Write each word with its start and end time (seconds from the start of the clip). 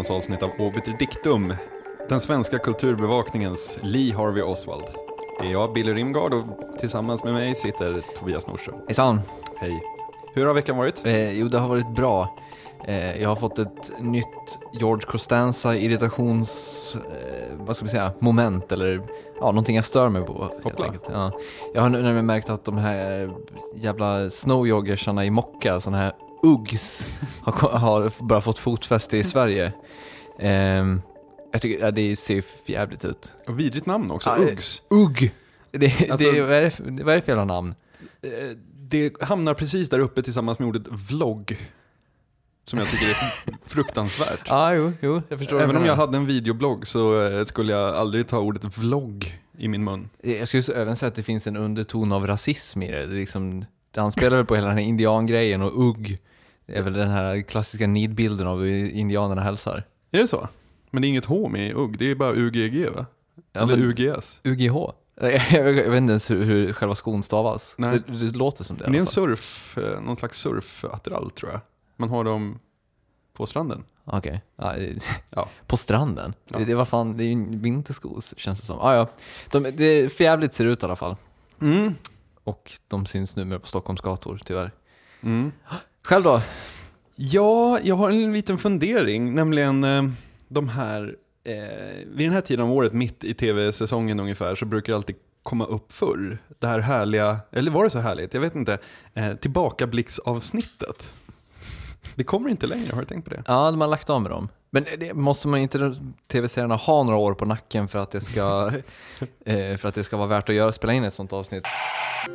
veckans 0.00 0.10
avsnitt 0.10 0.42
av 0.42 0.50
Obiter 0.58 0.96
Dictum. 0.98 1.54
Den 2.08 2.20
svenska 2.20 2.58
kulturbevakningens 2.58 3.78
Lee 3.82 4.14
Harvey 4.14 4.42
Oswald. 4.42 4.84
Det 5.40 5.46
är 5.46 5.52
jag, 5.52 5.72
Billy 5.72 5.94
Rimgard, 5.94 6.32
och 6.32 6.44
tillsammans 6.78 7.24
med 7.24 7.32
mig 7.32 7.54
sitter 7.54 8.02
Tobias 8.18 8.46
Nordström. 8.46 8.74
Hejsan! 8.86 9.20
Hej. 9.56 9.82
Hur 10.34 10.46
har 10.46 10.54
veckan 10.54 10.76
varit? 10.76 11.06
Eh, 11.06 11.30
jo, 11.30 11.48
det 11.48 11.58
har 11.58 11.68
varit 11.68 11.88
bra. 11.88 12.36
Eh, 12.84 13.22
jag 13.22 13.28
har 13.28 13.36
fått 13.36 13.58
ett 13.58 13.90
nytt 13.98 14.58
George 14.72 15.06
Costanza 15.06 15.76
irritations... 15.76 16.94
Eh, 16.94 17.56
vad 17.58 17.76
ska 17.76 17.84
vi 17.84 17.90
säga? 17.90 18.12
Moment 18.18 18.72
eller 18.72 19.02
ja, 19.40 19.46
någonting 19.46 19.76
jag 19.76 19.84
stör 19.84 20.08
mig 20.08 20.22
på. 20.22 20.48
Helt 20.64 20.80
enkelt. 20.80 21.04
Ja. 21.12 21.32
Jag 21.74 21.82
har 21.82 21.88
nu 21.88 22.02
nämligen 22.02 22.26
märkt 22.26 22.50
att 22.50 22.64
de 22.64 22.78
här 22.78 23.30
jävla 23.74 24.30
snowjoggersarna 24.30 25.24
i 25.24 25.30
mocka, 25.30 25.80
sådana 25.80 25.98
här 25.98 26.12
Uggs, 26.42 27.06
har, 27.42 27.68
har 27.78 28.12
bara 28.18 28.40
fått 28.40 28.58
fotfäste 28.58 29.16
i 29.16 29.24
Sverige. 29.24 29.72
Ehm, 30.38 31.02
jag 31.52 31.62
tycker 31.62 31.84
ja, 31.84 31.90
det 31.90 32.16
ser 32.16 32.34
ju 32.34 32.42
jävligt 32.66 33.04
ut. 33.04 33.32
Och 33.46 33.58
vidrigt 33.60 33.86
namn 33.86 34.10
också, 34.10 34.30
Ja, 34.30 34.36
eh, 34.36 34.52
Uggs. 34.52 34.82
Ugg! 34.90 35.34
Det, 35.70 36.10
Alltså- 36.10 36.32
det, 36.32 36.40
vad, 36.42 36.52
är 36.52 36.62
det, 36.62 36.70
för- 36.70 36.84
vad 37.04 37.12
är 37.12 37.16
det 37.16 37.22
för 37.22 37.32
jävla 37.32 37.44
namn? 37.44 37.74
Eh, 38.22 38.30
Det 38.74 39.22
hamnar 39.22 39.54
precis 39.54 39.88
där 39.88 39.98
uppe 39.98 40.22
tillsammans 40.22 40.58
med 40.58 40.68
ordet 40.68 40.82
vlogg. 40.88 41.70
Som 42.64 42.78
jag 42.78 42.88
tycker 42.88 43.06
är 43.06 43.16
fruktansvärt. 43.66 44.40
Ja, 44.48 44.74
jo, 44.74 44.92
jo, 45.00 45.22
jag 45.28 45.38
förstår. 45.38 45.60
Även 45.60 45.76
om 45.76 45.84
jag 45.84 45.96
hade 45.96 46.16
en 46.16 46.26
videoblogg 46.26 46.86
så 46.86 47.26
eh, 47.26 47.44
skulle 47.44 47.72
jag 47.72 47.94
aldrig 47.96 48.28
ta 48.28 48.38
ordet 48.38 48.78
vlogg 48.78 49.38
i 49.58 49.68
min 49.68 49.84
mun. 49.84 50.10
Jag 50.22 50.48
skulle 50.48 50.62
även 50.82 50.96
säga 50.96 51.08
att 51.08 51.14
det 51.14 51.22
finns 51.22 51.46
en 51.46 51.56
underton 51.56 52.12
av 52.12 52.26
rasism 52.26 52.82
i 52.82 52.90
det. 52.90 53.06
det 53.06 53.12
är 53.14 53.20
liksom, 53.20 53.64
han 53.96 54.12
spelar 54.12 54.36
väl 54.36 54.46
på 54.46 54.54
hela 54.54 54.68
den 54.68 54.76
här 54.76 54.84
indiangrejen 54.84 55.62
och 55.62 55.88
ugg. 55.88 56.18
Det 56.72 56.78
är 56.78 56.82
väl 56.82 56.92
den 56.92 57.10
här 57.10 57.40
klassiska 57.42 57.86
nidbilden 57.86 58.46
av 58.46 58.60
hur 58.60 58.90
indianerna 58.90 59.42
hälsar. 59.42 59.84
Är 60.10 60.18
det 60.18 60.26
så? 60.28 60.48
Men 60.90 61.02
det 61.02 61.08
är 61.08 61.08
inget 61.08 61.26
H 61.26 61.48
med 61.48 61.68
i 61.68 61.72
ugg, 61.72 61.98
det 61.98 62.04
är 62.04 62.14
bara 62.14 62.32
UGG 62.34 62.88
va? 62.96 63.06
Ja, 63.52 63.60
Eller 63.62 63.78
UGS. 63.78 64.40
UGH? 64.44 64.76
Jag, 65.52 65.62
vet 65.64 65.86
inte 65.86 66.10
ens 66.10 66.30
hur, 66.30 66.44
hur 66.44 66.72
själva 66.72 66.94
skon 66.94 67.22
stavas. 67.22 67.74
Det, 67.78 67.98
det 68.06 68.36
låter 68.36 68.64
som 68.64 68.76
det. 68.76 68.82
Men 68.84 68.92
det 68.92 68.98
är 68.98 69.00
en 69.00 69.06
surf, 69.06 69.78
eh, 69.78 70.00
någon 70.00 70.16
slags 70.16 70.38
surfattiralj 70.38 71.30
tror 71.30 71.50
jag. 71.52 71.60
Man 71.96 72.08
har 72.08 72.24
dem 72.24 72.58
på 73.32 73.46
stranden. 73.46 73.84
Okej. 74.04 74.42
Ja, 74.56 74.72
det- 74.72 75.04
Ja. 75.30 75.48
På 75.66 75.76
stranden? 75.76 76.34
Ja. 76.48 76.58
Det, 76.58 76.64
det, 76.64 76.74
var 76.74 76.84
fan, 76.84 77.16
det 77.16 77.24
är 77.24 77.26
ju 77.26 77.32
en 77.32 77.62
vintersko 77.62 78.20
känns 78.36 78.60
det 78.60 78.66
som. 78.66 78.78
Ah, 78.80 78.94
ja. 78.94 79.08
De, 79.50 79.62
det 79.62 79.84
är 79.84 80.08
förjävligt 80.08 80.54
ser 80.54 80.64
ut 80.64 80.82
i 80.82 80.86
alla 80.86 80.96
fall. 80.96 81.16
Mm. 81.60 81.94
Och 82.44 82.72
de 82.88 83.06
syns 83.06 83.36
numera 83.36 83.58
på 83.58 83.66
Stockholms 83.66 84.00
gator 84.00 84.40
tyvärr. 84.44 84.72
Mm. 85.22 85.52
Själv 86.02 86.24
då? 86.24 86.42
Ja, 87.16 87.78
jag 87.82 87.96
har 87.96 88.10
en 88.10 88.32
liten 88.32 88.58
fundering, 88.58 89.34
nämligen 89.34 89.84
eh, 89.84 90.02
de 90.48 90.68
här, 90.68 91.16
eh, 91.44 91.54
vid 92.06 92.26
den 92.26 92.32
här 92.32 92.40
tiden 92.40 92.64
av 92.64 92.72
året, 92.72 92.92
mitt 92.92 93.24
i 93.24 93.34
tv-säsongen 93.34 94.20
ungefär, 94.20 94.54
så 94.54 94.64
brukar 94.64 94.92
det 94.92 94.96
alltid 94.96 95.16
komma 95.42 95.66
upp 95.66 95.92
förr. 95.92 96.38
Det 96.58 96.66
här 96.66 96.78
härliga, 96.78 97.38
eller 97.50 97.70
var 97.70 97.84
det 97.84 97.90
så 97.90 97.98
härligt? 97.98 98.34
Jag 98.34 98.40
vet 98.40 98.54
inte. 98.54 98.78
Eh, 99.14 99.34
tillbakablicksavsnittet. 99.34 101.12
Det 102.14 102.24
kommer 102.24 102.50
inte 102.50 102.66
längre, 102.66 102.92
har 102.92 103.00
du 103.00 103.06
tänkt 103.06 103.24
på 103.24 103.30
det? 103.30 103.42
Ja, 103.46 103.70
de 103.70 103.80
har 103.80 103.88
lagt 103.88 104.10
av 104.10 104.22
med 104.22 104.30
dem. 104.30 104.48
Men 104.70 104.86
det, 104.98 105.14
måste 105.14 105.48
man 105.48 105.60
inte 105.60 105.94
tv-serierna 106.28 106.76
ha 106.76 107.02
några 107.02 107.18
år 107.18 107.34
på 107.34 107.44
nacken 107.44 107.88
för 107.88 107.98
att 107.98 108.10
det 108.10 108.20
ska, 108.20 108.72
eh, 109.44 109.76
för 109.76 109.86
att 109.86 109.94
det 109.94 110.04
ska 110.04 110.16
vara 110.16 110.28
värt 110.28 110.48
att 110.48 110.54
göra, 110.54 110.72
spela 110.72 110.92
in 110.92 111.04
ett 111.04 111.14
sånt 111.14 111.32
avsnitt? 111.32 111.64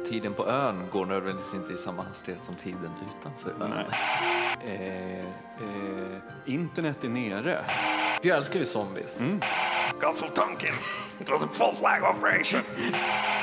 Tiden 0.09 0.34
på 0.34 0.47
ön 0.47 0.84
går 0.91 1.06
nödvändigtvis 1.06 1.53
inte 1.53 1.73
i 1.73 1.78
samma 1.78 2.03
hastighet 2.03 2.46
som 2.46 2.56
tiden 2.56 2.91
utanför 3.19 3.66
ön. 3.66 3.85
Eh, 4.66 5.19
eh, 5.19 5.25
internet 6.46 7.03
är 7.03 7.09
nere. 7.09 7.62
Vi 8.22 8.29
älskar 8.29 8.59
ju 8.59 8.66
zombies. 8.66 9.19
Gulf 10.00 10.23
of 10.23 10.34
Tonkin. 10.34 10.73
It 11.22 11.29
was 11.29 11.44
a 11.44 11.47
full 11.52 11.75
flag 11.75 12.16
operation. 12.16 12.62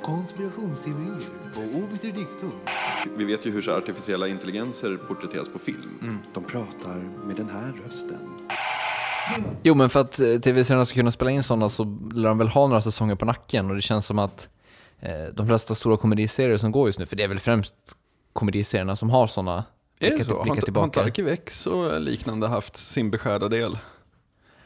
Konspirationsteorier 0.02 1.18
på 1.54 2.06
dictum. 2.06 2.52
Vi 3.16 3.24
vet 3.24 3.46
ju 3.46 3.50
hur 3.50 3.62
så 3.62 3.72
artificiella 3.72 4.28
intelligenser 4.28 4.96
porträtteras 4.96 5.48
på 5.48 5.58
film. 5.58 5.98
Mm. 6.02 6.18
De 6.34 6.44
pratar 6.44 7.26
med 7.26 7.36
den 7.36 7.50
här 7.50 7.72
rösten. 7.86 8.31
Jo, 9.62 9.74
men 9.74 9.90
för 9.90 10.00
att 10.00 10.20
eh, 10.20 10.38
tv-serierna 10.40 10.84
ska 10.84 10.94
kunna 10.94 11.10
spela 11.10 11.30
in 11.30 11.42
sådana 11.42 11.68
så 11.68 11.84
lär 12.14 12.28
de 12.28 12.38
väl 12.38 12.48
ha 12.48 12.66
några 12.66 12.80
säsonger 12.80 13.14
på 13.14 13.24
nacken 13.24 13.70
och 13.70 13.76
det 13.76 13.82
känns 13.82 14.06
som 14.06 14.18
att 14.18 14.48
eh, 15.00 15.24
de 15.34 15.46
flesta 15.46 15.74
stora 15.74 15.96
komediserier 15.96 16.58
som 16.58 16.72
går 16.72 16.88
just 16.88 16.98
nu, 16.98 17.06
för 17.06 17.16
det 17.16 17.22
är 17.22 17.28
väl 17.28 17.38
främst 17.38 17.74
komediserierna 18.32 18.96
som 18.96 19.10
har 19.10 19.26
sådana 19.26 19.64
Är 20.00 20.10
det 20.18 20.24
så? 20.24 20.38
Har 20.38 20.46
inte, 20.46 20.62
tillbaka. 20.62 21.02
Arkivex 21.02 21.66
och 21.66 22.00
liknande 22.00 22.48
haft 22.48 22.76
sin 22.76 23.10
beskärda 23.10 23.48
del? 23.48 23.78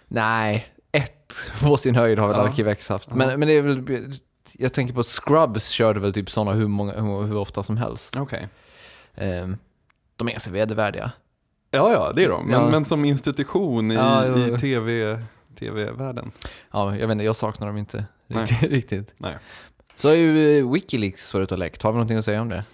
Nej, 0.09 0.67
ett 0.93 1.35
på 1.63 1.77
sin 1.77 1.95
höjd 1.97 2.19
har 2.19 2.29
väl 2.29 2.37
Ja. 2.37 2.43
Arkivex 2.43 2.89
haft. 2.89 3.15
Men, 3.15 3.41
men 3.41 3.49
det 3.49 3.55
är 3.55 3.63
väl, 3.63 4.13
jag 4.53 4.73
tänker 4.73 4.95
på 4.95 5.03
Scrubs 5.03 5.69
körde 5.69 6.01
väl 6.01 6.13
typ 6.13 6.31
sådana 6.31 6.53
hur, 6.53 6.69
många, 6.69 6.93
hur, 6.93 7.23
hur 7.27 7.37
ofta 7.37 7.63
som 7.63 7.77
helst. 7.77 8.17
Okej. 8.17 8.49
Ehm, 9.15 9.57
de 10.17 10.29
är 10.29 10.33
ganska 10.33 10.51
vedervärdiga. 10.51 11.11
Ja, 11.77 11.93
ja, 11.93 12.13
det 12.13 12.25
är 12.25 12.29
de. 12.29 12.45
Men, 12.47 12.53
Ja. 12.61 12.71
men 12.71 12.85
som 12.85 13.05
institution 13.05 13.91
i, 13.91 13.95
Ja, 13.95 14.47
i 14.49 14.59
TV, 14.59 15.19
tv-världen. 15.59 16.31
Ja, 16.73 16.97
jag 16.97 17.07
vet 17.07 17.13
inte, 17.15 17.25
jag 17.25 17.37
saknar 17.37 17.67
dem 17.67 17.77
inte 17.79 18.05
Nej. 18.27 18.43
riktigt. 18.45 18.71
riktigt. 18.71 19.15
Nej. 19.17 19.35
Så 19.97 20.09
har 20.09 20.15
ju 20.15 20.59
eh, 20.59 20.73
Wikileaks 20.73 21.35
varit 21.35 21.53
och 21.53 21.59
läckt. 21.59 21.83
Har 21.83 21.93
vi 21.93 21.97
någonting 21.97 22.17
att 22.17 22.25
säga 22.25 22.41
om 22.41 22.49
det? 22.49 22.65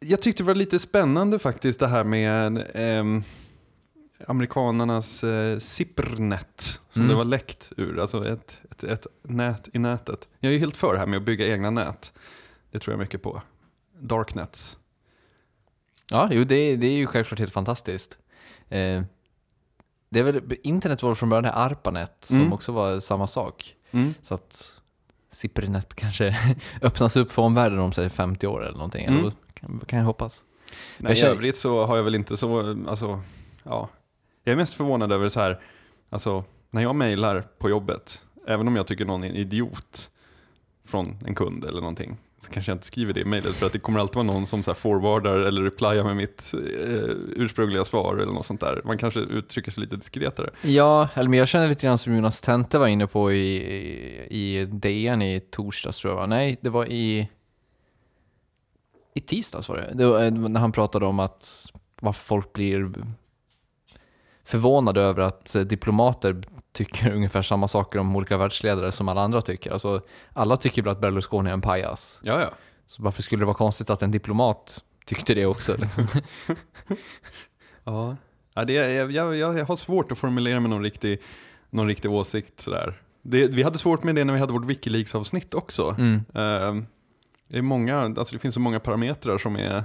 Jag 0.00 0.22
tyckte 0.22 0.42
det 0.42 0.46
var 0.46 0.54
lite 0.54 0.78
spännande 0.78 1.38
faktiskt 1.38 1.80
det 1.80 1.86
här 1.88 2.04
med 2.04 2.64
ehm, 2.74 3.22
amerikanernas 4.26 5.24
eh, 5.24 5.58
Zippernet 5.58 6.80
som 6.88 7.02
Mm. 7.02 7.10
det 7.10 7.16
var 7.16 7.24
läckt 7.24 7.72
ur. 7.76 8.00
Alltså 8.00 8.28
ett, 8.28 8.60
ett, 8.70 8.84
ett 8.84 9.06
nät 9.22 9.68
i 9.72 9.78
nätet. 9.78 10.28
Jag 10.40 10.48
är 10.50 10.52
ju 10.54 10.58
helt 10.58 10.76
för 10.76 10.92
det 10.92 10.98
här 10.98 11.06
med 11.06 11.16
att 11.16 11.22
bygga 11.22 11.46
egna 11.46 11.70
nät. 11.70 12.12
Det 12.70 12.78
tror 12.78 12.92
jag 12.92 12.98
mycket 12.98 13.22
på. 13.22 13.42
Darknets. 14.00 14.78
Ja, 16.10 16.28
jo, 16.32 16.44
det, 16.44 16.76
det 16.76 16.86
är 16.86 16.96
ju 16.96 17.06
självklart 17.06 17.38
helt 17.38 17.52
fantastiskt. 17.52 18.18
Eh, 18.68 19.02
det 20.10 20.18
är 20.18 20.22
väl, 20.22 20.42
internet 20.62 21.02
var 21.02 21.14
från 21.14 21.28
början 21.28 21.42
det 21.44 21.52
ARPANET 21.52 22.16
som 22.20 22.36
Mm. 22.36 22.52
också 22.52 22.72
var 22.72 23.00
samma 23.00 23.26
sak. 23.26 23.74
Mm. 23.90 24.14
Så 24.22 24.34
att 24.34 24.74
Zippernet 25.30 25.94
kanske 25.94 26.36
öppnas 26.82 27.16
upp 27.16 27.32
för 27.32 27.42
omvärlden 27.42 27.78
om 27.78 27.92
säg 27.92 28.10
50 28.10 28.46
år 28.46 28.62
eller 28.64 28.76
någonting. 28.76 29.04
Mm. 29.04 29.20
Eller, 29.20 29.32
kan, 29.54 29.80
kan 29.86 29.98
jag 29.98 30.06
hoppas. 30.06 30.44
Nej, 30.98 31.12
Jag 31.18 31.28
I 31.28 31.30
övrigt 31.30 31.56
så 31.56 31.84
har 31.86 31.96
jag 31.96 32.04
väl 32.04 32.14
inte 32.14 32.36
så, 32.36 32.76
alltså, 32.88 33.20
ja. 33.62 33.88
Jag 34.44 34.52
är 34.52 34.56
mest 34.56 34.74
förvånad 34.74 35.12
över 35.12 35.28
så 35.28 35.40
här, 35.40 35.60
alltså, 36.10 36.44
när 36.70 36.82
jag 36.82 36.94
mejlar 36.96 37.40
på 37.58 37.70
jobbet, 37.70 38.22
även 38.46 38.68
om 38.68 38.76
jag 38.76 38.86
tycker 38.86 39.04
någon 39.04 39.24
är 39.24 39.28
en 39.28 39.34
idiot 39.36 40.10
från 40.84 41.18
en 41.26 41.34
kund 41.34 41.64
eller 41.64 41.80
någonting, 41.80 42.16
så 42.48 42.54
kanske 42.54 42.72
jag 42.72 42.76
inte 42.76 42.86
skriver 42.86 43.12
det 43.12 43.20
i 43.20 43.24
mejlet 43.24 43.54
för 43.54 43.66
att 43.66 43.72
det 43.72 43.78
kommer 43.78 44.00
alltid 44.00 44.14
vara 44.14 44.26
någon 44.26 44.46
som 44.46 44.62
så 44.62 44.70
här 44.70 44.76
forwardar 44.76 45.36
eller 45.36 45.62
replyar 45.62 46.04
med 46.04 46.16
mitt 46.16 46.54
eh, 46.54 47.10
ursprungliga 47.36 47.84
svar 47.84 48.16
eller 48.16 48.32
något 48.32 48.46
sånt 48.46 48.60
där. 48.60 48.82
Man 48.84 48.98
kanske 48.98 49.20
uttrycker 49.20 49.70
sig 49.70 49.80
lite 49.82 49.96
diskretare. 49.96 50.50
Ja, 50.62 51.08
eller 51.14 51.28
men 51.30 51.38
jag 51.38 51.48
känner 51.48 51.68
lite 51.68 51.86
grann 51.86 51.98
som 51.98 52.14
Jonas 52.14 52.40
Tente 52.40 52.78
var 52.78 52.86
inne 52.86 53.06
på 53.06 53.32
i, 53.32 53.56
i 54.30 54.64
DN 54.64 55.22
i 55.22 55.40
torsdags 55.40 55.98
tror 55.98 56.12
jag 56.12 56.20
va? 56.20 56.26
Nej, 56.26 56.58
det 56.60 56.70
var 56.70 56.86
i 56.86 57.28
i 59.14 59.20
tisdags 59.20 59.68
var 59.68 59.76
det. 59.76 59.94
det 59.94 60.06
var, 60.06 60.24
eh, 60.24 60.30
när 60.30 60.60
han 60.60 60.72
pratade 60.72 61.06
om 61.06 61.18
att 61.18 61.66
varför 62.00 62.24
folk 62.24 62.52
blir 62.52 62.92
förvånade 64.48 65.00
över 65.00 65.22
att 65.22 65.54
eh, 65.54 65.62
diplomater 65.62 66.42
tycker 66.72 67.12
ungefär 67.14 67.42
samma 67.42 67.68
saker 67.68 67.98
om 67.98 68.16
olika 68.16 68.36
världsledare 68.38 68.92
som 68.92 69.08
alla 69.08 69.20
andra 69.20 69.42
tycker. 69.42 69.70
Alltså, 69.70 70.00
alla 70.32 70.56
tycker 70.56 70.82
väl 70.82 70.92
att 70.92 71.00
Berlusconi 71.00 71.50
är 71.50 71.54
en 71.54 71.60
pajas. 71.60 72.18
Ja, 72.22 72.40
ja. 72.40 72.50
Så 72.86 73.02
varför 73.02 73.22
skulle 73.22 73.42
det 73.42 73.46
vara 73.46 73.56
konstigt 73.56 73.90
att 73.90 74.02
en 74.02 74.10
diplomat 74.10 74.82
tyckte 75.06 75.34
det 75.34 75.46
också? 75.46 75.76
Liksom? 75.76 76.06
Ja, 77.84 78.16
ja 78.54 78.64
det, 78.64 78.76
är- 78.76 79.08
jag, 79.10 79.36
jag, 79.36 79.36
jag 79.58 79.64
har 79.64 79.76
svårt 79.76 80.12
att 80.12 80.18
formulera 80.18 80.60
med 80.60 80.70
någon 80.70 80.82
riktig, 80.82 81.22
någon 81.70 81.86
riktig 81.88 82.10
åsikt 82.10 82.60
sådär. 82.60 83.02
Det, 83.22 83.46
vi 83.46 83.62
hade 83.62 83.78
svårt 83.78 84.04
med 84.04 84.14
det 84.14 84.24
när 84.24 84.32
vi 84.32 84.38
hade 84.40 84.52
vårt 84.52 84.64
Wikileaks-avsnitt 84.64 85.54
också. 85.54 85.94
Mm. 85.98 86.14
Eh, 86.34 86.82
det, 87.48 87.58
är 87.58 87.62
många, 87.62 88.00
alltså 88.00 88.32
det 88.32 88.38
finns 88.38 88.54
så 88.54 88.60
många 88.60 88.80
parametrar 88.80 89.38
som 89.38 89.56
är 89.56 89.84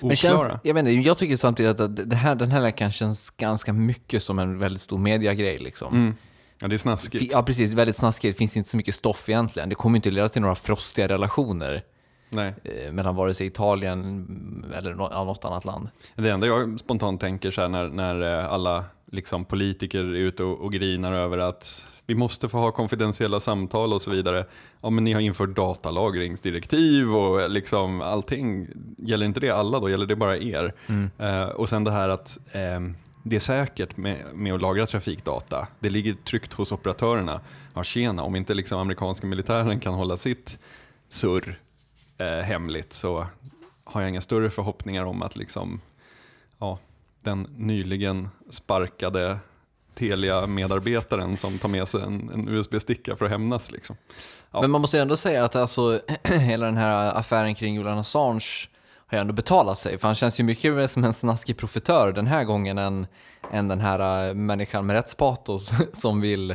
Men 0.00 0.16
känns, 0.16 0.42
jag, 0.62 0.78
inte, 0.78 0.90
jag 0.90 1.18
tycker 1.18 1.36
samtidigt 1.36 1.80
att 1.80 2.10
det 2.10 2.16
här, 2.16 2.34
den 2.34 2.50
här 2.50 2.60
läkaren 2.60 2.92
känns 2.92 3.30
ganska 3.30 3.72
mycket 3.72 4.22
som 4.22 4.38
en 4.38 4.58
väldigt 4.58 4.82
stor 4.82 4.98
mediagrej. 4.98 5.58
Liksom. 5.58 5.94
Mm. 5.94 6.14
Ja, 6.60 6.68
det 6.68 6.74
är 6.74 6.78
snaskigt. 6.78 7.32
Ja, 7.32 7.42
precis. 7.42 7.72
Väldigt 7.72 7.96
snaskigt. 7.96 8.34
Det 8.34 8.38
finns 8.38 8.56
inte 8.56 8.70
så 8.70 8.76
mycket 8.76 8.94
stoff 8.94 9.28
egentligen. 9.28 9.68
Det 9.68 9.74
kommer 9.74 9.96
inte 9.96 10.10
leda 10.10 10.28
till 10.28 10.42
några 10.42 10.54
frostiga 10.54 11.08
relationer 11.08 11.82
Nej. 12.28 12.54
eh, 12.64 12.92
mellan 12.92 13.16
vare 13.16 13.34
sig 13.34 13.46
Italien 13.46 14.72
eller 14.76 14.94
något 14.94 15.44
annat 15.44 15.64
land. 15.64 15.88
Det 16.14 16.30
enda 16.30 16.46
jag 16.46 16.80
spontant 16.80 17.20
tänker 17.20 17.50
så 17.50 17.60
här 17.60 17.68
när, 17.68 17.88
när 17.88 18.38
eh, 18.38 18.52
alla 18.52 18.84
liksom, 19.10 19.44
politiker 19.44 19.98
är 19.98 20.14
ute 20.14 20.44
och, 20.44 20.60
och 20.60 20.72
grinar 20.72 21.12
över 21.12 21.38
att 21.38 21.84
vi 22.06 22.14
måste 22.14 22.48
få 22.48 22.58
ha 22.58 22.72
konfidentiella 22.72 23.40
samtal 23.40 23.92
och 23.92 24.02
så 24.02 24.10
vidare. 24.10 24.44
Ja, 24.80 24.90
men 24.90 25.04
ni 25.04 25.12
har 25.12 25.20
infört 25.20 25.56
datalagringsdirektiv 25.56 27.14
och 27.14 27.50
liksom 27.50 28.00
allting. 28.00 28.68
Gäller 28.98 29.26
inte 29.26 29.40
det 29.40 29.50
alla 29.50 29.80
då? 29.80 29.90
Gäller 29.90 30.06
det 30.06 30.16
bara 30.16 30.36
er? 30.36 30.74
Mm. 30.86 31.10
Eh, 31.18 31.44
och 31.44 31.68
sen 31.68 31.84
det 31.84 31.90
här 31.90 32.08
att 32.08 32.38
eh, 32.52 32.80
det 33.22 33.36
är 33.36 33.40
säkert 33.40 33.96
med, 33.96 34.34
med 34.34 34.54
att 34.54 34.62
lagra 34.62 34.86
trafikdata. 34.86 35.68
Det 35.78 35.90
ligger 35.90 36.14
tryggt 36.14 36.52
hos 36.52 36.72
operatörerna. 36.72 37.40
Ja, 37.74 37.84
tjena, 37.84 38.22
om 38.22 38.36
inte 38.36 38.54
liksom 38.54 38.78
amerikanska 38.78 39.26
militären 39.26 39.80
kan 39.80 39.94
hålla 39.94 40.16
sitt 40.16 40.58
surr 41.08 41.58
eh, 42.18 42.26
hemligt 42.26 42.92
så 42.92 43.26
har 43.84 44.00
jag 44.00 44.10
inga 44.10 44.20
större 44.20 44.50
förhoppningar 44.50 45.04
om 45.04 45.22
att 45.22 45.36
liksom, 45.36 45.80
ja, 46.58 46.78
den 47.20 47.46
nyligen 47.56 48.28
sparkade 48.50 49.38
Telia-medarbetaren 49.94 51.36
som 51.36 51.58
tar 51.58 51.68
med 51.68 51.88
sig 51.88 52.02
en, 52.02 52.30
en 52.34 52.48
USB-sticka 52.48 53.16
för 53.16 53.24
att 53.24 53.30
hämnas. 53.30 53.70
Liksom. 53.72 53.96
Ja. 54.50 54.60
Men 54.60 54.70
man 54.70 54.80
måste 54.80 54.96
ju 54.96 55.00
ändå 55.00 55.16
säga 55.16 55.44
att 55.44 55.56
alltså, 55.56 56.00
hela 56.24 56.66
den 56.66 56.76
här 56.76 57.14
affären 57.18 57.54
kring 57.54 57.74
Julian 57.74 57.98
Assange 57.98 58.44
har 59.06 59.18
ju 59.18 59.20
ändå 59.20 59.32
betalat 59.32 59.78
sig. 59.78 59.98
För 59.98 60.08
han 60.08 60.14
känns 60.14 60.40
ju 60.40 60.44
mycket 60.44 60.74
mer 60.74 60.86
som 60.86 61.04
en 61.04 61.12
snaskig 61.12 61.56
profitör 61.56 62.12
den 62.12 62.26
här 62.26 62.44
gången 62.44 62.78
än, 62.78 63.06
än 63.52 63.68
den 63.68 63.80
här 63.80 64.28
äh, 64.28 64.34
människan 64.34 64.86
med 64.86 64.94
rättspatos 64.94 65.72
som 65.92 66.20
vill, 66.20 66.50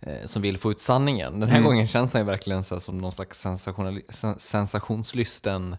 eh, 0.00 0.26
som 0.26 0.42
vill 0.42 0.58
få 0.58 0.70
ut 0.70 0.80
sanningen. 0.80 1.40
Den 1.40 1.48
här 1.48 1.56
Mm. 1.58 1.66
gången 1.68 1.88
känns 1.88 2.12
han 2.12 2.22
ju 2.22 2.26
verkligen 2.26 2.64
så 2.64 2.80
som 2.80 2.98
någon 2.98 3.12
slags 3.12 3.46
sensationslysten 4.38 5.76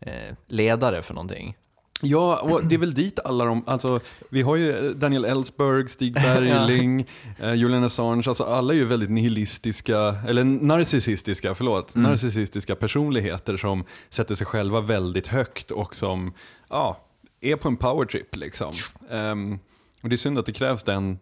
eh, 0.00 0.34
ledare 0.46 1.02
för 1.02 1.14
någonting. 1.14 1.56
Ja, 2.00 2.40
och 2.40 2.64
det 2.64 2.74
är 2.74 2.78
väl 2.78 2.94
dit 2.94 3.18
alla 3.24 3.44
de, 3.44 3.64
alltså 3.66 4.00
vi 4.28 4.42
har 4.42 4.56
ju 4.56 4.94
Daniel 4.94 5.24
Ellsberg, 5.24 5.88
Stig 5.88 6.14
Bergling, 6.22 7.06
eh, 7.38 7.54
Julian 7.54 7.84
Assange, 7.84 8.24
alltså 8.26 8.44
alla 8.44 8.72
är 8.72 8.76
ju 8.78 8.84
väldigt 8.84 9.10
nihilistiska, 9.10 9.98
eller 10.28 10.44
narcissistiska, 10.44 11.54
förlåt, 11.54 11.96
narcissistiska 11.96 12.74
personligheter 12.76 13.56
som 13.56 13.84
sätter 14.08 14.34
sig 14.34 14.46
själva 14.46 14.80
väldigt 14.80 15.26
högt 15.26 15.70
och 15.70 15.96
som, 15.96 16.32
ja, 16.68 17.00
är 17.40 17.56
på 17.56 17.68
en 17.68 17.76
powertrip 17.76 18.36
liksom. 18.36 18.72
Ehm, 19.10 19.58
och 20.02 20.08
det 20.08 20.14
är 20.14 20.16
synd 20.16 20.38
att 20.38 20.46
det 20.46 20.52
krävs 20.52 20.82
den, 20.82 21.18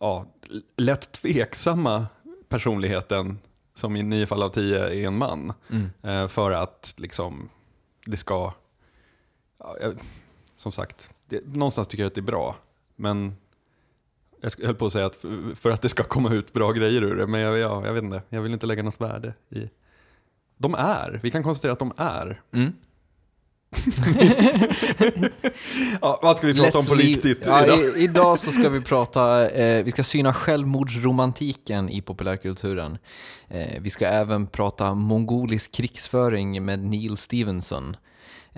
ja, 0.00 0.26
lätt 0.76 1.12
tveksamma 1.12 2.06
personligheten 2.48 3.38
som 3.74 3.96
i 3.96 4.02
nio 4.02 4.26
fall 4.26 4.42
av 4.42 4.48
tio 4.48 4.78
är 4.88 5.06
en 5.06 5.18
man. 5.18 5.52
eh, 6.02 6.28
för 6.28 6.50
att 6.50 6.94
liksom 6.96 7.48
det 8.06 8.16
ska 8.16 8.52
Ja, 9.58 9.76
jag, 9.80 9.94
som 10.56 10.72
sagt, 10.72 11.10
det, 11.28 11.46
någonstans 11.46 11.88
tycker 11.88 12.02
jag 12.02 12.08
att 12.08 12.14
det 12.14 12.20
är 12.20 12.22
bra. 12.22 12.56
Men 12.96 13.36
jag 14.40 14.52
höll 14.66 14.74
på 14.74 14.86
att 14.86 14.92
säga 14.92 15.06
att 15.06 15.16
för, 15.16 15.54
för 15.54 15.70
att 15.70 15.82
det 15.82 15.88
ska 15.88 16.02
komma 16.02 16.32
ut 16.34 16.52
bra 16.52 16.72
grejer 16.72 17.02
ur 17.02 17.16
det, 17.16 17.26
men 17.26 17.40
jag, 17.40 17.58
ja, 17.58 17.86
jag 17.86 17.92
vet 17.92 18.04
inte, 18.04 18.22
jag 18.28 18.42
vill 18.42 18.52
inte 18.52 18.66
lägga 18.66 18.82
något 18.82 19.00
värde 19.00 19.34
i... 19.50 19.70
De 20.56 20.74
är, 20.74 21.20
vi 21.22 21.30
kan 21.30 21.42
konstatera 21.42 21.72
att 21.72 21.78
de 21.78 21.92
är. 21.96 22.42
Mm. 22.52 22.72
Ja, 26.00 26.18
vad 26.22 26.36
ska 26.36 26.46
vi 26.46 26.54
prata 26.54 26.78
om 26.78 26.84
Let's 26.84 26.88
på 26.88 26.94
leave- 26.94 27.02
riktigt 27.06 27.46
ja, 27.46 27.64
idag? 27.64 27.78
i, 27.78 28.02
Idag 28.04 28.38
så 28.38 28.52
ska 28.52 28.68
vi 28.68 28.80
prata, 28.80 29.50
eh, 29.50 29.84
vi 29.84 29.90
ska 29.90 30.02
syna 30.02 30.34
självmordsromantiken 30.34 31.88
i 31.88 32.00
populärkulturen. 32.02 32.98
Eh, 33.48 33.80
vi 33.80 33.90
ska 33.90 34.06
även 34.06 34.46
prata 34.46 34.94
mongolisk 34.94 35.72
krigsföring 35.72 36.64
med 36.64 36.78
Neil 36.78 37.16
Stevenson. 37.16 37.96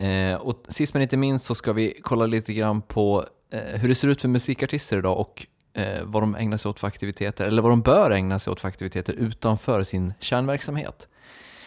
Eh, 0.00 0.34
och 0.34 0.64
sist 0.68 0.94
men 0.94 1.02
inte 1.02 1.16
minst 1.16 1.46
så 1.46 1.54
ska 1.54 1.72
vi 1.72 2.00
kolla 2.02 2.26
lite 2.26 2.52
grann 2.52 2.82
på 2.82 3.26
eh, 3.52 3.80
hur 3.80 3.88
det 3.88 3.94
ser 3.94 4.08
ut 4.08 4.20
för 4.20 4.28
musikartister 4.28 4.98
idag 4.98 5.18
och 5.18 5.46
eh, 5.74 6.04
vad 6.04 6.22
de 6.22 6.34
ägnar 6.34 6.56
sig 6.56 6.68
åt 6.68 6.80
för 6.80 6.88
aktiviteter, 6.88 7.46
eller 7.46 7.62
vad 7.62 7.72
de 7.72 7.82
bör 7.82 8.10
ägna 8.10 8.38
sig 8.38 8.50
åt 8.50 8.60
för 8.60 8.68
aktiviteter 8.68 9.12
utanför 9.12 9.82
sin 9.82 10.14
kärnverksamhet. 10.20 11.08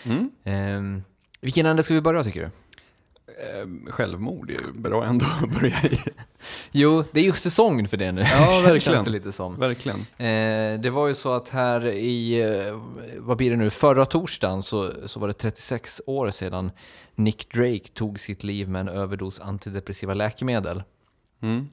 Mm. 0.03 0.31
Eh, 0.43 1.03
vilken 1.41 1.65
ände 1.65 1.83
ska 1.83 1.93
vi 1.93 2.01
börja 2.01 2.23
tycker 2.23 2.41
du? 2.41 2.49
Eh, 3.43 3.91
självmord 3.91 4.49
är 4.49 4.53
ju 4.53 4.73
bra 4.73 5.05
ändå 5.05 5.25
att 5.25 5.61
börja 5.61 5.83
i. 5.83 5.97
Jo, 6.71 7.03
det 7.11 7.19
är 7.19 7.23
ju 7.23 7.33
säsong 7.33 7.87
för 7.87 7.97
det 7.97 8.11
nu. 8.11 8.21
Ja, 8.21 8.61
verkligen. 8.63 9.03
Det 9.03 9.09
lite 9.09 9.31
som. 9.31 9.59
Verkligen. 9.59 9.99
Eh, 9.99 10.79
det 10.81 10.89
var 10.89 11.07
ju 11.07 11.15
så 11.15 11.33
att 11.33 11.49
här 11.49 11.87
i, 11.87 12.41
eh, 12.41 12.79
vad 13.17 13.37
blir 13.37 13.51
det 13.51 13.57
nu, 13.57 13.69
förra 13.69 14.05
torsdagen 14.05 14.63
så, 14.63 14.93
så 15.05 15.19
var 15.19 15.27
det 15.27 15.33
36 15.33 16.01
år 16.05 16.31
sedan 16.31 16.71
Nick 17.15 17.53
Drake 17.53 17.87
tog 17.93 18.19
sitt 18.19 18.43
liv 18.43 18.69
med 18.69 18.79
en 18.79 18.89
överdos 18.89 19.39
antidepressiva 19.39 20.13
läkemedel. 20.13 20.83
Mm. 21.41 21.69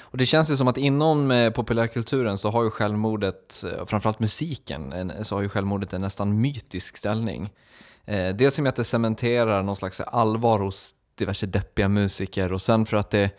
Och 0.00 0.18
det 0.18 0.26
känns 0.26 0.50
ju 0.50 0.56
som 0.56 0.68
att 0.68 0.78
inom 0.78 1.30
eh, 1.30 1.50
populärkulturen 1.50 2.38
så 2.38 2.50
har 2.50 2.64
ju 2.64 2.70
självmordet, 2.70 3.64
eh, 3.64 3.86
framförallt 3.86 4.18
musiken, 4.18 4.92
en, 4.92 5.24
så 5.24 5.34
har 5.34 5.42
ju 5.42 5.48
självmordet 5.48 5.92
en 5.92 6.00
nästan 6.00 6.40
mytisk 6.40 6.96
ställning. 6.96 7.50
Eh, 8.04 8.34
dels 8.34 8.58
med 8.58 8.68
att 8.68 8.76
det 8.76 8.84
cementerar 8.84 9.62
någon 9.62 9.76
slags 9.76 10.00
allvar 10.00 10.58
hos 10.58 10.94
diverse 11.14 11.46
deppiga 11.46 11.88
musiker 11.88 12.52
och 12.52 12.62
sen 12.62 12.86
för 12.86 12.96
att 12.96 13.10
det, 13.10 13.30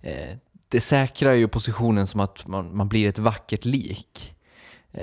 eh, 0.00 0.36
det 0.70 0.80
säkrar 0.80 1.32
ju 1.32 1.48
positionen 1.48 2.06
som 2.06 2.20
att 2.20 2.46
man, 2.46 2.76
man 2.76 2.88
blir 2.88 3.08
ett 3.08 3.18
vackert 3.18 3.64
lik. 3.64 4.34
Eh, 4.92 5.02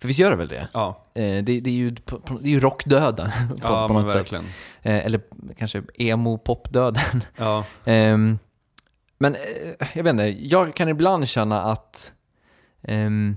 för 0.00 0.08
visst 0.08 0.20
gör 0.20 0.30
det 0.30 0.36
väl 0.36 0.48
det? 0.48 0.68
Ja, 0.72 1.00
Eh, 1.14 1.44
det, 1.44 1.60
det, 1.60 1.70
är 1.70 1.74
ju, 1.74 1.90
det 1.90 2.44
är 2.44 2.48
ju 2.48 2.60
rockdöden 2.60 3.30
på, 3.48 3.56
ja 3.62 3.88
på 3.88 3.94
något 3.94 4.06
sätt. 4.10 4.16
verkligen. 4.16 4.44
Eh, 4.82 5.06
eller 5.06 5.20
kanske 5.58 5.82
emo-popdöden. 5.94 7.20
Ja. 7.36 7.64
Ehm, 7.84 8.38
men 9.18 9.34
eh, 9.34 9.40
jag 9.94 10.04
vet 10.04 10.10
inte, 10.10 10.24
jag 10.46 10.74
kan 10.74 10.88
ibland 10.88 11.28
känna 11.28 11.62
att, 11.62 12.12
ehm, 12.82 13.36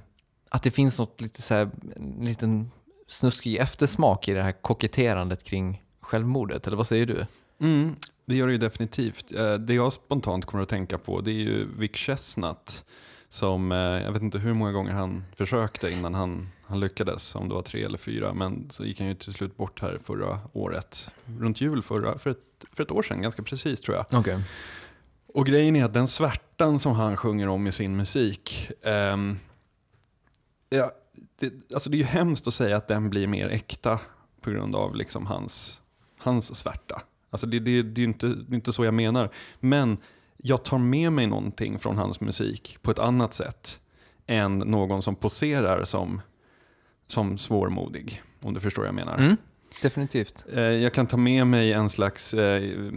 att 0.50 0.64
det 0.64 0.72
finns 0.72 1.00
något 1.00 1.22
lite 1.22 1.42
så 1.42 1.54
här, 1.54 1.70
en 1.96 2.26
liten 2.26 2.72
snuskig 3.08 3.56
eftersmak 3.56 4.28
i 4.28 4.34
det 4.34 4.44
här 4.44 4.52
koketterandet 4.52 5.44
kring 5.44 5.84
självmordet, 6.02 6.68
eller 6.68 6.78
vad 6.78 6.88
säger 6.88 7.06
du? 7.06 7.26
Mm, 7.62 7.96
det 8.28 8.36
gör 8.36 8.48
det 8.48 8.54
ju 8.54 8.60
definitivt. 8.60 9.32
Eh, 9.32 9.54
Det 9.54 9.74
jag 9.74 9.94
spontant 9.94 10.46
kommer 10.46 10.64
att 10.64 10.70
tänka 10.70 10.98
på 10.98 11.22
det 11.22 11.32
är 11.32 11.34
ju 11.44 11.68
Vic 11.78 11.96
Chestnut. 11.96 12.86
Som, 13.30 13.72
eh, 13.72 13.78
jag 13.78 14.12
vet 14.12 14.22
inte 14.22 14.40
hur 14.40 14.54
många 14.54 14.72
gånger 14.72 14.92
han 14.92 15.24
försökte 15.36 15.90
innan 15.90 16.14
han, 16.14 16.50
han 16.66 16.80
lyckades, 16.80 17.36
om 17.36 17.50
det 17.50 17.56
var 17.56 17.62
tre 17.62 17.84
eller 17.84 17.98
fyra. 17.98 18.34
Men 18.34 18.70
så 18.70 18.86
gick 18.86 19.00
han 19.00 19.08
ju 19.08 19.16
till 19.16 19.34
slut 19.34 19.58
bort 19.58 19.82
här 19.82 20.00
förra 20.04 20.40
året. 20.54 21.10
Runt 21.40 21.62
jul 21.62 21.82
förra, 21.82 22.18
för 22.18 22.30
ett, 22.30 22.66
för 22.72 22.84
ett 22.84 22.92
år 22.92 23.04
sedan, 23.04 23.22
ganska 23.22 23.44
precis 23.44 23.82
tror 23.82 23.98
jag. 23.98 24.06
Okej. 24.20 24.44
Och 25.34 25.46
grejen 25.46 25.76
är 25.76 25.86
att 25.86 25.94
den 25.94 26.08
svärtan 26.08 26.80
som 26.80 26.94
han 26.94 27.18
sjunger 27.18 27.48
om 27.48 27.68
i 27.68 27.72
sin 27.72 27.96
musik, 27.96 28.72
ehm, 28.84 29.40
ja, 30.70 30.92
det, 31.40 31.54
alltså 31.74 31.90
det 31.90 31.96
är 31.96 32.00
ju 32.00 32.04
hemskt 32.04 32.48
att 32.48 32.54
säga 32.54 32.78
att 32.78 32.88
den 32.88 33.10
blir 33.10 33.28
mer 33.28 33.50
äkta 33.50 34.00
på 34.42 34.50
grund 34.50 34.76
av 34.76 34.96
liksom 34.96 35.26
hans, 35.26 35.82
hans 36.18 36.56
svärta. 36.56 37.02
Alltså 37.30 37.48
det, 37.48 37.60
det, 37.60 37.82
det 37.82 38.00
är 38.02 38.04
ju 38.04 38.08
inte, 38.08 38.28
det 38.28 38.54
är 38.54 38.56
inte 38.56 38.74
så 38.74 38.86
jag 38.86 38.94
menar. 38.94 39.30
Men 39.60 39.98
jag 40.38 40.64
tar 40.64 40.78
med 40.78 41.12
mig 41.12 41.28
någonting 41.28 41.80
från 41.80 41.98
hans 41.98 42.22
musik 42.22 42.78
på 42.82 42.92
ett 42.92 43.00
annat 43.00 43.34
sätt 43.34 43.80
än 44.28 44.58
någon 44.58 45.02
som 45.02 45.16
poserar 45.16 45.86
som, 45.86 46.22
som 47.08 47.38
svårmodig. 47.38 48.24
Om 48.42 48.54
du 48.54 48.60
förstår 48.60 48.82
vad 48.82 48.88
jag 48.88 48.96
menar. 48.96 49.18
Mm, 49.18 49.38
definitivt. 49.82 50.46
Eh, 50.54 50.62
Jag 50.62 50.94
kan 50.94 51.08
ta 51.08 51.18
med 51.18 51.48
mig 51.48 51.74
en 51.74 51.90
slags, 51.90 52.34
eh, 52.34 52.92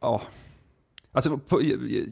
ja, 0.00 0.22
alltså 1.12 1.40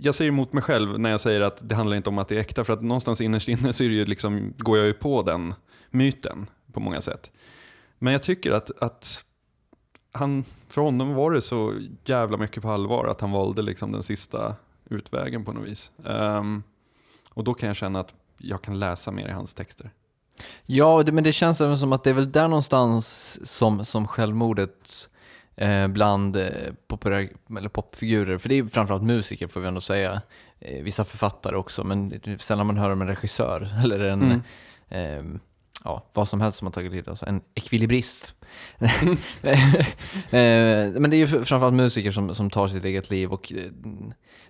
jag 0.00 0.14
säger 0.14 0.28
emot 0.28 0.52
mig 0.52 0.62
själv 0.62 1.00
när 1.00 1.10
jag 1.10 1.20
säger 1.20 1.40
att 1.40 1.68
det 1.68 1.75
handlar 1.75 1.96
inte 1.96 2.08
om 2.10 2.18
att 2.18 2.28
det 2.28 2.36
är 2.36 2.40
äkta, 2.40 2.64
för 2.64 2.72
att 2.72 2.82
någonstans 2.82 3.20
innerst 3.20 3.48
inne 3.48 3.72
så 3.72 3.84
är 3.84 3.88
det 3.88 3.94
ju 3.94 4.04
liksom, 4.04 4.54
går 4.58 4.78
jag 4.78 4.86
ju 4.86 4.92
på 4.92 5.22
den 5.22 5.54
myten 5.90 6.46
på 6.72 6.80
många 6.80 7.00
sätt. 7.00 7.30
Men 7.98 8.12
jag 8.12 8.22
tycker 8.22 8.52
att, 8.52 8.82
att 8.82 9.25
han, 10.16 10.44
för 10.68 10.80
honom 10.80 11.14
var 11.14 11.30
det 11.30 11.42
så 11.42 11.75
jävla 12.04 12.37
mycket 12.37 12.62
på 12.62 12.70
allvar 12.70 13.06
att 13.06 13.20
han 13.20 13.32
valde 13.32 13.62
liksom 13.62 13.92
den 13.92 14.02
sista 14.02 14.54
utvägen 14.90 15.44
på 15.44 15.52
något 15.52 15.66
vis. 15.68 15.90
Ehm, 16.06 16.62
och 17.30 17.44
då 17.44 17.54
kan 17.54 17.66
jag 17.66 17.76
känna 17.76 18.00
att 18.00 18.14
jag 18.38 18.62
kan 18.62 18.78
läsa 18.78 19.11
mer 19.11 19.28
i 19.28 19.32
hans 19.32 19.54
texter. 19.54 19.90
Ja, 20.66 21.04
men 21.12 21.25
det 21.25 21.32
känns 21.32 21.61
även 21.61 21.78
som 21.78 21.92
att 21.92 22.04
det 22.04 22.11
är 22.11 22.14
väl 22.14 22.32
där 22.32 22.49
någonstans 22.49 23.38
som, 23.44 23.85
som 23.85 24.06
självmordet 24.08 25.08
eh, 25.56 25.88
bland 25.88 26.37
eh, 26.37 26.46
eller 27.58 27.68
popfigurer, 27.68 28.38
för 28.38 28.49
det 28.49 28.54
är 28.54 28.64
framförallt 28.64 29.02
musiker 29.02 29.46
får 29.49 29.61
vi 29.61 29.66
ändå 29.68 29.80
säga, 29.80 30.23
eh, 30.61 30.82
vissa 30.82 31.04
författare 31.04 31.56
också, 31.56 31.85
men 31.85 32.20
sällan 32.40 32.66
man 32.66 32.76
hör 32.76 32.90
om 32.90 33.00
en 33.02 33.08
regissör 33.08 33.68
eller 33.85 34.00
en, 34.00 34.23
Mm. 34.88 35.35
eh, 35.35 35.40
ja, 35.85 36.04
vad 36.12 36.28
som 36.28 36.40
helst 36.40 36.58
som 36.58 36.66
har 36.66 36.73
tagit 36.73 36.92
livet, 36.92 37.08
alltså 37.08 37.26
en 37.26 37.40
ekvilibrist. 37.54 38.35
Eh, 40.30 40.90
men 40.90 41.10
det 41.10 41.16
är 41.16 41.18
ju 41.18 41.26
framförallt 41.26 41.74
musiker 41.74 42.10
som, 42.10 42.34
som 42.34 42.50
tar 42.50 42.68
sitt 42.68 42.84
eget 42.84 43.10
liv 43.10 43.32
och 43.32 43.52
eh, 43.52 43.70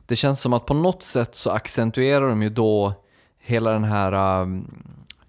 det 0.07 0.17
känns 0.17 0.41
som 0.41 0.53
att 0.53 0.67
på 0.67 0.75
något 0.75 1.03
sätt 1.03 1.35
så 1.35 1.51
accentuerar 1.51 2.29
de 2.29 2.43
ju 2.43 2.49
då 2.49 2.95
hela 3.39 3.71
den 3.71 3.85
här 3.85 4.43
um, 4.43 4.85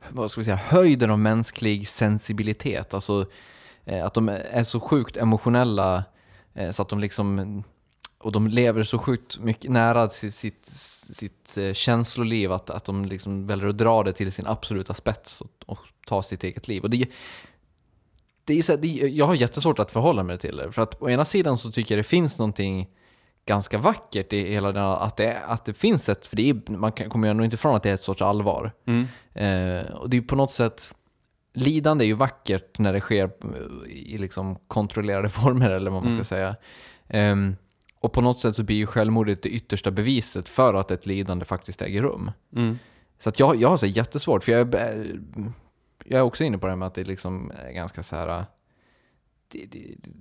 vad 0.09 0.31
ska 0.31 0.41
vi 0.41 0.45
säga, 0.45 0.55
höjden 0.55 1.11
av 1.11 1.19
mänsklig 1.19 1.87
sensibilitet. 1.87 2.93
Alltså 2.93 3.25
eh, 3.85 4.05
att 4.05 4.13
de 4.13 4.29
är 4.29 4.63
så 4.63 4.79
sjukt 4.79 5.17
emotionella 5.17 6.03
så 6.71 6.81
att 6.81 6.89
de 6.89 6.99
liksom, 6.99 7.63
och 8.19 8.31
de 8.31 8.47
lever 8.47 8.83
så 8.83 8.99
sjukt 8.99 9.39
mycket 9.39 9.71
nära 9.71 10.09
sitt, 10.09 10.33
sitt, 10.33 10.65
sitt 11.09 11.57
känsloliv 11.73 12.51
att, 12.51 12.69
att 12.69 12.85
de 12.85 13.05
liksom 13.05 13.47
väljer 13.47 13.67
att 13.67 13.77
dra 13.77 14.03
det 14.03 14.13
till 14.13 14.31
sin 14.31 14.47
absoluta 14.47 14.93
spets 14.93 15.41
och, 15.41 15.51
och 15.65 15.79
ta 16.07 16.23
sitt 16.23 16.43
eget 16.43 16.67
liv. 16.67 16.83
Och 16.83 16.89
det, 16.89 17.07
det 18.47 18.57
är 18.59 18.61
så 18.63 18.71
här, 18.71 18.79
det, 18.79 18.87
jag 18.87 19.25
har 19.25 19.35
jättesvårt 19.35 19.79
att 19.79 19.91
förhålla 19.91 20.23
mig 20.23 20.37
till 20.37 20.57
det. 20.57 20.71
För 20.71 20.81
att 20.81 21.01
å 21.01 21.09
ena 21.09 21.25
sidan 21.25 21.57
så 21.57 21.71
tycker 21.71 21.95
jag 21.95 21.99
det 21.99 22.07
finns 22.07 22.39
någonting 22.39 22.89
ganska 23.45 23.77
vackert 23.77 24.33
i 24.33 24.51
hela 24.51 24.71
den, 24.71 24.83
att 24.83 25.17
det, 25.17 25.39
att 25.47 25.65
det 25.65 25.73
finns 25.73 26.09
ett, 26.09 26.25
för 26.25 26.35
det 26.35 26.49
är, 26.49 26.71
man 26.71 26.91
kan- 26.91 27.09
kommer 27.09 27.27
ju 27.27 27.31
ändå 27.31 27.43
inte 27.43 27.53
ifrån 27.55 27.75
att 27.75 27.83
det 27.83 27.89
är 27.89 27.93
ett 27.93 28.01
sorts 28.03 28.21
allvar. 28.21 28.71
Mm. 28.87 29.05
Eh, 29.33 29.93
och 29.93 30.09
det 30.09 30.17
är 30.17 30.21
på 30.21 30.35
något 30.35 30.51
sätt, 30.53 30.95
lidande 31.53 32.05
är 32.05 32.07
ju 32.07 32.13
vackert 32.13 32.79
när 32.79 32.93
det 32.93 32.99
sker 33.01 33.23
eh, 33.23 33.91
i 33.91 34.17
liksom 34.17 34.55
kontrollerade 34.67 35.29
former 35.39 35.69
eller 35.69 35.91
vad 35.91 36.03
man 36.03 36.15
ska 36.15 36.23
säga. 36.23 36.55
Ehm, 37.07 37.55
och 37.99 38.13
på 38.13 38.21
något 38.21 38.39
sätt 38.39 38.55
så 38.55 38.63
blir 38.63 38.75
ju 38.75 38.85
självmordet 38.85 39.43
det 39.43 39.49
yttersta 39.49 39.91
beviset 39.91 40.49
för 40.49 40.73
att 40.73 40.91
ett 40.91 41.05
lidande 41.05 41.45
faktiskt 41.45 41.81
äger 41.81 42.01
rum. 42.01 42.31
Mm. 42.55 42.79
Så 43.19 43.29
att 43.29 43.39
jag, 43.39 43.55
jag 43.55 43.69
har 43.69 43.77
så 43.77 43.85
jättesvårt, 43.85 44.43
för 44.43 44.51
jag 44.51 44.75
är, 44.75 44.99
eh, 44.99 45.45
jag 46.09 46.19
är 46.19 46.23
också 46.23 46.43
inne 46.43 46.57
på 46.57 46.65
det 46.65 46.71
här 46.71 46.77
med 46.77 46.87
att 46.87 46.93
det 46.93 47.03
liksom 47.03 47.51
är 47.55 47.71
ganska 47.71 48.03
så 48.03 48.15
här... 48.15 48.45
Det, 49.47 49.65
det, 49.65 49.79
det, 49.97 50.11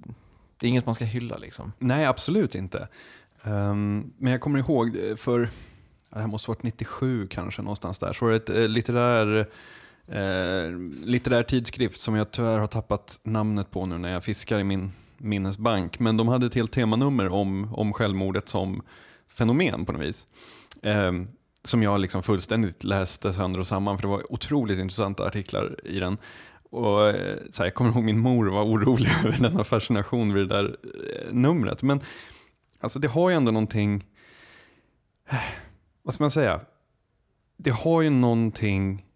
det 0.56 0.66
är 0.66 0.68
inget 0.68 0.86
man 0.86 0.94
ska 0.94 1.04
hylla 1.04 1.36
liksom. 1.36 1.72
Nej, 1.78 2.04
absolut 2.04 2.54
inte. 2.54 2.88
Um, 3.42 4.12
men 4.18 4.32
jag 4.32 4.40
kommer 4.40 4.58
ihåg 4.58 4.96
eh, 4.96 5.16
för, 5.16 5.40
det 6.10 6.18
här 6.18 6.26
måste 6.26 6.50
ha 6.50 6.54
varit 6.54 6.62
97 6.62 7.26
kanske 7.28 7.62
någonstans 7.62 7.98
där, 7.98 8.12
så 8.12 8.24
var 8.24 8.32
det 8.32 8.36
ett 8.36 8.48
eh, 8.48 8.68
litterär, 8.68 9.48
eh, 10.06 10.70
litterär 11.04 11.42
tidskrift 11.42 12.00
som 12.00 12.14
jag 12.14 12.30
tyvärr 12.30 12.58
har 12.58 12.66
tappat 12.66 13.18
namnet 13.22 13.70
på 13.70 13.86
nu 13.86 13.98
när 13.98 14.12
jag 14.12 14.24
fiskar 14.24 14.58
i 14.58 14.64
min 14.64 14.92
minnesbank. 15.18 15.98
Men 15.98 16.16
de 16.16 16.28
hade 16.28 16.46
ett 16.46 16.54
helt 16.54 16.72
temanummer 16.72 17.28
om, 17.28 17.74
om 17.74 17.92
självmordet 17.92 18.48
som 18.48 18.82
fenomen 19.28 19.86
på 19.86 19.92
något 19.92 20.02
vis. 20.02 20.26
Ehm, 20.82 21.28
som 21.66 21.82
jag 21.82 22.00
liksom 22.00 22.22
fullständigt 22.22 22.84
läste 22.84 23.32
sönder 23.32 23.60
och 23.60 23.66
samman, 23.66 23.98
för 23.98 24.02
det 24.02 24.08
var 24.08 24.32
otroligt 24.32 24.78
intressanta 24.78 25.26
artiklar 25.26 25.76
i 25.84 25.98
den. 25.98 26.18
Och 26.70 27.08
eh, 27.08 27.38
så 27.50 27.62
här, 27.62 27.66
jag 27.66 27.74
kommer 27.74 27.90
ihåg 27.90 28.04
min 28.04 28.18
mor 28.18 28.46
var 28.46 28.64
orolig 28.64 29.10
över 29.24 29.38
denna 29.38 29.64
fascination 29.64 30.32
vid 30.32 30.48
det 30.48 30.54
där 30.54 30.76
eh, 30.84 31.32
numret. 31.32 31.82
Men 31.82 32.00
alltså, 32.80 32.98
det 32.98 33.08
har 33.08 33.30
ju 33.30 33.36
ändå 33.36 33.50
någonting, 33.50 34.04
eh, 35.28 35.36
vad 36.02 36.14
ska 36.14 36.24
man 36.24 36.30
säga? 36.30 36.60
Det 37.56 37.70
har 37.70 38.02
ju 38.02 38.10
någonting 38.10 39.06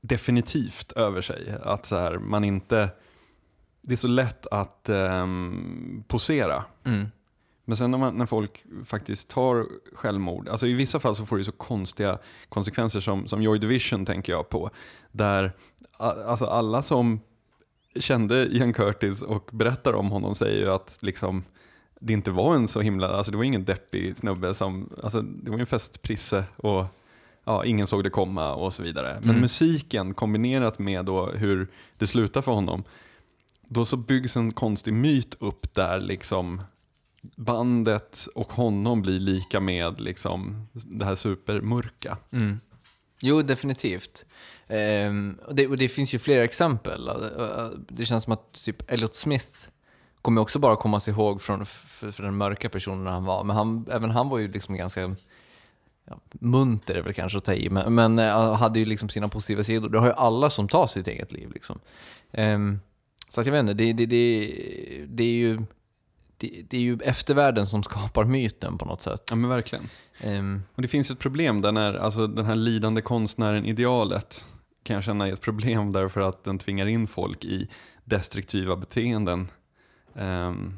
definitivt 0.00 0.92
över 0.92 1.20
sig. 1.20 1.54
Att 1.62 1.86
så 1.86 1.96
här, 1.96 2.18
man 2.18 2.44
inte, 2.44 2.88
det 3.82 3.92
är 3.92 3.96
så 3.96 4.08
lätt 4.08 4.46
att 4.46 4.88
um, 4.88 6.04
posera. 6.08 6.64
Mm. 6.84 7.06
Men 7.64 7.76
sen 7.76 7.90
när, 7.90 7.98
man, 7.98 8.14
när 8.14 8.26
folk 8.26 8.64
faktiskt 8.84 9.28
tar 9.28 9.66
självmord, 9.94 10.48
alltså 10.48 10.66
i 10.66 10.72
vissa 10.72 11.00
fall 11.00 11.16
så 11.16 11.26
får 11.26 11.38
det 11.38 11.44
så 11.44 11.52
konstiga 11.52 12.18
konsekvenser 12.48 13.00
som, 13.00 13.26
som 13.26 13.42
Joy 13.42 13.58
Division 13.58 14.06
tänker 14.06 14.32
jag 14.32 14.48
på. 14.48 14.70
Där 15.12 15.52
alltså 15.98 16.44
alla 16.44 16.82
som 16.82 17.20
kände 18.00 18.46
Ian 18.46 18.72
Curtis 18.72 19.22
och 19.22 19.48
berättar 19.52 19.92
om 19.92 20.10
honom 20.10 20.34
säger 20.34 20.58
ju 20.58 20.70
att 20.72 20.98
liksom, 21.02 21.44
det 22.00 22.12
inte 22.12 22.30
var 22.30 22.54
en 22.54 22.68
så 22.68 22.80
himla, 22.80 23.08
alltså 23.08 23.32
det 23.32 23.36
var 23.36 23.44
ingen 23.44 23.64
deppig 23.64 24.16
snubbe 24.16 24.54
som, 24.54 24.90
alltså 25.02 25.22
det 25.22 25.50
var 25.50 25.58
en 25.58 25.66
festprisse 25.66 26.44
och 26.56 26.84
ja, 27.44 27.64
ingen 27.64 27.86
såg 27.86 28.04
det 28.04 28.10
komma 28.10 28.54
och 28.54 28.74
så 28.74 28.82
vidare. 28.82 29.16
Men 29.20 29.30
Mm. 29.30 29.40
musiken 29.40 30.14
kombinerat 30.14 30.78
med 30.78 31.04
då 31.04 31.26
hur 31.26 31.68
det 31.98 32.06
slutar 32.06 32.42
för 32.42 32.52
honom, 32.52 32.84
då 33.68 33.84
så 33.84 33.96
byggs 33.96 34.36
en 34.36 34.50
konstig 34.52 34.94
myt 34.94 35.36
upp 35.40 35.74
där 35.74 36.00
liksom 36.00 36.62
bandet 37.36 38.28
och 38.34 38.52
honom 38.52 39.02
blir 39.02 39.20
lika 39.20 39.60
med 39.60 40.00
liksom 40.00 40.68
det 40.72 41.04
här 41.04 41.14
supermörka. 41.14 42.18
Mm. 42.32 42.60
Jo, 43.20 43.42
definitivt. 43.42 44.24
Ehm, 44.68 45.38
och, 45.46 45.54
det, 45.54 45.66
och 45.66 45.78
det 45.78 45.88
finns 45.88 46.14
ju 46.14 46.18
flera 46.18 46.44
exempel. 46.44 47.08
Äh, 47.08 47.14
äh, 47.14 47.68
det 47.88 48.06
känns 48.06 48.24
som 48.24 48.32
att 48.32 48.64
typ 48.64 48.90
Elliot 48.90 49.14
Smith 49.14 49.68
kommer 50.22 50.40
också 50.40 50.58
bara 50.58 50.76
komma 50.76 51.00
sig 51.00 51.14
ihåg 51.14 51.42
från, 51.42 51.66
för, 51.66 52.10
för 52.10 52.22
den 52.22 52.36
mörka 52.36 52.68
personen 52.68 53.06
han 53.06 53.24
var. 53.24 53.44
Men 53.44 53.56
han, 53.56 53.86
även 53.90 54.10
han 54.10 54.28
var 54.28 54.38
ju 54.38 54.48
liksom 54.48 54.76
ganska 54.76 55.16
ja, 56.04 56.20
munter 56.32 56.94
är 56.94 57.02
väl 57.02 57.14
kanske 57.14 57.38
att 57.38 57.44
ta 57.44 57.54
i, 57.54 57.70
men, 57.70 57.94
men 57.94 58.18
äh, 58.18 58.54
hade 58.54 58.78
ju 58.78 58.84
liksom 58.84 59.08
sina 59.08 59.28
positiva 59.28 59.64
sidor. 59.64 59.88
Det 59.88 59.98
har 59.98 60.06
ju 60.06 60.12
alla 60.12 60.50
som 60.50 60.68
tar 60.68 60.86
sitt 60.86 61.08
eget 61.08 61.32
liv 61.32 61.50
liksom. 61.54 61.80
Um, 62.32 62.80
så 63.28 63.40
att 63.40 63.46
jag 63.46 63.52
vet 63.52 63.60
inte, 63.60 63.74
det, 63.74 63.92
det, 63.92 64.06
det, 64.06 65.06
det 65.08 65.24
är 65.24 65.34
ju 65.34 65.62
det, 66.36 66.64
det 66.70 66.76
är 66.76 66.80
ju 66.80 66.98
eftervärlden 67.04 67.66
som 67.66 67.82
skapar 67.82 68.24
myten 68.24 68.78
på 68.78 68.84
något 68.84 69.02
sätt. 69.02 69.22
Ja 69.30 69.36
men 69.36 69.50
verkligen. 69.50 69.88
Ehm, 70.20 70.62
Och 70.74 70.82
det 70.82 70.88
finns 70.88 71.10
ett 71.10 71.18
problem 71.18 71.60
där 71.60 71.72
när, 71.72 71.94
alltså 71.94 72.26
den 72.26 72.44
här 72.46 72.54
lidande 72.54 73.00
konstnären 73.00 73.64
idealet 73.66 74.44
kan 74.82 74.94
jag 74.94 75.04
känna 75.04 75.28
är 75.28 75.32
ett 75.32 75.40
problem 75.40 75.92
därför 75.92 76.20
att 76.20 76.44
den 76.44 76.58
tvingar 76.58 76.86
in 76.86 77.06
folk 77.06 77.44
i 77.44 77.68
destruktiva 78.04 78.76
beteenden. 78.76 79.48
ehm, 80.14 80.72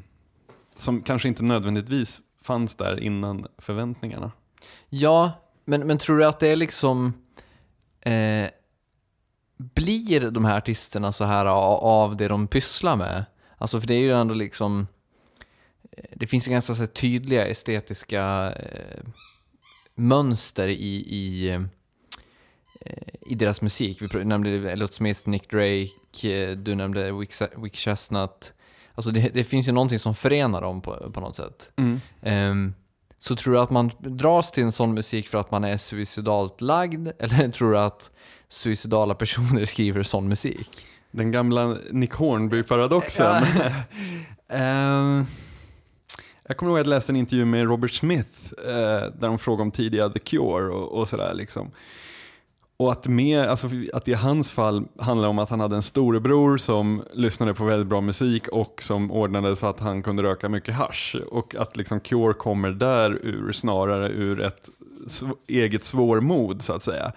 som 0.77 1.01
kanske 1.01 1.27
inte 1.27 1.43
nödvändigtvis 1.43 2.21
fanns 2.41 2.75
där 2.75 2.99
innan 2.99 3.47
förväntningarna. 3.57 4.31
Ja, 4.89 5.31
men, 5.65 5.87
men 5.87 5.97
tror 5.97 6.17
du 6.17 6.25
att 6.25 6.39
det 6.39 6.47
är 6.47 6.55
liksom... 6.55 7.13
Eh, 8.01 8.47
blir 9.57 10.31
de 10.31 10.45
här 10.45 10.57
artisterna 10.57 11.11
så 11.11 11.23
här 11.23 11.45
a- 11.45 11.77
av 11.81 12.17
det 12.17 12.27
de 12.27 12.47
pysslar 12.47 12.95
med? 12.95 13.25
Alltså 13.57 13.79
för 13.79 13.87
det 13.87 13.93
är 13.93 13.99
ju 13.99 14.11
ändå 14.13 14.33
liksom... 14.33 14.87
Det 16.15 16.27
finns 16.27 16.47
ju 16.47 16.51
ganska 16.51 16.75
så 16.75 16.79
här, 16.81 16.87
tydliga 16.87 17.45
estetiska 17.45 18.53
eh, 18.53 19.03
mönster 19.95 20.67
i, 20.67 20.95
i, 20.95 21.49
eh, 21.49 22.91
i 23.21 23.35
deras 23.35 23.61
musik. 23.61 24.01
Vi 24.01 24.25
nämnde 24.25 24.71
Elliot 24.71 24.93
Smith, 24.93 25.29
Nick 25.29 25.49
Drake, 25.51 25.89
eh, 26.23 26.57
du 26.57 26.75
nämnde 26.75 27.11
Wick, 27.11 27.33
Wick 27.57 27.75
Chestnut. 27.75 28.53
Alltså 28.95 29.11
det, 29.11 29.29
det 29.33 29.43
finns 29.43 29.67
ju 29.67 29.71
någonting 29.71 29.99
som 29.99 30.15
förenar 30.15 30.61
dem 30.61 30.81
på, 30.81 31.11
på 31.11 31.19
något 31.19 31.35
sätt. 31.35 31.69
Ehm, 32.21 32.73
så 33.19 33.35
tror 33.35 33.53
du 33.53 33.59
att 33.59 33.69
man 33.69 33.91
dras 33.99 34.51
till 34.51 34.63
en 34.63 34.71
sån 34.71 34.93
musik 34.93 35.27
för 35.27 35.37
att 35.37 35.51
man 35.51 35.63
är 35.63 35.77
suicidalt 35.77 36.61
lagd? 36.61 37.07
Eller 37.19 37.49
tror 37.49 37.71
du 37.71 37.79
att 37.79 38.09
suicidala 38.49 39.15
personer 39.15 39.65
skriver 39.65 40.03
sån 40.03 40.27
musik? 40.27 40.69
Den 41.11 41.31
gamla 41.31 41.77
Nick 41.91 42.11
Hornby-paradoxen. 42.11 43.43
Ehm, 44.49 45.25
jag 46.47 46.57
kommer 46.57 46.71
ihåg 46.71 46.79
att 46.79 46.85
jag 46.85 46.89
läste 46.95 47.11
en 47.11 47.15
intervju 47.15 47.45
med 47.45 47.67
Robert 47.67 47.91
Smith 47.91 48.53
eh, 48.65 49.11
där 49.19 49.27
de 49.27 49.39
frågade 49.39 49.61
om 49.61 49.71
tidiga 49.71 50.09
The 50.09 50.19
Cure 50.19 50.73
och, 50.73 50.99
och 50.99 51.07
sådär. 51.07 51.33
Liksom. 51.33 51.71
Och 52.77 52.91
att, 52.91 53.07
med, 53.07 53.39
alltså, 53.39 53.69
att 53.93 54.05
det 54.05 54.11
i 54.11 54.13
hans 54.13 54.49
fall 54.49 54.85
handlar 54.99 55.29
om 55.29 55.39
att 55.39 55.49
han 55.49 55.59
hade 55.59 55.75
en 55.75 55.83
storebror 55.83 56.57
som 56.57 57.03
lyssnade 57.13 57.53
på 57.53 57.65
väldigt 57.65 57.87
bra 57.87 58.01
musik 58.01 58.47
och 58.47 58.83
som 58.83 59.11
ordnade 59.11 59.55
så 59.55 59.67
att 59.67 59.79
han 59.79 60.03
kunde 60.03 60.23
röka 60.23 60.49
mycket 60.49 60.75
hasch. 60.75 61.15
Och 61.31 61.55
att 61.55 61.77
liksom 61.77 61.99
Cure 61.99 62.33
kommer 62.33 62.71
där 62.71 63.11
ur 63.11 63.51
snarare 63.51 64.09
ur 64.09 64.41
ett 64.41 64.69
sv- 65.05 65.35
eget 65.47 65.83
svårmod 65.83 66.61
så 66.61 66.73
att 66.73 66.83
säga. 66.83 67.11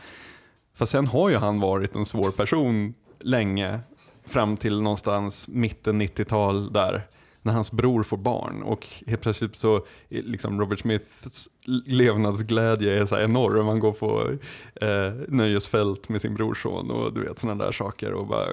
Fast 0.74 0.92
sen 0.92 1.06
har 1.06 1.28
ju 1.30 1.36
han 1.36 1.60
varit 1.60 1.94
en 1.94 2.06
svår 2.06 2.30
person 2.30 2.94
länge, 3.20 3.80
fram 4.26 4.56
till 4.56 4.82
någonstans 4.82 5.48
mitten 5.48 6.02
90-tal 6.02 6.72
där, 6.72 7.06
när 7.42 7.52
hans 7.52 7.72
bror 7.72 8.02
får 8.02 8.16
barn. 8.16 8.62
Och 8.62 8.86
helt 9.06 9.20
plötsligt 9.20 9.56
så 9.56 9.86
liksom 10.08 10.60
Robert 10.60 10.80
Smiths 10.80 11.48
levnadsglädje 11.86 13.02
är 13.02 13.06
så 13.06 13.18
enorm. 13.18 13.66
Han 13.66 13.80
går 13.80 13.92
på 13.92 14.30
eh, 14.74 15.12
nöjesfält 15.28 16.08
med 16.08 16.22
sin 16.22 16.34
brorson 16.34 16.90
och 16.90 17.12
du 17.12 17.20
vet 17.20 17.38
sådana 17.38 17.64
där 17.64 17.72
saker. 17.72 18.12
Och 18.12 18.26
bara, 18.26 18.46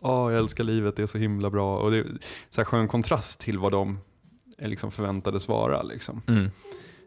ja 0.00 0.30
jag 0.30 0.38
älskar 0.38 0.64
livet, 0.64 0.96
det 0.96 1.02
är 1.02 1.06
så 1.06 1.18
himla 1.18 1.50
bra. 1.50 1.78
Och 1.78 1.90
det 1.90 1.98
är 1.98 2.06
så 2.50 2.60
här 2.60 2.64
skön 2.64 2.88
kontrast 2.88 3.40
till 3.40 3.58
vad 3.58 3.72
de 3.72 3.98
liksom 4.58 4.90
förväntades 4.90 5.48
vara. 5.48 5.82
Liksom. 5.82 6.22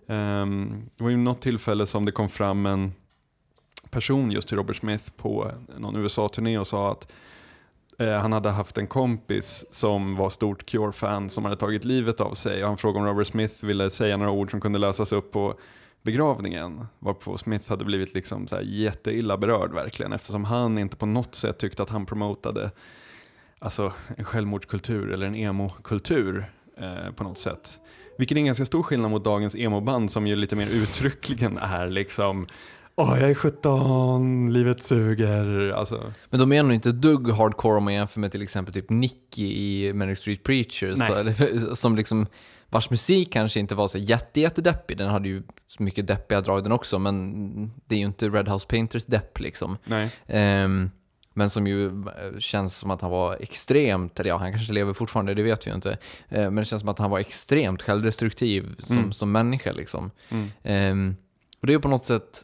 Ehm, 0.08 0.89
det 0.98 1.03
var 1.03 1.12
ju 1.12 1.17
något 1.17 1.41
tillfälle 1.41 1.86
som 1.86 2.05
det 2.05 2.12
kom 2.12 2.29
fram 2.29 2.65
en 2.65 2.93
person 3.89 4.32
just 4.32 4.48
till 4.48 4.58
Robert 4.58 4.75
Smith 4.75 5.12
på 5.17 5.51
någon 5.77 5.96
USA-turné 5.96 6.58
och 6.58 6.67
sa 6.67 6.91
att 6.91 7.12
Eh, 8.00 8.13
han 8.13 8.33
hade 8.33 8.50
haft 8.50 8.77
en 8.77 8.88
kompis 8.88 9.65
som 9.71 10.15
var 10.15 10.29
stort 10.29 10.65
Cure-fan 10.65 11.29
som 11.29 11.43
hade 11.43 11.55
tagit 11.55 11.85
livet 11.85 12.21
av 12.21 12.33
sig 12.33 12.63
och 12.63 12.67
han 12.67 12.77
frågade 12.77 13.00
om 13.00 13.05
Robert 13.05 13.27
Smith 13.27 13.65
ville 13.65 13.89
säga 13.89 14.17
några 14.17 14.31
ord 14.31 14.51
som 14.51 14.62
kunde 14.62 14.79
läsas 14.79 15.12
upp 15.12 15.31
på 15.31 15.59
begravningen. 16.01 16.85
Varpå 17.00 17.38
Smith 17.38 17.69
hade 17.69 17.85
blivit 17.85 18.13
liksom 18.13 18.47
så 18.47 18.55
här 18.55 18.63
jätteilla 18.63 19.38
berörd 19.38 19.73
verkligen 19.73 20.13
eftersom 20.13 20.43
han 20.43 20.77
inte 20.77 20.97
på 20.97 21.05
något 21.05 21.35
sätt 21.35 21.57
tyckte 21.57 21.83
att 21.83 21.89
han 21.89 22.05
promotade 22.05 22.71
alltså, 23.59 23.93
en 24.17 24.25
självmordskultur 24.25 25.12
eller 25.12 25.25
en 25.27 25.35
emo-kultur 25.35 26.45
eh, 26.77 27.12
på 27.15 27.23
något 27.23 27.38
sätt. 27.38 27.79
Vilket 28.17 28.35
är 28.35 28.39
en 28.39 28.45
ganska 28.45 28.65
stor 28.65 28.83
skillnad 28.83 29.12
mot 29.12 29.23
dagens 29.23 29.55
emo-band 29.55 30.12
som 30.12 30.27
ju 30.27 30.35
lite 30.35 30.55
mer 30.55 30.67
uttryckligen 30.67 31.57
är 31.57 31.88
liksom 31.88 32.47
Åh, 32.95 33.17
jag 33.19 33.29
är 33.29 33.33
17, 33.33 34.53
livet 34.53 34.83
suger. 34.83 35.71
Alltså, 35.71 36.13
Men 36.29 36.39
de 36.39 36.51
är 36.51 36.63
nog 36.63 36.73
inte 36.73 36.91
dugg 36.91 37.31
hardcore 37.31 37.77
om 37.77 37.83
man 37.83 37.93
jämför 37.93 38.19
med 38.19 38.31
till 38.31 38.41
exempel 38.41 38.73
typ 38.73 38.89
Nicky 38.89 39.53
i 39.53 39.93
Manic 39.93 40.19
Street 40.19 40.43
Preachers. 40.43 41.00
Så, 41.07 41.13
eller, 41.15 41.75
som 41.75 41.95
liksom, 41.95 42.27
vars 42.69 42.89
musik 42.89 43.33
kanske 43.33 43.59
inte 43.59 43.75
var 43.75 43.88
så 43.88 43.97
jätte, 43.97 44.41
jättedeppig. 44.41 44.97
Den 44.97 45.09
hade 45.09 45.29
ju 45.29 45.43
så 45.67 45.83
mycket 45.83 46.07
deppiga 46.07 46.41
drag 46.41 46.63
den 46.63 46.71
också, 46.71 47.00
men 47.00 47.71
det 47.85 47.95
är 47.95 48.00
ju 48.00 48.05
inte 48.05 48.29
Red 48.29 48.47
House 48.50 48.67
Painters 48.67 49.05
depp 49.05 49.39
liksom. 49.39 49.77
Ehm, 50.27 50.91
men 51.33 51.50
som 51.50 51.67
ju 51.67 51.85
eh, 51.88 52.39
känns 52.39 52.75
som 52.77 52.91
att 52.91 53.01
han 53.01 53.12
var 53.12 53.38
extremt, 53.39 54.19
eller 54.19 54.29
ja, 54.29 54.38
han 54.38 54.51
kanske 54.51 54.73
lever 54.73 54.93
fortfarande, 54.93 55.33
det 55.33 55.43
vet 55.43 55.65
vi 55.67 55.69
ju 55.69 55.75
inte. 55.75 55.91
Eh, 56.29 56.41
Men 56.41 56.55
det 56.55 56.65
känns 56.65 56.79
som 56.79 56.89
att 56.89 57.00
han 57.00 57.12
var 57.12 57.19
extremt 57.19 57.81
självdestruktiv 57.81 58.75
som, 58.79 58.97
Mm. 58.97 59.13
som 59.13 59.31
människa 59.31 59.71
liksom. 59.71 60.12
Mm. 60.29 60.47
Ehm, 60.63 61.15
och 61.62 61.67
det 61.67 61.73
är 61.73 61.79
på 61.79 61.88
något 61.88 62.05
sätt, 62.05 62.41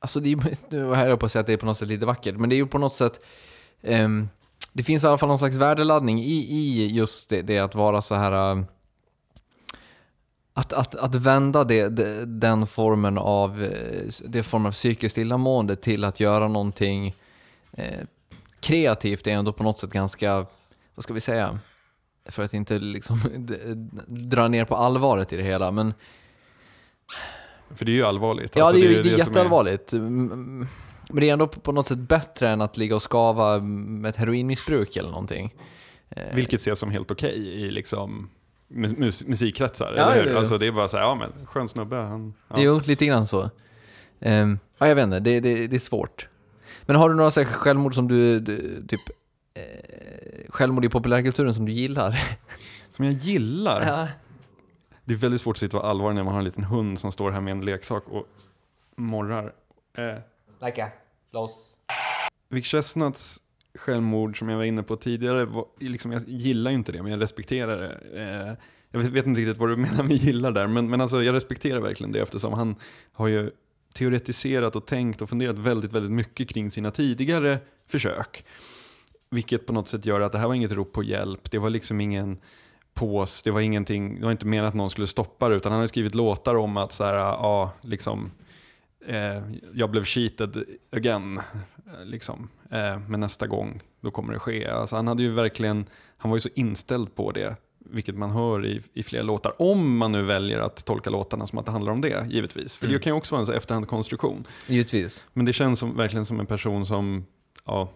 alltså 0.00 0.20
det 0.20 0.32
är 0.32 0.56
nu 0.68 0.82
var 0.82 1.06
jag 1.06 1.20
på 1.20 1.26
att 1.26 1.32
säga 1.32 1.40
att 1.40 1.46
det 1.46 1.52
är 1.52 1.56
på 1.56 1.66
något 1.66 1.78
sätt 1.78 1.88
lite 1.88 2.06
vackert, 2.06 2.36
men 2.36 2.50
det 2.50 2.54
är 2.54 2.58
ju 2.58 2.66
på 2.66 2.78
något 2.78 2.94
sätt, 2.94 3.20
um, 3.82 4.28
det 4.72 4.82
finns 4.82 5.04
i 5.04 5.06
alla 5.06 5.18
fall 5.18 5.28
någon 5.28 5.38
slags 5.38 5.56
värdeladdning 5.56 6.22
i, 6.22 6.34
i 6.34 6.86
just 6.86 7.28
det, 7.28 7.42
det 7.42 7.58
att 7.58 7.74
vara 7.74 8.02
så 8.02 8.14
här, 8.14 8.56
uh, 8.56 8.64
att, 10.54 10.72
att, 10.72 10.94
att 10.94 11.14
vända 11.14 11.64
det, 11.64 11.88
det, 11.88 12.24
den 12.26 12.66
formen 12.66 13.18
av, 13.18 13.62
eh, 13.62 14.12
det 14.28 14.42
formen 14.42 14.66
av 14.66 14.72
psykiskt 14.72 15.18
illamående 15.18 15.76
till 15.76 16.04
att 16.04 16.20
göra 16.20 16.48
någonting 16.48 17.14
uh, 17.78 18.04
kreativt 18.60 19.26
är 19.26 19.30
ändå 19.30 19.52
på 19.52 19.62
något 19.62 19.78
sätt 19.78 19.90
ganska, 19.90 20.46
vad 20.94 21.04
ska 21.04 21.14
vi 21.14 21.20
säga, 21.20 21.58
för 22.24 22.42
att 22.42 22.54
inte 22.54 22.78
liksom 22.78 23.20
dra 24.06 24.48
ner 24.48 24.64
på 24.64 24.76
allvaret 24.76 25.32
i 25.32 25.36
det 25.36 25.42
hela, 25.42 25.70
men 25.70 25.94
för 27.74 27.84
det 27.84 27.90
är 27.90 27.94
ju 27.94 28.04
allvarligt. 28.04 28.56
Ja, 28.56 28.64
Alltså, 28.64 28.80
det 28.82 28.86
är 28.88 28.90
ju 28.96 29.02
det 29.02 29.10
är 29.14 29.18
jätteallvarligt. 29.18 29.92
Mm, 29.92 30.66
Men 31.10 31.20
det 31.20 31.28
är 31.28 31.32
ändå 31.32 31.46
på 31.46 31.72
något 31.72 31.86
sätt 31.86 31.98
bättre 31.98 32.48
än 32.48 32.60
att 32.60 32.76
ligga 32.76 32.94
och 32.96 33.02
skava 33.02 33.58
med 33.60 34.08
ett 34.08 34.16
heroinmissbruk 34.16 34.96
eller 34.96 35.10
någonting. 35.10 35.54
Eh, 36.10 36.34
Vilket 36.34 36.60
ses 36.60 36.78
som 36.78 36.90
helt 36.90 37.10
okej 37.10 37.36
i 37.38 37.70
liksom 37.70 38.30
mus- 38.68 38.96
mus- 38.98 39.26
musikkretsar, 39.28 39.94
Ja, 39.96 40.02
eller 40.02 40.20
hur? 40.22 40.26
ja, 40.26 40.32
ja. 40.32 40.38
Alltså 40.38 40.58
det 40.58 40.66
är 40.66 40.72
bara 40.72 40.88
så 40.88 40.96
här, 40.96 41.04
ja 41.04 41.14
men 41.14 41.46
skön 41.46 41.68
snubbe. 41.68 41.96
Han, 41.96 42.34
ja. 42.48 42.56
Jo, 42.58 42.80
lite 42.84 43.06
grann 43.06 43.26
så. 43.26 43.50
Ehm, 44.20 44.58
ja, 44.78 44.88
jag 44.88 44.94
vet 44.94 45.04
inte, 45.04 45.20
det, 45.20 45.40
det, 45.40 45.66
det 45.66 45.76
är 45.76 45.80
svårt. 45.80 46.28
Men 46.86 46.96
har 46.96 47.08
du 47.08 47.14
några 47.14 47.30
så 47.30 47.44
självmord 47.44 47.94
som 47.94 48.08
du, 48.08 48.40
du 48.40 48.84
typ, 48.88 49.00
eh, 49.54 49.62
självmord 50.48 50.84
i 50.84 50.88
populärkulturen 50.88 51.54
som 51.54 51.66
du 51.66 51.72
gillar? 51.72 52.22
Som 52.90 53.04
jag 53.04 53.14
gillar. 53.14 53.86
Ja. 53.86 54.08
Det 55.04 55.14
är 55.14 55.18
väldigt 55.18 55.40
svårt 55.40 55.56
att 55.56 55.60
sitta 55.60 55.76
och 55.76 55.82
vara 55.82 55.90
allvarlig 55.90 56.16
när 56.16 56.24
man 56.24 56.32
har 56.32 56.40
en 56.40 56.44
liten 56.44 56.64
hund 56.64 56.98
som 56.98 57.12
står 57.12 57.30
här 57.30 57.40
med 57.40 57.50
en 57.52 57.64
leksak 57.64 58.08
och 58.08 58.26
morrar. 58.96 59.52
Eh, 59.94 60.18
Like 60.66 60.84
a 60.84 60.88
loss. 61.30 61.76
Vic 62.48 62.66
Chestnuts 62.66 63.40
självmord 63.74 64.38
som 64.38 64.48
jag 64.48 64.56
var 64.56 64.64
inne 64.64 64.82
på 64.82 64.96
tidigare, 64.96 65.44
var, 65.44 65.66
liksom, 65.78 66.12
jag 66.12 66.22
gillar 66.28 66.70
ju 66.70 66.76
inte 66.76 66.92
det, 66.92 67.02
men 67.02 67.12
jag 67.12 67.22
respekterar 67.22 67.80
det. 67.80 68.20
Eh, 68.20 68.54
jag 68.90 69.00
vet, 69.00 69.10
vet 69.12 69.26
inte 69.26 69.40
riktigt 69.40 69.58
vad 69.58 69.68
du 69.68 69.76
menar 69.90 70.02
med 70.02 70.16
gillar 70.16 70.52
där, 70.52 70.66
men, 70.66 70.90
men 70.90 71.00
alltså, 71.00 71.22
jag 71.22 71.34
respekterar 71.34 71.80
verkligen 71.80 72.12
det 72.12 72.20
eftersom 72.20 72.52
han 72.52 72.76
har 73.12 73.28
ju 73.28 73.50
teoretiserat 73.94 74.76
och 74.76 74.86
tänkt 74.86 75.22
och 75.22 75.28
funderat 75.28 75.58
väldigt, 75.58 75.92
väldigt 75.92 76.12
mycket 76.12 76.48
kring 76.48 76.70
sina 76.70 76.90
tidigare 76.90 77.58
försök. 77.86 78.44
Vilket 79.30 79.66
på 79.66 79.72
något 79.72 79.88
sätt 79.88 80.06
gör 80.06 80.20
att 80.20 80.32
det 80.32 80.38
här 80.38 80.46
var 80.46 80.54
inget 80.54 80.72
rop 80.72 80.92
på 80.92 81.02
hjälp, 81.02 81.50
det 81.50 81.58
var 81.58 81.70
liksom 81.70 82.00
ingen 82.00 82.38
pås, 82.94 83.42
det 83.42 83.50
var 83.50 83.60
ingenting, 83.60 84.20
det 84.20 84.24
var 84.24 84.32
inte 84.32 84.46
menat 84.46 84.68
att 84.68 84.74
någon 84.74 84.90
skulle 84.90 85.06
stoppa 85.06 85.48
det, 85.48 85.54
utan 85.56 85.72
han 85.72 85.80
har 85.80 85.86
skrivit 85.86 86.14
låtar 86.14 86.54
om 86.54 86.76
att 86.76 86.92
så 86.92 87.04
här, 87.04 87.14
ja, 87.14 87.72
liksom, 87.80 88.30
eh, 89.06 89.42
jag 89.74 89.90
blev 89.90 90.04
cheated 90.04 90.64
again, 90.92 91.38
eh, 91.38 92.04
liksom. 92.04 92.48
Eh, 92.70 92.98
men 93.08 93.20
nästa 93.20 93.46
gång, 93.46 93.80
då 94.00 94.10
kommer 94.10 94.32
det 94.32 94.38
ske. 94.38 94.68
Alltså, 94.68 94.96
han 94.96 95.08
hade 95.08 95.22
ju 95.22 95.30
verkligen, 95.32 95.86
han 96.16 96.30
var 96.30 96.36
ju 96.36 96.40
så 96.40 96.48
inställd 96.54 97.14
på 97.14 97.32
det, 97.32 97.56
vilket 97.78 98.14
man 98.14 98.30
hör 98.30 98.66
i, 98.66 98.82
i 98.94 99.02
flera 99.02 99.22
låtar. 99.22 99.62
Om 99.62 99.96
man 99.96 100.12
nu 100.12 100.22
väljer 100.22 100.58
att 100.58 100.84
tolka 100.84 101.10
låtarna 101.10 101.46
som 101.46 101.58
att 101.58 101.66
det 101.66 101.72
handlar 101.72 101.92
om 101.92 102.00
det, 102.00 102.26
givetvis. 102.30 102.76
För 102.76 102.86
Mm. 102.86 102.94
det 102.94 103.02
kan 103.02 103.12
ju 103.12 103.16
också 103.16 103.34
vara 103.34 103.40
en 103.40 103.46
så 103.46 103.52
efterhandskonstruktion. 103.52 104.44
Givetvis. 104.66 105.26
Men 105.32 105.46
det 105.46 105.52
känns 105.52 105.78
som, 105.78 105.96
verkligen 105.96 106.24
som 106.26 106.40
en 106.40 106.46
person 106.46 106.86
som, 106.86 107.26
ja, 107.64 107.88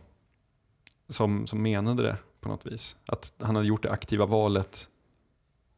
som, 1.09 1.47
som 1.47 1.63
menade 1.63 2.03
det 2.03 2.17
på 2.45 2.51
något 2.51 2.67
vis. 2.67 2.97
Att 3.07 3.33
han 3.41 3.57
hade 3.57 3.69
gjort 3.69 3.83
det 3.83 3.91
aktiva 3.91 4.27
valet 4.27 4.89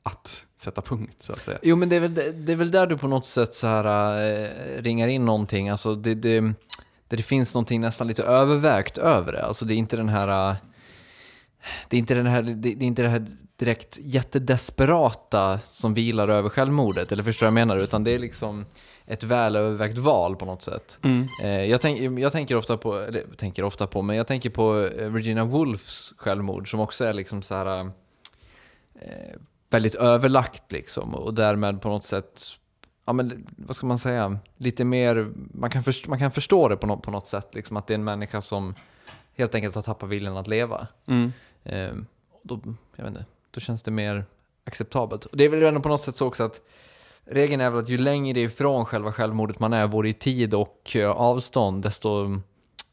att 0.03 0.45
sätta 0.57 0.83
punkt, 0.83 1.17
så 1.19 1.33
att 1.33 1.43
säga. 1.43 1.59
Jo, 1.63 1.77
men 1.77 1.89
det 1.89 1.97
är, 1.97 2.01
väl, 2.01 2.15
det 2.15 2.53
är 2.53 2.57
väl 2.57 2.71
där 2.71 2.87
du 2.87 2.99
på 2.99 3.09
något 3.09 3.27
sätt 3.27 3.55
så 3.55 3.67
här 3.67 4.19
äh, 4.23 4.83
ringar 4.83 5.09
in 5.09 5.25
någonting. 5.25 5.69
Alltså 5.69 5.95
det, 5.95 6.15
det, 6.15 6.41
där 7.09 7.17
det 7.17 7.23
finns 7.23 7.55
någonting 7.55 7.81
nästan 7.81 8.07
lite 8.07 8.23
övervägt 8.23 8.99
över 8.99 9.33
det. 9.33 9.45
Alltså 9.45 9.65
det 9.65 9.75
är 9.75 9.77
inte 9.77 9.97
den 9.97 10.09
här... 10.09 10.51
äh, 10.51 10.57
det 11.89 11.97
är 11.97 11.99
inte, 11.99 12.15
den 12.15 12.27
här, 12.27 12.43
det, 12.43 12.55
det 12.55 12.85
är 12.85 12.87
inte 12.87 13.03
det 13.03 13.09
här 13.09 13.27
direkt 13.57 13.99
jättedesperata 14.01 15.61
som 15.65 15.95
vilar 15.95 16.29
över 16.29 16.49
självmordet, 16.49 17.13
eller 17.13 17.23
förstår 17.23 17.47
du 17.47 17.49
jag 17.49 17.55
menar? 17.55 17.77
Utan 17.77 18.05
det 18.05 18.11
är 18.11 18.19
liksom 18.19 18.67
ett 19.07 19.23
väl 19.23 19.57
övervägt 19.57 19.99
val 19.99 20.37
på 20.37 20.45
något 20.45 20.63
sätt. 20.63 20.99
Mm. 21.03 21.27
Eh, 21.43 21.65
jag, 21.65 21.81
tänk, 21.81 22.19
jag 22.19 22.33
tänker 22.33 22.57
ofta 22.57 22.77
på, 22.77 22.99
eller 22.99 23.23
tänker 23.37 23.63
ofta 23.63 23.87
på, 23.87 24.03
men 24.03 24.17
jag 24.17 24.27
tänker 24.27 24.51
på 24.51 24.81
eh, 24.81 25.09
Virginia 25.09 25.45
Woolfs 25.45 26.15
självmord 26.19 26.71
som 26.71 26.81
också 26.81 27.05
är 27.05 27.15
liksom 27.15 27.43
så 27.43 27.55
här 27.55 27.91
eh, 28.95 29.37
väldigt 29.71 29.95
överlagt 29.95 30.73
liksom 30.73 31.15
och 31.15 31.35
därmed 31.35 31.83
på 31.83 31.89
något 31.89 32.05
sätt, 32.05 32.43
ja 33.05 33.13
men 33.13 33.47
vad 33.57 33.77
ska 33.77 33.87
man 33.87 33.99
säga, 33.99 34.39
lite 34.57 34.85
mer, 34.85 35.33
man 35.35 35.71
kan, 35.71 35.83
först, 35.83 36.09
man 36.09 36.19
kan 36.19 36.31
förstå 36.31 36.69
det 36.69 36.77
på 36.77 36.87
något, 36.87 37.03
på 37.03 37.11
något 37.11 37.27
sätt 37.27 37.55
liksom 37.55 37.77
att 37.77 37.87
det 37.87 37.95
är 37.95 37.99
en 37.99 38.05
människa 38.05 38.43
som 38.43 38.75
helt 39.37 39.55
enkelt 39.55 39.75
har 39.75 39.83
tappat 39.83 40.09
viljan 40.09 40.37
att 40.37 40.49
leva. 40.49 40.87
Mm. 41.07 41.33
Eh, 41.65 41.95
då, 42.43 42.61
jag 42.97 43.05
vet 43.05 43.11
inte, 43.11 43.25
då 43.51 43.61
känns 43.61 43.83
det 43.83 43.91
mer 43.91 44.25
acceptabelt. 44.65 45.25
Och 45.25 45.37
det 45.37 45.45
är 45.45 45.49
väl 45.49 45.63
ändå 45.63 45.81
på 45.81 45.89
något 45.89 46.03
sätt 46.03 46.17
så 46.17 46.27
också 46.27 46.45
att 46.45 46.61
regeln 47.27 47.61
är 47.61 47.71
väl 47.71 47.81
att 47.83 47.89
ju 47.89 47.99
längre 47.99 48.41
ifrån 48.41 48.85
själva 48.85 49.13
självmordet 49.13 49.61
man 49.61 49.73
är, 49.73 49.87
både 49.87 50.09
i 50.09 50.13
tid 50.13 50.55
och 50.55 50.97
eh, 50.97 51.11
avstånd, 51.11 51.83
desto, 51.83 52.41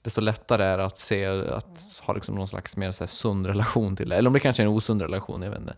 desto 0.01 0.21
lättare 0.21 0.63
är 0.63 0.77
det 0.77 0.85
att 0.85 0.97
se, 0.97 1.25
att 1.25 2.01
ha 2.01 2.13
liksom 2.13 2.35
någon 2.35 2.47
slags 2.47 2.77
mer 2.77 2.91
så 2.91 3.03
här 3.03 3.09
sund 3.09 3.45
relation 3.47 3.95
till 3.95 4.09
det. 4.09 4.15
Eller 4.15 4.27
om 4.27 4.33
det 4.33 4.39
kanske 4.39 4.63
är 4.63 4.67
en 4.67 4.73
osund 4.73 5.01
relation, 5.01 5.41
jag 5.41 5.49
vet 5.49 5.59
inte. 5.59 5.75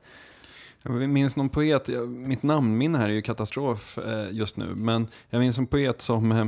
Jag 0.84 1.10
minns 1.10 1.36
någon 1.36 1.50
poet, 1.50 1.88
jag- 1.90 2.08
mitt 2.10 2.44
namnminne 2.44 2.98
här 2.98 3.06
är 3.10 3.14
ju 3.14 3.22
katastrof 3.22 3.98
eh, 3.98 4.28
just 4.32 4.58
nu, 4.58 4.66
men 4.76 5.08
jag 5.30 5.40
minns 5.40 5.58
en 5.58 5.68
poet 5.68 6.02
som 6.02 6.32
eh, 6.32 6.46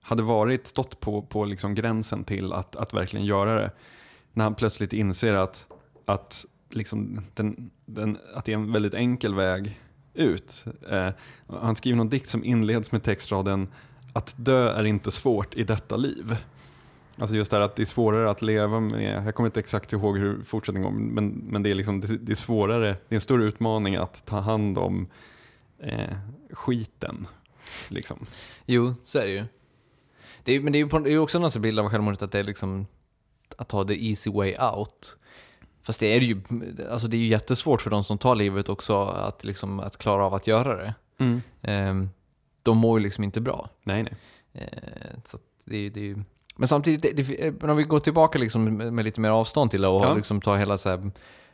hade 0.00 0.22
varit, 0.22 0.66
stått 0.66 1.00
på, 1.00 1.22
på 1.22 1.44
liksom 1.44 1.74
gränsen 1.74 2.24
till 2.24 2.52
att, 2.52 2.76
att 2.76 2.94
verkligen 2.94 3.26
göra 3.26 3.54
det. 3.54 3.70
När 4.32 4.44
han 4.44 4.54
plötsligt 4.54 4.92
inser 4.92 5.34
att, 5.34 5.66
att, 6.06 6.44
liksom 6.70 7.20
den, 7.34 7.70
den, 7.86 8.18
att 8.34 8.44
det 8.44 8.52
är 8.52 8.56
en 8.56 8.72
väldigt 8.72 8.94
enkel 8.94 9.34
väg 9.34 9.80
ut. 10.14 10.64
Eh, 10.90 11.08
han 11.46 11.76
skriver 11.76 11.96
någon 11.96 12.08
dikt 12.08 12.28
som 12.28 12.44
inleds 12.44 12.92
med 12.92 13.02
textraden 13.02 13.68
att 14.12 14.34
dö 14.36 14.72
är 14.72 14.84
inte 14.84 15.10
svårt 15.10 15.54
i 15.54 15.64
detta 15.64 15.96
liv. 15.96 16.36
Alltså 17.18 17.36
just 17.36 17.50
det 17.50 17.56
här 17.56 17.64
att 17.64 17.76
det 17.76 17.82
är 17.82 17.86
svårare 17.86 18.30
att 18.30 18.42
leva 18.42 18.80
med, 18.80 19.26
jag 19.26 19.34
kommer 19.34 19.48
inte 19.48 19.60
exakt 19.60 19.92
ihåg 19.92 20.18
hur 20.18 20.42
fortsättningen 20.42 20.92
går, 20.92 21.00
men, 21.00 21.28
men 21.28 21.62
det, 21.62 21.70
är 21.70 21.74
liksom, 21.74 22.00
det, 22.00 22.18
det 22.18 22.32
är 22.32 22.36
svårare, 22.36 22.96
det 23.08 23.14
är 23.14 23.16
en 23.16 23.20
större 23.20 23.44
utmaning 23.44 23.96
att 23.96 24.26
ta 24.26 24.40
hand 24.40 24.78
om 24.78 25.06
eh, 25.78 26.16
skiten. 26.50 27.26
Liksom. 27.88 28.26
Jo, 28.66 28.94
så 29.04 29.18
är 29.18 29.26
det 29.26 29.32
ju. 29.32 29.44
Det 30.44 30.52
är, 30.52 30.60
men 30.60 30.72
det 30.72 30.78
är 30.78 30.80
ju 30.80 30.88
på, 30.88 30.98
det 30.98 31.12
är 31.12 31.18
också 31.18 31.38
någon 31.38 31.62
bild 31.62 31.78
av 31.78 31.88
självmordet 31.88 32.22
att 32.22 32.32
det 32.32 32.38
är 32.38 32.44
liksom 32.44 32.86
att 33.56 33.68
ta 33.68 33.84
the 33.84 34.08
easy 34.08 34.30
way 34.30 34.56
out. 34.58 35.18
Fast 35.82 36.00
det 36.00 36.06
är 36.16 36.20
ju, 36.20 36.40
alltså 36.90 37.08
det 37.08 37.16
är 37.16 37.18
ju 37.18 37.26
jättesvårt 37.26 37.82
för 37.82 37.90
de 37.90 38.04
som 38.04 38.18
tar 38.18 38.34
livet 38.34 38.68
också 38.68 39.02
att, 39.04 39.44
liksom, 39.44 39.80
att 39.80 39.98
klara 39.98 40.24
av 40.26 40.34
att 40.34 40.46
göra 40.46 40.76
det. 40.76 40.94
Ehm, 41.62 42.10
de 42.62 42.78
mår 42.78 42.98
ju 42.98 43.02
liksom 43.04 43.24
inte 43.24 43.40
bra. 43.40 43.70
Nej, 43.84 44.02
nej. 44.02 44.14
Eh, 44.52 45.18
så 45.24 45.38
det, 45.64 45.88
det 45.90 46.00
är 46.00 46.04
ju... 46.04 46.16
Men 46.56 46.68
samtidigt, 46.68 47.02
det, 47.02 47.12
det, 47.22 47.52
men 47.60 47.70
om 47.70 47.76
vi 47.76 47.82
går 47.82 48.00
tillbaka 48.00 48.38
liksom 48.38 48.64
med, 48.76 48.92
med 48.92 49.04
lite 49.04 49.20
mer 49.20 49.28
avstånd 49.30 49.70
till 49.70 49.82
det 49.82 49.88
och 49.88 50.04
Ja. 50.04 50.14
liksom 50.14 50.40
tar 50.40 50.56
hela 50.58 50.78
så 50.78 50.88
här 50.88 51.10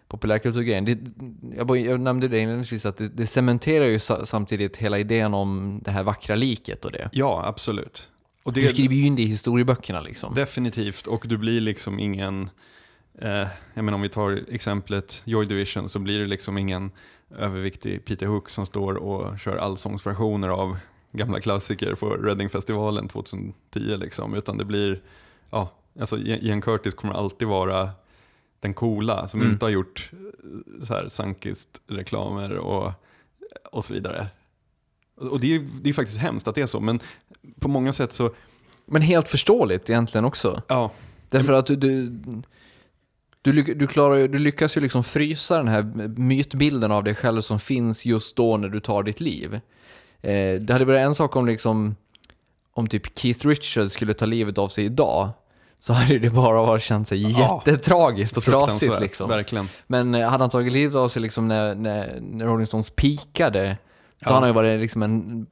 populärkulturgrejen. 0.09 1.15
Jag, 1.57 1.77
jag 1.79 2.01
nämnde 2.01 2.29
det 2.29 2.39
inledningsvis 2.39 2.87
att 2.87 2.97
det, 2.97 3.09
det 3.09 3.27
cementerar 3.27 3.85
ju 3.85 3.99
sa, 3.99 4.27
samtidigt 4.27 4.77
hela 4.77 4.99
idén 4.99 5.35
om 5.35 5.81
det 5.85 5.91
här 5.91 6.03
vackra 6.03 6.35
liket 6.35 6.85
och 6.85 6.93
det. 6.93 7.09
Ja, 7.13 7.43
absolut. 7.47 8.11
Och 8.43 8.53
det, 8.53 8.61
Du 8.61 8.69
skriver 8.69 8.95
ju 8.95 9.07
in 9.07 9.17
det 9.17 9.23
i 9.23 9.27
historieböckerna 9.27 10.01
liksom. 10.01 10.35
Definitivt, 10.35 11.07
och 11.07 11.25
du 11.29 11.37
blir 11.37 11.61
liksom 11.61 11.99
ingen, 12.01 12.51
eh, 13.19 13.49
jag 13.75 13.85
menar 13.85 13.95
om 13.95 14.03
vi 14.03 14.09
tar 14.09 14.45
exemplet 14.51 15.23
Joy 15.25 15.47
Division 15.47 15.89
så 15.89 15.99
blir 15.99 16.19
det 16.19 16.27
liksom 16.27 16.59
ingen 16.59 16.91
överviktig 17.39 18.05
Peter 18.05 18.27
Hook 18.27 18.49
som 18.49 18.67
står 18.67 18.95
och 18.95 19.39
kör 19.41 19.57
allsångsversioner 19.57 20.49
av 20.49 20.77
gamla 21.13 21.41
klassiker 21.41 21.95
på 21.95 22.11
Readingfestivalen 22.11 23.09
2010 23.09 23.53
liksom, 23.97 24.35
utan 24.35 24.59
det 24.59 24.65
blir, 24.65 25.01
ja, 25.51 25.73
alltså 26.01 26.19
Ian 26.19 26.61
Curtis 26.61 26.95
kommer 26.95 27.15
alltid 27.15 27.49
vara 27.49 27.91
den 28.61 28.75
coola 28.75 29.29
som 29.29 29.41
Mm. 29.41 29.53
inte 29.53 29.65
har 29.65 29.71
gjort 29.71 30.11
eh, 30.13 30.85
så 30.87 30.95
här 30.95 31.09
Sunkist-reklamer 31.09 32.57
och, 32.57 32.93
och 33.73 33.85
så 33.85 33.95
vidare. 33.95 34.27
Och 35.15 35.41
det 35.41 35.55
är 35.55 35.67
det 35.83 35.89
är 35.89 35.95
faktiskt 35.95 36.19
hemskt 36.19 36.49
att 36.49 36.55
det 36.55 36.61
är 36.63 36.67
så, 36.67 36.81
men 36.81 37.01
på 37.61 37.69
många 37.69 37.93
sätt 37.93 38.13
så, 38.13 38.35
Men 38.87 39.03
helt 39.03 39.29
förståeligt 39.29 39.91
egentligen 39.91 40.25
också. 40.25 40.63
ja, 40.69 40.91
Därför 41.31 41.53
att 41.53 41.67
du, 41.67 41.77
du, 41.77 42.13
du, 43.43 43.63
du, 43.75 43.87
klarar, 43.87 44.29
du 44.29 44.39
lyckas 44.39 44.77
ju 44.77 44.81
liksom 44.81 45.05
frysa 45.05 45.57
den 45.57 45.69
här 45.69 45.83
mytbilden 46.17 46.93
av 46.93 47.05
dig 47.05 47.15
själv 47.15 47.41
som 47.43 47.61
finns 47.61 48.05
just 48.07 48.37
då 48.37 48.57
när 48.57 48.69
du 48.69 48.81
tar 48.81 49.03
ditt 49.03 49.21
liv. 49.21 49.55
Eh, 50.23 50.61
det 50.61 50.73
hade 50.73 50.85
varit 50.85 50.99
en 51.01 51.15
sak 51.15 51.37
om 51.37 51.47
liksom 51.47 51.97
om 52.73 52.87
typ 52.87 53.19
Keith 53.19 53.47
Richards 53.47 53.93
skulle 53.93 54.15
ta 54.15 54.27
livet 54.27 54.59
av 54.59 54.69
sig 54.69 54.85
idag 54.85 55.29
så 55.81 55.93
hade 55.93 56.19
det 56.19 56.31
bara 56.31 56.63
varit 56.63 56.83
känt 56.83 57.09
sig 57.09 57.31
jättetragiskt 57.41 58.37
och 58.37 58.45
trasigt 58.45 59.01
liksom. 59.01 59.29
Verkligen. 59.29 59.69
Men 59.87 60.15
eh, 60.15 60.29
hade 60.29 60.43
han 60.43 60.51
tagit 60.51 60.73
livet 60.73 60.95
av 60.95 61.09
sig 61.09 61.23
liksom 61.23 61.49
när, 61.49 61.75
när, 61.75 62.19
när 62.21 62.47
Rolling 62.47 62.67
Stones 62.67 62.91
peakade, 62.91 63.69
då 63.69 63.77
Ja. 64.19 64.29
hade 64.35 64.41
han 64.41 64.49
ju 64.49 64.55
varit 64.55 64.81
liksom 64.81 65.03
en, 65.03 65.47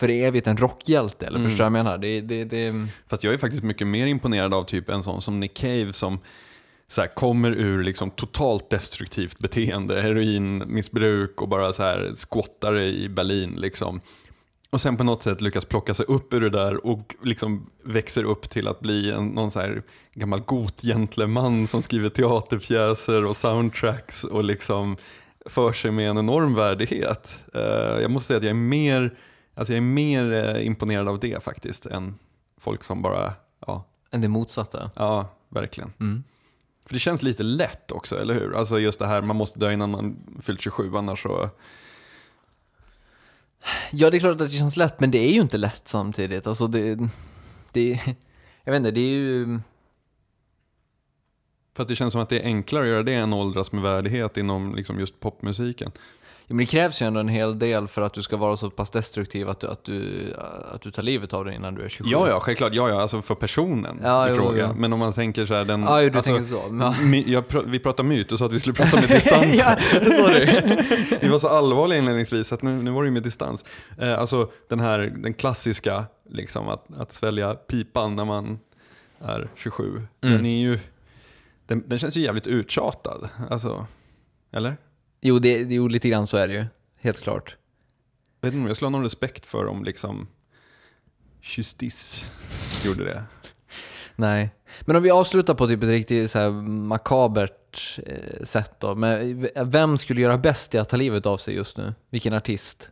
för 0.00 0.08
evigt 0.08 0.46
en 0.46 0.56
rockhjälte, 0.56 1.26
eller 1.26 1.38
Mm. 1.38 1.50
förstår 1.50 1.64
du 1.64 1.70
vad 1.70 1.78
jag 1.78 1.84
menar? 1.84 1.98
Det, 1.98 2.20
det, 2.20 2.44
det, 2.44 2.86
Fast 3.08 3.24
jag 3.24 3.34
är 3.34 3.38
faktiskt 3.38 3.62
mycket 3.62 3.86
mer 3.86 4.06
imponerad 4.06 4.54
av 4.54 4.64
typ 4.64 4.88
en 4.88 5.02
sån 5.02 5.22
som 5.22 5.40
Nick 5.40 5.54
Cave 5.54 5.92
som 5.92 6.18
så 6.92 7.00
här, 7.00 7.08
kommer 7.08 7.50
ur 7.50 7.84
liksom 7.84 8.10
totalt 8.10 8.70
destruktivt 8.70 9.38
beteende, 9.38 10.02
heroinmissbruk 10.02 11.42
och 11.42 11.48
bara 11.48 11.72
så 11.72 11.82
här 11.82 12.12
squattar 12.16 12.78
i 12.78 13.08
Berlin 13.08 13.54
liksom. 13.56 14.00
Och 14.70 14.80
sen 14.80 14.96
på 14.96 15.04
något 15.04 15.22
sätt 15.22 15.40
lyckas 15.40 15.64
plocka 15.64 15.94
sig 15.94 16.06
upp 16.06 16.32
ur 16.32 16.40
det 16.40 16.50
där 16.50 16.86
och 16.86 17.14
liksom 17.22 17.70
växer 17.84 18.24
upp 18.24 18.50
till 18.50 18.68
att 18.68 18.80
bli 18.80 19.10
en, 19.10 19.26
någon 19.26 19.50
så 19.50 19.60
här 19.60 19.82
gammal 20.14 20.40
gotgentleman 20.40 21.66
som 21.66 21.82
skriver 21.82 22.08
teaterpjäser 22.08 23.26
och 23.26 23.36
soundtracks 23.36 24.24
och 24.24 24.44
liksom 24.44 24.96
för 25.46 25.72
sig 25.72 25.90
med 25.90 26.10
en 26.10 26.18
enorm 26.18 26.54
värdighet. 26.54 27.38
Eh, 27.54 28.00
jag 28.00 28.10
måste 28.10 28.26
säga 28.26 28.38
att 28.38 28.44
jag 28.44 28.50
är 28.50 28.54
mer, 28.54 29.18
alltså 29.54 29.72
jag 29.72 29.76
är 29.76 29.80
mer 29.80 30.32
eh, 30.32 30.66
imponerad 30.66 31.08
av 31.08 31.20
det 31.20 31.44
faktiskt 31.44 31.86
än 31.86 32.18
folk 32.60 32.84
som 32.84 33.02
bara, 33.02 33.34
ja, 33.66 33.84
än 34.10 34.20
det 34.20 34.28
motsatta. 34.28 34.90
ja 34.96 35.28
verkligen. 35.48 35.92
Mm. 36.00 36.24
För 36.86 36.94
det 36.94 37.00
känns 37.00 37.22
lite 37.22 37.42
lätt 37.42 37.92
också, 37.92 38.18
eller 38.18 38.34
hur? 38.34 38.56
Alltså 38.56 38.78
just 38.78 38.98
det 38.98 39.06
här, 39.06 39.22
man 39.22 39.36
måste 39.36 39.58
dö 39.58 39.72
innan 39.72 39.90
man 39.90 40.16
fyllt 40.42 40.60
27, 40.60 40.96
annars 40.96 41.22
så... 41.22 41.50
Ja, 43.92 44.10
det 44.10 44.16
är 44.16 44.20
klart 44.20 44.32
att 44.40 44.50
det 44.50 44.58
känns 44.58 44.76
lätt, 44.76 45.00
men 45.00 45.10
det 45.10 45.18
är 45.18 45.32
ju 45.32 45.40
inte 45.40 45.58
lätt 45.58 45.82
samtidigt. 45.84 46.46
Alltså 46.46 46.66
det, 46.66 46.98
det 47.72 48.00
jag 48.64 48.72
vet 48.72 48.78
inte, 48.78 48.90
det 48.90 49.00
är 49.00 49.14
ju... 49.14 49.60
För 51.74 51.82
att 51.82 51.88
det 51.88 51.96
känns 51.96 52.12
som 52.12 52.22
att 52.22 52.28
det 52.28 52.40
är 52.40 52.44
enklare 52.44 52.82
att 52.82 52.88
göra 52.88 53.02
det 53.02 53.14
än 53.14 53.32
åldras 53.32 53.72
med 53.72 53.82
värdighet 53.82 54.36
inom 54.36 54.74
liksom 54.74 55.00
just 55.00 55.20
popmusiken. 55.20 55.92
Men 56.52 56.58
det 56.58 56.66
krävs 56.66 57.02
ju 57.02 57.06
ändå 57.06 57.20
en 57.20 57.28
hel 57.28 57.58
del 57.58 57.88
för 57.88 58.02
att 58.02 58.14
du 58.14 58.22
ska 58.22 58.36
vara 58.36 58.56
så 58.56 58.70
pass 58.70 58.90
destruktiv 58.90 59.48
att 59.48 59.60
du, 59.60 59.66
att 59.66 59.84
du, 59.84 60.34
att 60.72 60.82
du 60.82 60.90
tar 60.90 61.02
livet 61.02 61.32
av 61.32 61.44
dig 61.44 61.54
innan 61.54 61.74
du 61.74 61.82
är 61.82 61.88
27. 61.88 62.10
Ja, 62.10 62.28
ja, 62.28 62.40
självklart. 62.40 62.74
Ja, 62.74 62.88
ja, 62.88 63.00
alltså 63.02 63.22
för 63.22 63.34
personen 63.34 64.00
Ja, 64.02 64.26
i 64.26 64.30
jo, 64.30 64.36
fråga. 64.36 64.66
jo. 64.68 64.80
Men 64.80 64.92
om 64.92 64.98
man 64.98 65.12
tänker 65.12 65.46
så 65.46 65.54
här, 65.54 65.64
den... 65.64 65.82
Ja, 65.82 66.02
jo, 66.02 66.10
du 66.10 66.16
alltså, 66.16 66.36
tänker 66.36 66.54
så. 66.54 66.68
Men, 66.72 67.10
my, 67.10 67.24
jag 67.26 67.44
vi 67.66 67.78
pratar 67.78 68.04
myt, 68.04 68.28
du 68.28 68.36
sa 68.36 68.46
att 68.46 68.52
vi 68.52 68.60
skulle 68.60 68.74
prata 68.74 68.96
med 69.00 69.08
distans. 69.08 69.54
ja, 69.58 69.76
sorry. 70.04 70.46
Vi 71.20 71.28
var 71.28 71.38
så 71.38 71.48
allvarliga 71.48 71.98
inledningsvis, 71.98 72.52
att 72.52 72.62
nu, 72.62 72.70
nu 72.82 72.90
var 72.90 73.02
det 73.02 73.06
ju 73.06 73.12
med 73.12 73.22
distans. 73.22 73.64
Eh, 73.98 74.18
alltså 74.18 74.50
den 74.68 74.80
här, 74.80 74.98
den 75.16 75.34
klassiska, 75.34 76.04
liksom 76.30 76.68
att, 76.68 76.86
att 76.98 77.12
svälja 77.12 77.54
pipan 77.54 78.16
när 78.16 78.24
man 78.24 78.58
är 79.20 79.48
27. 79.56 80.02
Den 80.20 80.32
Mm. 80.32 80.46
är 80.46 80.60
ju, 80.60 80.78
den, 81.66 81.82
den 81.86 81.98
känns 81.98 82.16
ju 82.16 82.20
jävligt 82.20 82.46
uttjatad. 82.46 83.28
Alltså, 83.50 83.86
eller? 84.52 84.76
Jo, 85.20 85.38
det, 85.38 85.58
jo, 85.58 85.88
lite 85.88 86.08
grann 86.08 86.26
så 86.26 86.36
är 86.36 86.48
det 86.48 86.54
ju. 86.54 86.64
Helt 87.00 87.20
klart. 87.20 87.56
Jag 88.40 88.48
vet 88.48 88.54
inte 88.54 88.62
om 88.62 88.66
jag 88.66 88.76
skulle 88.76 88.86
ha 88.86 88.90
någon 88.90 89.02
respekt 89.02 89.46
för 89.46 89.66
om 89.66 89.84
liksom 89.84 90.28
Justice 91.42 92.24
gjorde 92.84 93.04
det. 93.04 93.22
Nej. 94.16 94.50
Men 94.80 94.96
om 94.96 95.02
vi 95.02 95.10
avslutar 95.10 95.54
på 95.54 95.68
typ 95.68 95.82
ett 95.82 95.88
riktigt 95.88 96.30
så 96.30 96.38
här 96.38 96.50
makabert 96.50 97.98
eh, 98.06 98.44
sätt 98.44 98.72
då. 98.80 98.94
Men 98.94 99.48
vem 99.56 99.98
skulle 99.98 100.20
göra 100.20 100.38
bäst 100.38 100.74
i 100.74 100.78
att 100.78 100.88
ta 100.88 100.96
livet 100.96 101.26
av 101.26 101.36
sig 101.36 101.54
just 101.54 101.76
nu? 101.76 101.94
Vilken 102.10 102.32
artist? 102.34 102.88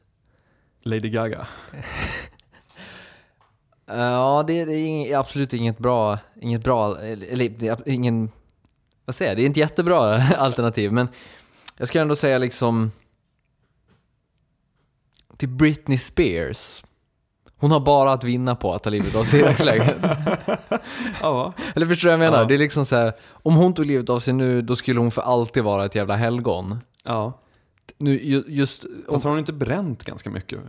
Lady 0.82 1.10
Gaga. 1.10 1.46
Ja, 3.86 4.44
det, 4.46 4.64
det 4.64 4.72
är 4.72 4.86
ing- 4.86 5.18
absolut 5.18 5.52
inget 5.52 5.78
bra, 5.78 6.18
inget 6.40 6.64
bra, 6.64 7.00
eller 7.00 7.88
ingen, 7.88 8.30
vad 9.04 9.14
säger 9.14 9.30
jag, 9.30 9.36
det 9.38 9.42
är 9.42 9.46
inte 9.46 9.60
jättebra 9.60 10.22
alternativ, 10.36 10.92
men 10.92 11.08
jag 11.78 11.88
ska 11.88 12.00
ändå 12.00 12.16
säga 12.16 12.38
liksom, 12.38 12.90
till 15.36 15.48
Britney 15.48 15.98
Spears. 15.98 16.84
Hon 17.60 17.70
har 17.70 17.80
bara 17.80 18.12
att 18.12 18.24
vinna 18.24 18.54
på 18.56 18.74
att 18.74 18.82
ta 18.82 18.90
livet 18.90 19.14
av 19.16 19.24
sig 19.24 19.40
i 19.40 19.42
dagsläget. 19.42 19.96
Ja, 21.22 21.52
Eller 21.74 21.86
förstår 21.86 22.08
du 22.08 22.16
vad 22.16 22.24
jag 22.26 22.30
menar? 22.30 22.42
Ja. 22.42 22.48
Det 22.48 22.54
är 22.54 22.58
liksom 22.58 22.86
så 22.86 22.96
här, 22.96 23.12
om 23.30 23.54
hon 23.54 23.74
tog 23.74 23.86
livet 23.86 24.10
av 24.10 24.20
sig 24.20 24.34
nu, 24.34 24.62
då 24.62 24.76
skulle 24.76 25.00
hon 25.00 25.10
för 25.10 25.22
alltid 25.22 25.64
vara 25.64 25.84
ett 25.84 25.94
jävla 25.94 26.16
helgon. 26.16 26.78
ja. 27.04 27.40
Nu, 28.00 28.20
ju- 28.22 28.44
just, 28.48 28.84
Fast 29.08 29.24
har 29.24 29.30
hon 29.30 29.38
inte 29.38 29.52
bränt 29.52 30.04
ganska 30.04 30.30
mycket? 30.30 30.60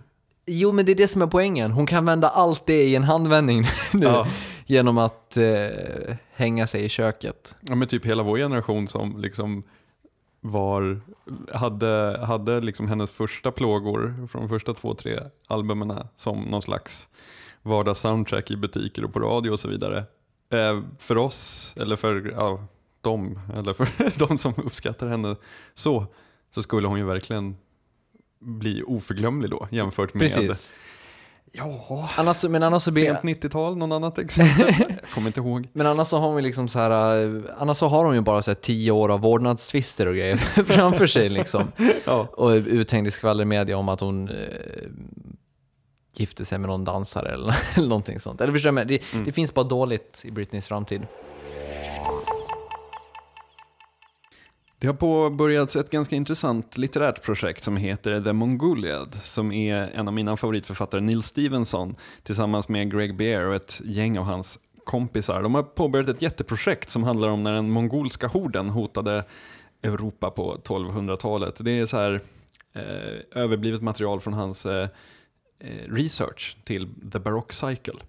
jo 0.46 0.72
men 0.72 0.86
det 0.86 0.92
är 0.92 0.96
det 0.96 1.08
som 1.08 1.22
är 1.22 1.28
poängen. 1.28 1.72
Hon 1.72 1.86
kan 1.86 2.06
vända 2.06 2.30
allt 2.30 2.66
det 2.66 2.84
i 2.84 2.96
en 2.96 3.04
handvändning 3.04 3.64
nu. 3.94 4.06
Ja. 4.06 4.28
Genom 4.66 4.98
att 4.98 5.38
eh, 5.38 6.16
hänga 6.34 6.68
sig 6.68 6.84
i 6.84 6.90
köket. 6.90 7.56
Ja 7.62 7.76
men 7.76 7.88
typ 7.88 8.06
hela 8.06 8.24
vår 8.24 8.38
generation 8.38 8.88
som 8.88 9.18
liksom 9.22 9.64
var, 10.42 11.02
hade, 11.54 12.20
hade 12.24 12.62
liksom 12.62 12.88
hennes 12.88 13.12
första 13.12 13.52
plågor 13.52 14.28
från 14.32 14.42
de 14.42 14.50
första 14.50 14.74
två, 14.74 14.94
tre 14.94 15.20
albumen 15.48 16.08
som 16.16 16.42
någon 16.42 16.62
slags 16.62 17.08
vardagssoundtrack 17.62 18.52
i 18.52 18.58
butiker 18.58 19.04
och 19.04 19.14
på 19.14 19.20
radio 19.20 19.52
och 19.52 19.60
så 19.60 19.68
vidare. 19.68 20.04
Eh, 20.50 20.82
för 21.00 21.18
oss, 21.18 21.74
eller 21.78 21.96
för 21.96 22.34
ja, 22.36 22.66
dem, 23.02 23.40
eller 23.56 23.74
för 23.74 24.20
de 24.28 24.38
som 24.38 24.54
uppskattar 24.58 25.08
henne 25.08 25.36
så, 25.74 26.06
så 26.52 26.62
skulle 26.62 26.88
hon 26.88 26.98
ju 26.98 27.06
verkligen 27.06 27.58
bli 28.40 28.84
oförglömlig 28.84 29.50
då 29.50 29.68
jämfört 29.72 30.14
med 30.14 30.22
Precis. 30.22 30.72
Ja, 31.52 32.10
Annars, 32.18 32.44
men, 32.44 32.64
annars 32.64 32.84
så 32.84 32.92
blir, 32.92 33.04
sent 33.06 33.20
90-tal, 33.22 33.78
någon 33.78 33.92
annat 33.92 34.18
exempel? 34.20 34.76
Jag 34.90 35.12
kommer 35.14 35.28
inte 35.28 35.40
ihåg. 35.40 35.68
men 35.74 35.88
annars 35.88 36.08
så 36.08 36.18
har 36.20 36.28
hon 36.32 36.44
liksom 36.44 36.68
så 36.68 36.80
här, 36.80 37.24
eh, 37.26 37.42
annars 37.58 37.78
så 37.78 37.88
har 37.88 38.06
hon 38.06 38.16
ju 38.16 38.22
bara 38.22 38.42
så 38.42 38.52
här 38.52 38.56
tio 38.56 38.92
år 38.92 39.10
av 39.12 39.20
vårdnadstvister 39.22 40.06
och 40.08 40.14
grejer 40.16 40.36
framför 40.64 41.08
sig 41.08 41.30
liksom. 41.30 41.72
Ja. 42.06 42.28
Och 42.34 42.50
uthängd 42.50 43.08
i 43.08 43.12
skvallermedia 43.12 43.78
om 43.78 43.90
att 43.90 44.00
hon 44.00 44.30
eh, 44.30 44.36
gifte 46.14 46.46
sig 46.46 46.58
med 46.58 46.70
någon 46.70 46.86
dansare 46.86 47.30
eller, 47.34 47.56
eller 47.76 47.88
någonting 47.88 48.20
sånt. 48.20 48.42
Eller 48.42 48.54
förstår 48.54 48.78
jag? 48.80 48.88
Det, 48.88 49.02
Mm. 49.14 49.26
det 49.26 49.32
finns 49.32 49.54
bara 49.54 49.66
dåligt 49.66 50.22
i 50.26 50.32
Britneys 50.32 50.68
framtid. 50.68 51.02
Det 54.80 54.88
har 54.88 54.94
påbörjats 54.94 55.76
ett 55.76 55.90
ganska 55.90 56.16
intressant 56.16 56.78
litterärt 56.78 57.24
projekt 57.24 57.64
som 57.64 57.78
heter 57.78 58.22
The 58.22 58.34
Mongoliad 58.34 59.20
som 59.24 59.52
är 59.52 59.76
en 59.76 60.08
av 60.08 60.14
mina 60.14 60.38
favoritförfattare 60.38 61.02
Neil 61.02 61.24
Stevenson 61.24 61.96
tillsammans 62.24 62.70
med 62.70 62.92
Greg 62.92 63.18
Bear 63.18 63.44
och 63.46 63.56
ett 63.56 63.82
gäng 63.86 64.20
av 64.20 64.26
hans 64.26 64.60
kompisar. 64.84 65.44
De 65.44 65.56
har 65.56 65.64
påbörjat 65.64 66.10
ett 66.10 66.22
jätteprojekt 66.22 66.90
som 66.90 67.04
handlar 67.04 67.28
om 67.28 67.44
när 67.44 67.54
den 67.54 67.72
mongolska 67.72 68.28
horden 68.28 68.70
hotade 68.70 69.26
Europa 69.84 70.32
på 70.32 70.58
1200-talet. 70.58 71.56
Det 71.60 71.72
är 71.72 71.86
så 71.86 71.98
här 71.98 72.22
eh, 72.74 73.42
överblivet 73.42 73.82
material 73.82 74.20
från 74.20 74.34
hans 74.34 74.66
eh, 74.66 74.90
eh 75.60 75.92
research 75.94 76.58
till 76.64 76.90
The 77.12 77.20
Baroque 77.20 77.54
Cycle. 77.54 78.00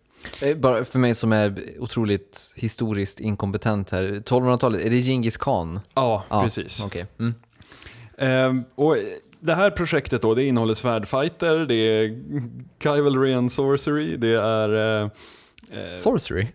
Eh, 0.42 0.56
Bara 0.56 0.84
för 0.84 0.98
mig 0.98 1.14
som 1.14 1.32
är 1.32 1.74
otroligt 1.78 2.52
historiskt 2.56 3.20
inkompetent 3.20 3.90
här. 3.90 4.04
1200-talet, 4.04 4.80
är 4.86 4.90
det 4.90 5.00
Genghis 5.00 5.36
khan? 5.36 5.80
Ja, 5.94 6.24
Ja, 6.30 6.42
precis. 6.42 6.84
Okej. 6.84 7.06
Mm. 7.18 7.34
Ehm, 8.18 8.64
och 8.74 8.96
det 9.40 9.54
här 9.54 9.70
projektet 9.70 10.22
då, 10.22 10.34
det 10.34 10.44
innehåller 10.44 10.74
svärdfighter, 10.74 11.58
det 11.58 11.74
är 11.74 12.18
Chivalry 12.82 13.32
and 13.34 13.52
Sorcery, 13.52 14.16
det 14.16 14.34
är... 14.40 15.00
eh, 15.02 15.10
eh, 15.70 15.96
Sorcery? 15.96 16.46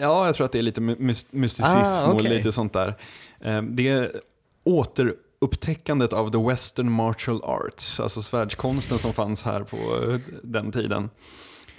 ja, 0.00 0.26
jag 0.26 0.34
tror 0.34 0.44
att 0.44 0.52
det 0.52 0.58
är 0.58 0.62
lite 0.62 0.80
my- 0.80 0.94
mys- 0.94 1.26
mysticism 1.30 1.76
Ah, 1.78 2.06
och 2.06 2.14
okej. 2.14 2.36
lite 2.36 2.52
sånt 2.52 2.72
där. 2.72 2.94
Ehm, 3.40 3.76
det 3.76 3.88
är 3.88 4.20
återupptäckandet 4.64 6.12
av 6.12 6.30
the 6.30 6.38
western 6.48 6.90
martial 6.90 7.40
arts, 7.44 8.00
alltså 8.00 8.22
svärdskonsten 8.22 8.98
som 8.98 9.12
fanns 9.12 9.42
här 9.42 9.62
på 9.62 9.76
eh, 9.76 10.18
den 10.42 10.72
tiden. 10.72 11.10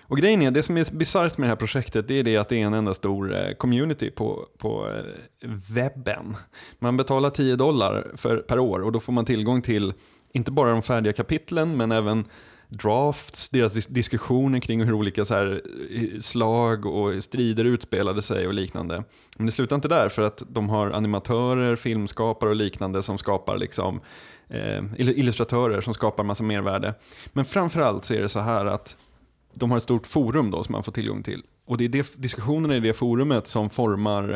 Och 0.07 0.17
grejen 0.17 0.41
är, 0.41 0.51
det 0.51 0.63
som 0.63 0.77
är 0.77 0.95
bisarrt 0.95 1.37
med 1.37 1.47
det 1.47 1.51
här 1.51 1.55
projektet, 1.55 2.07
det 2.07 2.19
är 2.19 2.23
det 2.23 2.37
att 2.37 2.49
det 2.49 2.61
är 2.61 2.65
en 2.65 2.73
enda 2.73 2.93
stor 2.93 3.35
eh, 3.35 3.53
community 3.53 4.11
på, 4.11 4.47
på 4.57 4.87
eh, 4.87 5.49
webben. 5.69 6.35
Man 6.79 6.97
betalar 6.97 7.29
10 7.29 7.55
dollar 7.55 8.07
för, 8.15 8.37
per 8.37 8.59
år 8.59 8.83
och 8.83 8.91
då 8.91 8.99
får 8.99 9.13
man 9.13 9.25
tillgång 9.25 9.61
till 9.61 9.93
inte 10.31 10.51
bara 10.51 10.71
de 10.71 10.81
färdiga 10.81 11.13
kapitlen 11.13 11.77
men 11.77 11.91
även 11.91 12.25
drafts, 12.67 13.49
deras 13.49 13.73
dis- 13.73 13.93
diskussioner 13.93 14.59
kring 14.59 14.83
hur 14.83 14.93
olika 14.93 15.25
så 15.25 15.33
här, 15.33 15.61
eh, 15.91 16.19
slag 16.19 16.85
och 16.85 17.23
strider 17.23 17.65
utspelade 17.65 18.21
sig 18.21 18.47
och 18.47 18.53
liknande. 18.53 19.03
Men 19.37 19.45
det 19.45 19.51
slutar 19.51 19.75
inte 19.75 19.87
där 19.87 20.09
för 20.09 20.21
att 20.21 20.43
de 20.47 20.69
har 20.69 20.91
animatörer, 20.91 21.75
filmskapare 21.75 22.49
och 22.49 22.55
liknande 22.55 23.03
som 23.03 23.17
skapar 23.17 23.57
liksom 23.57 24.01
eh, 24.49 24.83
illustratörer 24.97 25.81
som 25.81 25.93
skapar 25.93 26.23
massa 26.23 26.43
mervärde. 26.43 26.93
Men 27.33 27.45
framförallt 27.45 28.05
så 28.05 28.13
är 28.13 28.21
det 28.21 28.29
så 28.29 28.39
här 28.39 28.65
att 28.65 28.97
de 29.55 29.71
har 29.71 29.77
ett 29.77 29.83
stort 29.83 30.07
forum 30.07 30.51
då 30.51 30.63
som 30.63 30.71
man 30.73 30.83
får 30.83 30.91
tillgång 30.91 31.23
till. 31.23 31.43
Och 31.65 31.77
det 31.77 31.85
är 31.85 31.89
det, 31.89 32.15
diskussionerna 32.15 32.75
i 32.75 32.79
det 32.79 32.93
forumet 32.93 33.47
som 33.47 33.69
formar 33.69 34.29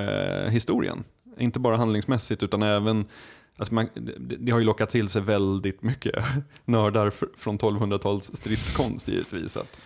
eh, 0.45 0.49
historien. 0.51 1.03
Inte 1.37 1.59
bara 1.59 1.77
handlingsmässigt 1.77 2.43
utan 2.43 2.61
även 2.63 3.05
Alltså 3.57 3.73
man, 3.73 3.89
det, 3.93 4.35
det 4.39 4.51
har 4.51 4.59
ju 4.59 4.65
lockat 4.65 4.89
till 4.89 5.09
sig 5.09 5.21
väldigt 5.21 5.83
mycket 5.83 6.15
nördar 6.65 7.09
fr- 7.09 7.29
från 7.37 7.59
1200-tals 7.59 8.31
stridskonst 8.33 9.07
givetvis. 9.07 9.57
Att 9.57 9.81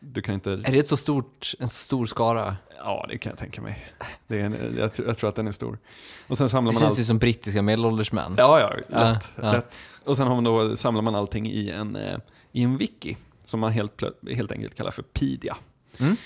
du 0.00 0.22
kan 0.22 0.34
inte... 0.34 0.50
Är 0.50 0.72
det 0.72 0.78
ett 0.78 0.88
så 0.88 0.96
stort, 0.96 1.52
en 1.58 1.68
så 1.68 1.74
stor 1.74 2.06
skara? 2.06 2.56
Ja, 2.78 3.06
det 3.08 3.18
kan 3.18 3.30
jag 3.30 3.38
tänka 3.38 3.60
mig. 3.60 3.84
Det 4.26 4.40
är 4.40 4.44
en, 4.44 4.76
jag, 4.78 4.94
tror- 4.94 5.08
jag 5.08 5.18
tror 5.18 5.28
att 5.28 5.36
den 5.36 5.46
är 5.46 5.52
stor. 5.52 5.78
Och 6.26 6.36
sen 6.36 6.44
Det 6.44 6.48
samlar 6.48 6.72
man 6.72 6.80
känns 6.80 6.90
allt... 6.90 6.98
ju 7.00 7.04
som 7.04 7.18
brittiska 7.18 7.62
medelålders 7.62 8.12
män. 8.12 8.34
Ja, 8.38 8.60
ja, 8.60 8.70
lätt. 8.76 9.32
Ja, 9.36 9.42
ja. 9.46 9.52
lätt. 9.52 9.72
Och 10.04 10.16
sen 10.16 10.26
har 10.26 10.34
man 10.34 10.44
då, 10.44 10.76
samlar 10.76 11.02
man 11.02 11.14
allting 11.14 11.46
i 11.50 11.70
en, 11.70 11.96
eh, 11.96 12.18
i 12.52 12.62
en 12.62 12.76
wiki 12.76 13.16
som 13.44 13.60
man 13.60 13.72
helt, 13.72 14.02
helt 14.32 14.52
enkelt 14.52 14.74
kallar 14.74 14.90
för 14.90 15.02
Pedia. 15.02 15.56
Mm. 16.00 16.16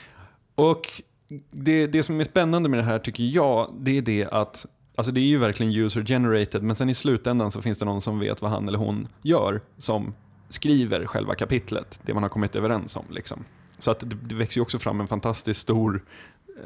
Och 0.54 1.02
det, 1.50 1.87
det 1.87 2.02
som 2.02 2.20
är 2.20 2.24
spännande 2.24 2.68
med 2.68 2.78
det 2.78 2.85
här 2.85 2.98
tycker 2.98 3.24
jag, 3.24 3.74
det 3.78 3.98
är 3.98 4.02
det 4.02 4.26
att 4.26 4.66
Alltså 4.98 5.12
det 5.12 5.20
är 5.20 5.26
ju 5.26 5.38
verkligen 5.38 5.72
user 5.72 6.04
generated, 6.04 6.62
men 6.62 6.76
sen 6.76 6.90
i 6.90 6.94
slutändan 6.94 7.50
så 7.50 7.62
finns 7.62 7.78
det 7.78 7.85
någon 7.85 8.00
som 8.00 8.18
vet 8.18 8.42
vad 8.42 8.50
han 8.50 8.68
eller 8.68 8.78
hon 8.78 9.09
gör, 9.22 9.61
som 9.76 10.14
skriver 10.48 11.07
själva 11.07 11.35
kapitlet, 11.35 12.00
det 12.02 12.14
man 12.14 12.22
har 12.22 12.31
kommit 12.31 12.57
överens 12.57 12.96
om. 12.96 13.04
Liksom. 13.11 13.44
Så 13.78 13.90
att 13.90 14.00
det, 14.00 14.16
det 14.22 14.35
växer 14.35 14.59
ju 14.59 14.62
också 14.62 14.78
fram 14.78 15.00
en 15.00 15.09
fantastiskt 15.09 15.61
stor, 15.61 16.04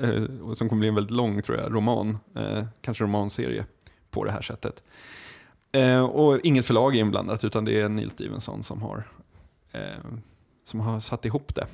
eh, 0.01 0.25
som 0.55 0.69
kommer 0.69 0.81
bli 0.81 0.89
en 0.89 0.95
väldigt 0.95 1.17
lång 1.17 1.43
tror 1.43 1.59
jag, 1.59 1.75
roman, 1.75 2.19
eh, 2.37 2.65
kanske 2.81 3.05
romanserie 3.05 3.65
på 4.11 4.25
det 4.25 4.33
här 4.33 4.43
sättet. 4.43 4.83
Eh, 5.73 6.05
och 6.05 6.41
inget 6.43 6.67
förlag 6.67 6.97
är 6.97 7.01
inblandat, 7.01 7.45
utan 7.45 7.65
det 7.65 7.81
är 7.81 7.89
Neil 7.89 8.11
Stevenson 8.11 8.63
som 8.63 8.83
har, 8.83 9.05
eh, 9.73 9.81
som 10.73 10.81
har 10.81 11.01
satt 11.01 11.25
ihop 11.25 11.55
det. 11.55 11.67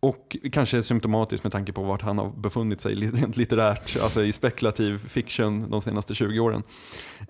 Och 0.00 0.36
kanske 0.52 0.82
symptomatiskt 0.82 1.44
med 1.44 1.52
tanke 1.52 1.72
på 1.72 1.82
vart 1.82 2.02
han 2.02 2.18
har 2.18 2.30
befunnit 2.30 2.80
sig 2.80 2.94
rent 2.94 3.36
litterärt, 3.36 3.96
alltså 4.02 4.24
i 4.24 4.32
spekulativ 4.32 5.08
fiction 5.08 5.70
de 5.70 5.80
senaste 5.82 6.14
20 6.14 6.40
åren. 6.40 6.62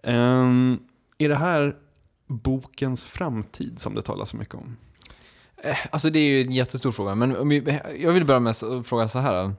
Ehm, 0.03 0.79
är 1.19 1.29
det 1.29 1.35
här 1.37 1.77
bokens 2.27 3.07
framtid 3.07 3.81
som 3.81 3.95
det 3.95 4.03
talas 4.03 4.31
så 4.31 4.37
mycket 4.37 4.55
om? 4.55 4.77
Eh, 5.57 5.77
Alltså 5.91 6.11
det 6.11 6.19
är 6.19 6.29
ju 6.31 6.43
en 6.43 6.53
jättestor 6.53 6.93
fråga, 6.93 7.15
men 7.15 7.31
jag 7.99 8.13
vill 8.13 8.25
börja 8.25 8.41
med 8.41 8.51
att 8.51 8.87
fråga 8.87 9.09
så 9.09 9.19
här. 9.19 9.55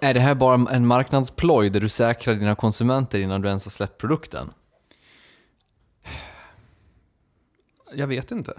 Är 0.00 0.14
det 0.14 0.20
här 0.20 0.34
bara 0.34 0.70
en 0.70 0.86
marknadsploj 0.86 1.70
där 1.70 1.80
du 1.80 1.88
säkrar 1.88 2.34
dina 2.34 2.54
konsumenter 2.54 3.20
innan 3.20 3.42
du 3.42 3.48
ens 3.48 3.64
har 3.64 3.70
släppt 3.70 3.98
produkten? 4.00 4.50
Jag 7.94 8.06
vet 8.06 8.30
inte. 8.30 8.52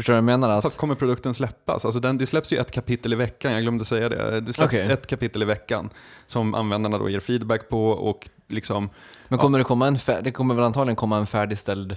Förstår 0.00 0.12
du 0.12 0.14
vad 0.14 0.32
jag 0.32 0.40
menar? 0.40 0.50
Att, 0.50 0.62
Fast 0.62 0.76
kommer 0.76 0.94
produkten 0.94 1.34
släppas? 1.34 1.84
Alltså 1.84 2.00
den, 2.00 2.18
det 2.18 2.26
släpps 2.26 2.52
ju 2.52 2.56
ett 2.58 2.70
kapitel 2.72 3.12
i 3.12 3.16
veckan, 3.16 3.52
jag 3.52 3.62
glömde 3.62 3.84
säga 3.84 4.08
det. 4.08 4.40
Det 4.40 4.52
släpps 4.52 4.74
Okej. 4.74 4.92
ett 4.92 5.06
kapitel 5.06 5.42
i 5.42 5.44
veckan 5.44 5.90
som 6.26 6.54
användarna 6.54 6.98
då 6.98 7.08
ger 7.08 7.20
feedback 7.20 7.68
på 7.68 7.88
och 7.90 8.28
liksom, 8.48 8.90
men 9.28 9.38
kommer 9.38 9.58
det 9.58 9.64
komma 9.64 9.86
en 9.86 9.98
fär, 9.98 10.22
det 10.22 10.30
kommer 10.32 10.54
väl 10.54 10.64
antagligen 10.64 10.96
komma 10.96 11.16
en 11.18 11.26
färdigställd 11.26 11.96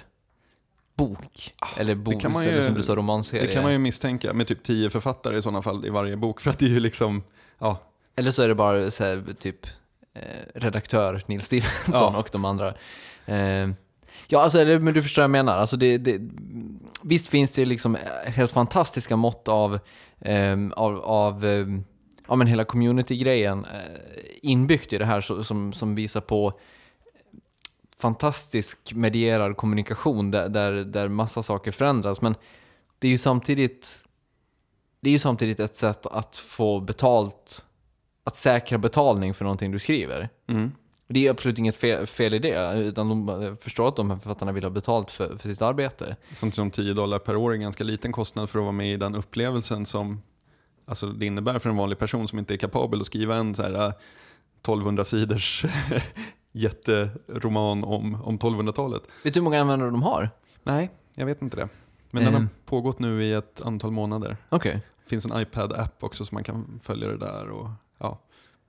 bok? 0.95 1.53
eller 1.77 1.95
bok, 1.95 2.13
Ah, 2.15 2.19
kan 2.19 2.31
man 2.31 2.43
eller 2.43 2.55
ju- 2.57 2.65
som 2.65 2.73
du 2.73 2.83
sa, 2.83 2.95
romanserie? 2.95 3.45
det 3.47 3.53
kan 3.53 3.63
man 3.63 3.71
ju 3.71 3.77
misstänka 3.77 4.33
med 4.33 4.47
typ 4.47 4.63
tio 4.63 4.89
författare 4.89 5.37
i 5.37 5.41
sådana 5.41 5.61
fall 5.61 5.85
i 5.85 5.89
varje 5.89 6.15
bok. 6.17 6.41
För 6.41 6.49
att 6.49 6.59
det 6.59 6.65
är 6.65 6.69
ju 6.69 6.79
liksom, 6.79 7.23
ja, 7.59 7.77
Eller 8.15 8.31
så 8.31 8.41
är 8.43 8.47
det 8.47 8.55
bara 8.55 8.77
här, 8.79 9.33
typ 9.39 9.65
eh, 10.13 10.21
redaktör 10.55 11.21
Nils 11.25 11.45
Stevensson 11.45 12.13
Ja. 12.13 12.17
och 12.19 12.29
de 12.31 12.45
andra. 12.45 12.67
Eh, 13.25 13.69
ja, 14.27 14.41
alltså, 14.41 14.59
eller, 14.59 14.79
men 14.79 14.93
du 14.93 15.01
förstår 15.01 15.21
vad 15.21 15.23
jag 15.23 15.31
menar. 15.31 15.57
Alltså, 15.57 15.77
det, 15.77 15.97
det, 15.97 16.21
visst 17.01 17.27
finns 17.27 17.53
det 17.53 17.65
liksom 17.65 17.95
eh, 17.95 18.31
helt 18.31 18.51
fantastiska 18.51 19.15
mått 19.15 19.47
av, 19.47 19.79
eh, 20.19 20.57
av, 20.75 20.99
av 20.99 21.45
eh, 21.45 21.67
ja, 22.27 22.35
men 22.35 22.47
hela 22.47 22.63
community-grejen 22.63 23.65
eh, 23.65 23.99
inbyggt 24.41 24.93
i 24.93 24.97
det 24.97 25.05
här 25.05 25.21
så, 25.21 25.43
som, 25.43 25.73
som 25.73 25.95
visar 25.95 26.21
på 26.21 26.59
fantastisk 27.99 28.93
medierad 28.93 29.57
kommunikation 29.57 30.31
där, 30.31 30.49
där, 30.49 30.71
där 30.71 31.07
massa 31.07 31.43
saker 31.43 31.71
förändras. 31.71 32.21
Men 32.21 32.35
det 32.99 33.07
är 33.07 33.11
ju 33.11 33.17
samtidigt 33.17 34.03
det 35.03 35.09
är 35.09 35.11
ju 35.11 35.19
samtidigt 35.19 35.59
ett 35.59 35.77
sätt 35.77 36.05
att 36.05 36.35
få 36.35 36.79
betalt, 36.79 37.65
att 38.23 38.35
säkra 38.35 38.77
betalning 38.77 39.33
för 39.33 39.45
någonting 39.45 39.71
du 39.71 39.79
skriver. 39.79 40.29
mm. 40.47 40.71
Det 41.13 41.27
är 41.27 41.31
absolut 41.31 41.59
inget 41.59 41.77
fel, 41.77 42.07
fel 42.07 42.33
i 42.33 42.39
det, 42.39 42.73
utan 42.77 43.09
de 43.09 43.57
förstår 43.61 43.87
att 43.87 43.95
de 43.95 44.09
här 44.11 44.17
författarna 44.17 44.51
vill 44.51 44.63
ha 44.63 44.69
betalt 44.69 45.11
för, 45.11 45.37
för 45.37 45.49
sitt 45.49 45.61
arbete. 45.61 46.15
Samtidigt 46.33 46.55
som 46.55 46.71
10 46.71 46.93
dollar 46.93 47.19
per 47.19 47.35
år 47.35 47.51
är 47.51 47.55
en 47.55 47.61
ganska 47.61 47.83
liten 47.83 48.11
kostnad 48.11 48.49
för 48.49 48.59
att 48.59 48.63
vara 48.63 48.71
med 48.71 48.93
i 48.93 48.97
den 48.97 49.15
upplevelsen 49.15 49.85
som 49.85 50.21
alltså 50.85 51.07
det 51.07 51.25
innebär 51.25 51.59
för 51.59 51.69
en 51.69 51.75
vanlig 51.77 51.97
person 51.99 52.27
som 52.27 52.39
inte 52.39 52.53
är 52.53 52.57
kapabel 52.57 52.99
att 53.01 53.05
skriva 53.07 53.35
en 53.35 53.55
så 53.55 53.61
här, 53.63 53.73
eh, 53.87 53.93
1200 54.61 55.05
sidors 55.05 55.65
jätteroman 56.51 57.83
om, 57.83 58.21
om 58.23 58.39
1200-talet. 58.39 59.03
Vet 59.23 59.33
du 59.33 59.39
hur 59.39 59.43
många 59.43 59.61
användare 59.61 59.89
de 59.91 60.03
har? 60.03 60.29
Nej, 60.63 60.89
jag 61.13 61.25
vet 61.25 61.41
inte 61.41 61.57
det. 61.57 61.69
Men 62.11 62.23
den 62.23 62.33
Mm. 62.35 62.41
har 62.41 62.49
pågått 62.65 62.99
nu 62.99 63.23
i 63.23 63.33
ett 63.33 63.61
antal 63.61 63.91
månader. 63.91 64.37
Okej. 64.49 64.81
Det 65.03 65.09
finns 65.09 65.25
en 65.25 65.41
iPad-app 65.41 66.03
också 66.03 66.25
så 66.25 66.35
man 66.35 66.43
kan 66.43 66.79
följa 66.83 67.07
det 67.07 67.17
där. 67.17 67.49
Och, 67.49 67.69
ja. 67.97 68.19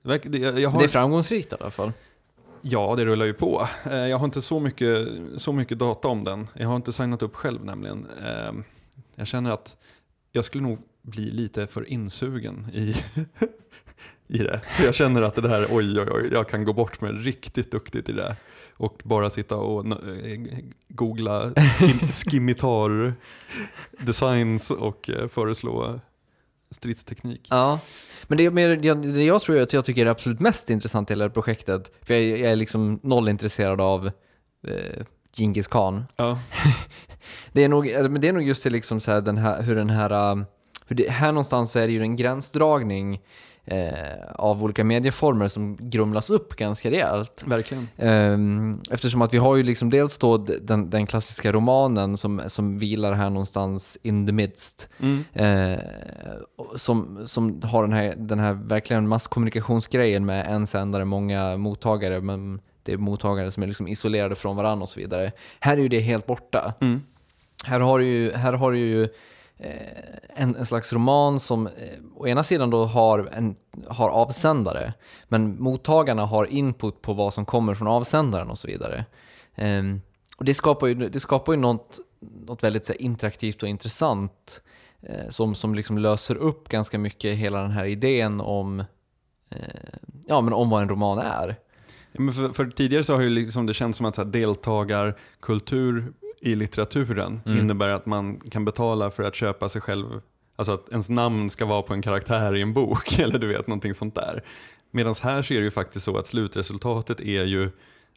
Det 0.01 0.37
jag 0.37 0.69
har, 0.69 0.79
Det 0.79 0.85
är 0.85 0.89
framgångsrikt 0.89 1.53
i 1.53 1.55
alla 1.59 1.71
fall. 1.71 1.91
Ja, 2.67 2.95
det 2.95 3.05
rullar 3.05 3.25
ju 3.25 3.33
på. 3.33 3.67
Eh, 3.85 3.95
Jag 3.95 4.17
har 4.17 4.25
inte 4.25 4.41
så 4.41 4.59
mycket, 4.59 5.07
så 5.37 5.53
mycket 5.53 5.79
data 5.79 6.07
om 6.07 6.23
den. 6.23 6.47
Jag 6.53 6.67
har 6.67 6.75
inte 6.75 6.91
signat 6.91 7.21
upp 7.21 7.35
själv 7.35 7.65
nämligen. 7.65 8.07
Eh, 8.25 8.51
Jag 9.15 9.27
känner 9.27 9.51
att 9.51 9.77
jag 10.31 10.45
skulle 10.45 10.63
nog 10.63 10.79
bli 11.01 11.31
lite 11.31 11.67
för 11.67 11.89
insugen 11.89 12.67
i, 12.73 12.95
i 14.27 14.37
det. 14.37 14.61
För 14.63 14.85
jag 14.85 14.95
känner 14.95 15.21
att 15.21 15.35
det 15.35 15.49
här, 15.49 15.67
oj 15.71 15.99
oj 15.99 16.07
oj, 16.11 16.29
jag 16.31 16.49
kan 16.49 16.65
gå 16.65 16.73
bort 16.73 17.01
med 17.01 17.23
riktigt 17.23 17.71
duktigt 17.71 18.09
i 18.09 18.13
det. 18.13 18.35
Och 18.77 19.01
bara 19.03 19.29
sitta 19.29 19.55
och 19.55 19.85
eh, 19.85 20.39
googla 20.87 21.53
skim, 21.55 21.99
skimitar 22.11 23.13
designs 24.05 24.71
och 24.71 25.09
eh, 25.09 25.27
föreslå 25.27 25.99
stridsteknik. 26.75 27.47
Ja. 27.49 27.79
Men 28.27 28.37
det, 28.37 28.51
men 28.51 28.81
det, 28.81 28.93
det 28.93 29.23
jag 29.23 29.41
tror 29.41 29.59
att 29.59 29.73
jag 29.73 29.85
tycker 29.85 30.01
är 30.01 30.05
det 30.05 30.11
absolut 30.11 30.39
mest 30.39 30.69
intressant 30.69 31.09
i 31.09 31.13
hela 31.13 31.29
projektet, 31.29 31.91
för 32.01 32.13
jag, 32.13 32.23
jag 32.23 32.51
är 32.51 32.55
liksom 32.55 32.99
noll 33.03 33.29
intresserad 33.29 33.81
av 33.81 34.05
eh, 34.67 35.05
Genghis 35.33 35.67
khan. 35.67 36.05
Ja, 36.15 36.39
Det 37.51 37.63
är 37.63 37.69
nog, 37.69 37.87
eller, 37.87 38.09
men 38.09 38.21
det 38.21 38.27
är 38.27 38.33
nog 38.33 38.43
just 38.43 38.63
det 38.63 38.69
liksom 38.69 38.99
så 38.99 39.11
här, 39.11 39.21
den 39.21 39.37
här, 39.37 39.61
hur 39.61 39.75
den 39.75 39.89
här, 39.89 40.31
um, 40.31 40.45
hur 40.87 40.95
det, 40.95 41.09
här 41.09 41.31
någonstans 41.31 41.75
är 41.75 41.87
det 41.87 41.93
ju 41.93 42.01
en 42.01 42.15
gränsdragning 42.15 43.21
eh, 43.65 44.25
av 44.35 44.63
olika 44.63 44.83
medieformer 44.83 45.47
som 45.47 45.77
grumlas 45.79 46.29
upp 46.29 46.55
ganska 46.55 46.91
rejält. 46.91 47.43
verkligen. 47.45 47.87
Ehm, 47.97 48.81
eftersom 48.91 49.21
att 49.21 49.33
vi 49.33 49.37
har 49.37 49.55
ju 49.55 49.63
liksom 49.63 49.89
dels 49.89 50.17
då 50.17 50.37
den, 50.37 50.89
den 50.89 51.05
klassiska 51.05 51.51
romanen 51.51 52.17
som, 52.17 52.41
som 52.47 52.79
vilar 52.79 53.13
här 53.13 53.29
någonstans 53.29 53.97
in 54.01 54.25
the 54.25 54.31
midst. 54.31 54.89
Mm. 54.99 55.23
Eh, 55.33 55.79
som, 56.75 57.27
som 57.27 57.61
har 57.63 57.83
den 57.83 57.93
här, 57.93 58.15
den 58.17 58.39
här 58.39 58.53
verkligen 58.53 59.07
masskommunikationsgrejen 59.07 60.25
med 60.25 60.47
en 60.47 60.67
sändare, 60.67 61.05
många 61.05 61.57
mottagare, 61.57 62.21
men 62.21 62.61
det 62.83 62.93
är 62.93 62.97
mottagare 62.97 63.51
som 63.51 63.63
är 63.63 63.67
liksom 63.67 63.87
isolerade 63.87 64.35
från 64.35 64.55
varandra 64.55 64.83
och 64.83 64.89
så 64.89 64.99
vidare. 64.99 65.31
Här 65.59 65.77
är 65.77 65.81
ju 65.81 65.89
det 65.89 65.99
helt 65.99 66.25
borta. 66.25 66.73
Mm. 66.81 67.01
Här 67.65 67.79
har 67.79 67.99
du 67.99 68.05
ju, 68.05 68.31
här 68.31 68.53
har 68.53 68.71
du 68.71 68.77
ju 68.77 69.03
eh, 69.57 69.69
en, 70.35 70.55
en 70.55 70.65
slags 70.65 70.93
roman 70.93 71.39
som 71.39 71.67
eh, 71.67 71.73
å 72.15 72.27
ena 72.27 72.43
sidan 72.43 72.69
då 72.69 72.85
har, 72.85 73.29
en, 73.33 73.55
har 73.87 74.09
avsändare, 74.09 74.93
men 75.27 75.61
mottagarna 75.61 76.25
har 76.25 76.45
input 76.45 77.01
på 77.01 77.13
vad 77.13 77.33
som 77.33 77.45
kommer 77.45 77.73
från 77.73 77.87
avsändaren 77.87 78.49
och 78.49 78.57
så 78.57 78.67
vidare. 78.67 79.05
Ehm, 79.55 80.01
och 80.37 80.45
det 80.45 80.53
skapar 80.53 80.87
ju, 80.87 80.95
det 80.95 81.19
skapar 81.19 81.53
ju 81.53 81.59
något, 81.59 81.99
något 82.19 82.63
väldigt 82.63 82.87
här, 82.87 83.01
interaktivt 83.01 83.63
och 83.63 83.69
intressant 83.69 84.61
eh, 84.61 84.64
som, 85.29 85.55
som 85.55 85.75
liksom 85.75 85.97
löser 85.97 86.35
upp 86.35 86.69
ganska 86.69 86.99
mycket 86.99 87.37
hela 87.37 87.61
den 87.61 87.71
här 87.71 87.85
idén 87.85 88.41
om, 88.41 88.79
eh, 89.49 89.57
ja, 90.25 90.41
men 90.41 90.53
om 90.53 90.69
vad 90.69 90.81
en 90.81 90.89
roman 90.89 91.17
är. 91.19 91.55
Ja, 92.11 92.21
men 92.21 92.33
för, 92.33 92.49
för 92.49 92.65
tidigare 92.65 93.03
så 93.03 93.13
har 93.15 93.21
ju 93.21 93.29
liksom 93.29 93.65
det 93.65 93.73
känts 93.73 93.97
som 93.97 94.05
att 94.05 94.15
så 94.15 94.23
här, 94.23 94.31
deltagarkultur 94.31 96.13
i 96.41 96.55
litteraturen 96.55 97.41
Mm. 97.45 97.59
innebär 97.59 97.89
att 97.89 98.05
man 98.05 98.39
kan 98.39 98.65
betala 98.65 99.11
för 99.11 99.23
att 99.23 99.35
köpa 99.35 99.69
sig 99.69 99.81
själv, 99.81 100.21
alltså 100.55 100.71
att 100.73 100.89
ens 100.89 101.09
namn 101.09 101.49
ska 101.49 101.65
vara 101.65 101.81
på 101.81 101.93
en 101.93 102.01
karaktär 102.01 102.55
i 102.55 102.61
en 102.61 102.73
bok 102.73 103.19
eller 103.19 103.39
du 103.39 103.47
vet 103.47 103.67
någonting 103.67 103.93
sånt 103.93 104.15
där. 104.15 104.43
Medan 104.91 105.15
här 105.21 105.41
så 105.41 105.53
är 105.53 105.57
det 105.57 105.63
ju 105.63 105.71
faktiskt 105.71 106.05
så 106.05 106.17
att 106.17 106.27
slutresultatet 106.27 107.19
är 107.19 107.43
ju, 107.43 107.69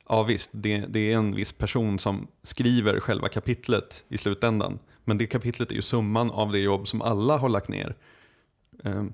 ja 0.08 0.22
visst, 0.22 0.50
det, 0.52 0.78
det 0.88 1.12
är 1.12 1.16
en 1.16 1.34
viss 1.34 1.52
person 1.52 1.98
som 1.98 2.26
skriver 2.42 3.00
själva 3.00 3.28
kapitlet 3.28 4.04
i 4.08 4.18
slutändan. 4.18 4.78
Men 5.08 5.18
det 5.18 5.26
kapitlet 5.26 5.70
är 5.70 5.74
ju 5.74 5.82
summan 5.82 6.30
av 6.30 6.52
det 6.52 6.58
jobb 6.58 6.88
som 6.88 7.02
alla 7.02 7.36
har 7.36 7.48
lagt 7.48 7.68
ner 7.68 7.96
eh, 8.84 9.04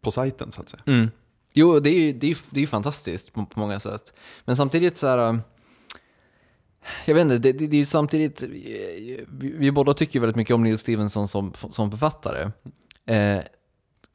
på 0.00 0.10
sajten 0.10 0.52
så 0.52 0.60
att 0.60 0.68
säga. 0.68 0.82
Mm. 0.86 1.10
Jo, 1.52 1.80
det 1.80 1.90
är 1.90 2.00
ju 2.00 2.12
det 2.12 2.30
är, 2.30 2.36
det 2.50 2.62
är 2.62 2.66
fantastiskt 2.66 3.32
på, 3.32 3.46
på 3.46 3.60
många 3.60 3.80
sätt. 3.80 4.12
Men 4.44 4.56
samtidigt 4.56 4.96
så 4.96 5.06
här... 5.06 5.18
Ehm, 5.18 5.40
jag 7.04 7.14
vet 7.14 7.22
inte, 7.22 7.38
det, 7.38 7.52
det, 7.52 7.66
det 7.66 7.76
är 7.76 7.78
ju 7.78 7.84
samtidigt... 7.84 8.42
Eh, 8.42 8.48
vi, 9.28 9.54
vi 9.58 9.70
båda 9.70 9.94
tycker 9.94 10.20
väldigt 10.20 10.36
mycket 10.36 10.54
om 10.54 10.62
Neil 10.62 10.78
Stevenson 10.78 11.28
som, 11.28 11.52
som 11.70 11.90
författare. 11.90 12.50
Eh, 13.06 13.42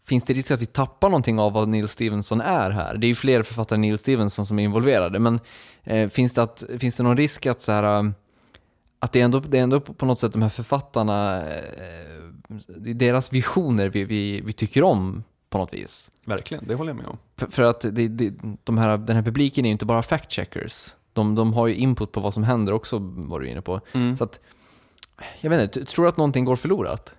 finns 0.06 0.24
det 0.24 0.34
risk 0.34 0.52
att 0.52 0.62
vi 0.62 0.66
tappar 0.66 1.10
någonting 1.10 1.40
av 1.40 1.54
vad 1.54 1.68
Neil 1.68 1.88
Stevenson 1.88 2.42
är 2.42 2.72
här? 2.72 2.98
Det 2.98 3.08
är 3.08 3.10
ju 3.10 3.16
fler 3.16 3.44
författare 3.44 3.78
än 3.78 3.82
Neil 3.82 4.00
Stevenson 4.00 4.46
som 4.46 4.60
är 4.60 4.64
involverade, 4.64 5.20
men 5.20 5.40
eh, 5.84 6.10
finns, 6.10 6.34
det 6.34 6.44
att, 6.44 6.64
finns 6.80 6.96
det 6.96 7.04
någon 7.04 7.18
risk 7.18 7.46
att 7.46 7.62
så 7.62 7.72
här, 7.72 8.00
ehm, 8.00 8.14
att 9.04 9.12
det 9.12 9.22
är 9.22 9.26
ändå, 9.26 9.40
det 9.40 9.60
är 9.60 9.64
ändå 9.64 9.80
på 9.80 10.06
något 10.06 10.20
sätt 10.20 10.32
de 10.34 10.42
här 10.42 10.50
författarna, 10.50 11.38
eh, 11.48 11.62
det 12.78 12.90
är 12.90 12.94
deras 12.94 13.34
visioner 13.34 13.90
vi, 13.90 14.04
vi, 14.04 14.42
vi 14.42 14.54
tycker 14.54 14.84
om 14.84 15.24
på 15.50 15.58
något 15.58 15.74
vis? 15.74 16.12
Verkligen, 16.26 16.68
det 16.68 16.76
håller 16.76 16.90
jag 16.90 16.98
med 16.98 17.06
om. 17.06 17.18
För, 17.38 17.48
för 17.48 17.64
att 17.64 17.82
det, 17.82 18.08
det, 18.08 18.34
de 18.64 18.78
här, 18.78 18.98
den 18.98 19.16
här 19.16 19.24
publiken 19.24 19.66
är 19.66 19.70
ju 19.70 19.72
inte 19.72 19.86
bara 19.86 20.02
fact-checkers. 20.02 20.94
De, 21.14 21.36
de 21.36 21.54
har 21.54 21.68
ju 21.68 21.76
input 21.76 22.12
på 22.12 22.20
vad 22.20 22.34
som 22.34 22.44
händer 22.44 22.74
också, 22.74 22.98
var 23.02 23.40
du 23.40 23.48
inne 23.48 23.62
på. 23.62 23.82
Mm. 23.94 24.18
Så 24.18 24.24
att, 24.24 24.40
jag 25.42 25.50
vet 25.50 25.62
inte, 25.62 25.86
tror 25.86 26.06
du 26.06 26.10
att 26.10 26.18
någonting 26.18 26.46
går 26.46 26.56
förlorat? 26.56 27.16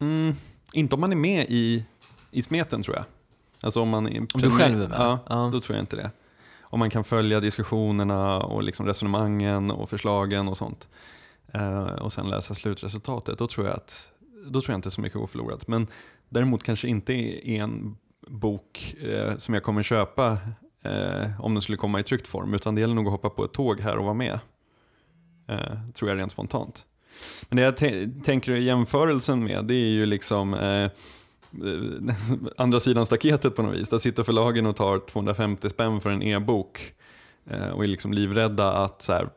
Mm, 0.00 0.34
inte 0.72 0.94
om 0.94 1.00
man 1.00 1.12
är 1.12 1.16
med 1.16 1.46
i, 1.48 1.84
i 2.30 2.42
smeten 2.42 2.82
tror 2.82 2.96
jag. 2.96 3.04
Alltså 3.60 3.80
om 3.80 3.88
man 3.88 4.06
är, 4.08 4.20
Om 4.34 4.40
du 4.40 4.50
själv 4.50 4.82
är 4.82 4.88
med? 4.88 4.98
Ja, 4.98 5.18
Ja. 5.28 5.50
då 5.52 5.60
tror 5.60 5.76
jag 5.76 5.82
inte 5.82 5.96
det. 5.96 6.10
Om 6.70 6.78
man 6.78 6.90
kan 6.90 7.04
följa 7.04 7.40
diskussionerna 7.40 8.38
och 8.38 8.62
liksom 8.62 8.86
resonemangen 8.86 9.70
och 9.70 9.90
förslagen 9.90 10.48
och 10.48 10.56
sånt. 10.56 10.88
Eh, 11.52 11.82
och 11.82 12.12
sen 12.12 12.30
läsa 12.30 12.54
slutresultatet. 12.54 13.38
Då 13.38 13.46
tror 13.46 13.66
jag 13.66 13.76
att 13.76 14.10
då 14.46 14.60
tror 14.60 14.72
jag 14.72 14.78
inte 14.78 14.90
så 14.90 15.00
mycket 15.00 15.18
går 15.18 15.26
förlorat. 15.26 15.68
Men 15.68 15.86
däremot 16.28 16.62
kanske 16.62 16.88
inte 16.88 17.12
är 17.12 17.62
en 17.62 17.96
bok 18.26 18.94
eh, 19.00 19.36
som 19.36 19.54
jag 19.54 19.62
kommer 19.62 19.82
köpa 19.82 20.38
eh, 20.82 21.40
om 21.40 21.54
den 21.54 21.62
skulle 21.62 21.78
komma 21.78 22.00
i 22.00 22.02
tryckt 22.02 22.26
form. 22.26 22.54
Utan 22.54 22.74
det 22.74 22.80
gäller 22.80 22.94
nog 22.94 23.06
att 23.06 23.12
hoppa 23.12 23.30
på 23.30 23.44
ett 23.44 23.52
tåg 23.52 23.80
här 23.80 23.96
och 23.96 24.04
vara 24.04 24.14
med. 24.14 24.40
Eh, 25.48 25.90
tror 25.94 26.10
jag 26.10 26.18
rent 26.18 26.32
spontant. 26.32 26.84
Men 27.48 27.56
det 27.56 27.62
jag 27.62 27.76
tänker 28.24 28.52
i 28.52 28.64
jämförelsen 28.64 29.44
med 29.44 29.64
det 29.64 29.74
är 29.74 29.90
ju 29.90 30.06
liksom 30.06 30.54
eh, 30.54 30.90
Eh, 31.52 32.14
andra 32.56 32.80
sidan 32.80 33.06
staketet 33.06 33.56
på 33.56 33.62
något 33.62 33.74
vis. 33.74 33.88
Där 33.88 33.98
sitter 33.98 34.22
förlagen 34.22 34.66
och 34.66 34.76
tar 34.76 34.98
250 34.98 35.68
spänn 35.68 36.00
för 36.00 36.10
en 36.10 36.22
e-bok 36.22 36.94
eh, 37.50 37.68
och 37.68 37.84
är 37.84 37.88
liksom 37.88 38.12
livrädda 38.12 38.72
att 38.72 39.02
så 39.02 39.12
här, 39.12 39.28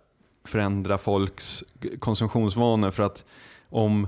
förändra 0.45 0.97
folks 0.97 1.63
konsumtionsvanor 1.99 2.91
för 2.91 3.03
att 3.03 3.23
om 3.69 4.07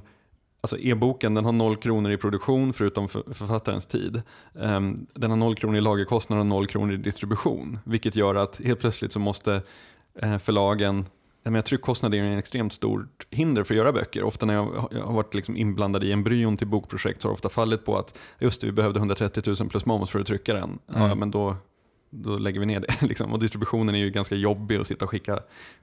Alltså 0.63 0.77
e-boken 0.77 1.33
den 1.33 1.45
har 1.45 1.51
noll 1.51 1.75
kronor 1.75 2.11
i 2.11 2.17
produktion 2.17 2.73
förutom 2.73 3.07
författarens 3.09 3.85
tid. 3.85 4.21
Ehm, 4.59 5.05
den 5.13 5.29
har 5.29 5.37
noll 5.37 5.55
kronor 5.55 5.77
i 5.77 5.81
lagerkostnad 5.81 6.39
och 6.39 6.45
noll 6.45 6.67
kronor 6.67 6.93
i 6.93 6.97
distribution. 6.97 7.79
Vilket 7.83 8.15
gör 8.15 8.35
att 8.35 8.61
helt 8.63 8.79
plötsligt 8.79 9.13
så 9.13 9.19
måste 9.19 9.61
eh, 10.15 10.37
förlagen 10.37 11.05
förlagen 11.43 11.45
jag 11.45 11.51
menar, 11.51 11.61
tryckkostnader 11.61 12.17
är 12.17 12.23
en 12.23 12.37
extremt 12.37 12.73
stort 12.73 13.27
hinder 13.29 13.63
för 13.63 13.73
att 13.73 13.77
göra 13.77 13.91
böcker. 13.91 14.23
Ofta 14.23 14.45
när 14.45 14.53
jag 14.53 14.65
har- 14.65 15.13
varit 15.13 15.33
liksom 15.33 15.57
inblandad 15.57 16.03
i 16.03 16.11
embryon 16.11 16.57
till 16.57 16.67
bokprojekt 16.67 17.21
så 17.21 17.27
har 17.27 17.31
det 17.31 17.33
ofta 17.35 17.49
fallit 17.49 17.85
på 17.85 17.97
att 17.97 18.17
just 18.39 18.61
det, 18.61 18.67
vi 18.67 18.73
behövde 18.73 18.99
130 18.99 19.43
000 19.59 19.69
plus 19.69 19.85
moms 19.85 20.09
för 20.09 20.19
att 20.19 20.27
trycka 20.27 20.53
den. 20.53 20.79
Ja, 20.87 21.05
Mm. 21.05 21.19
men 21.19 21.31
då, 21.31 21.55
då 22.09 22.37
lägger 22.37 22.59
vi 22.59 22.65
ner 22.65 22.79
det. 22.79 23.01
Liksom. 23.07 23.33
Och 23.33 23.39
distributionen 23.39 23.95
är 23.95 23.99
ju 23.99 24.09
ganska 24.09 24.35
jobbig 24.35 24.77
att 24.77 24.87
sitta 24.87 25.05
och 25.05 25.11
skicka 25.11 25.39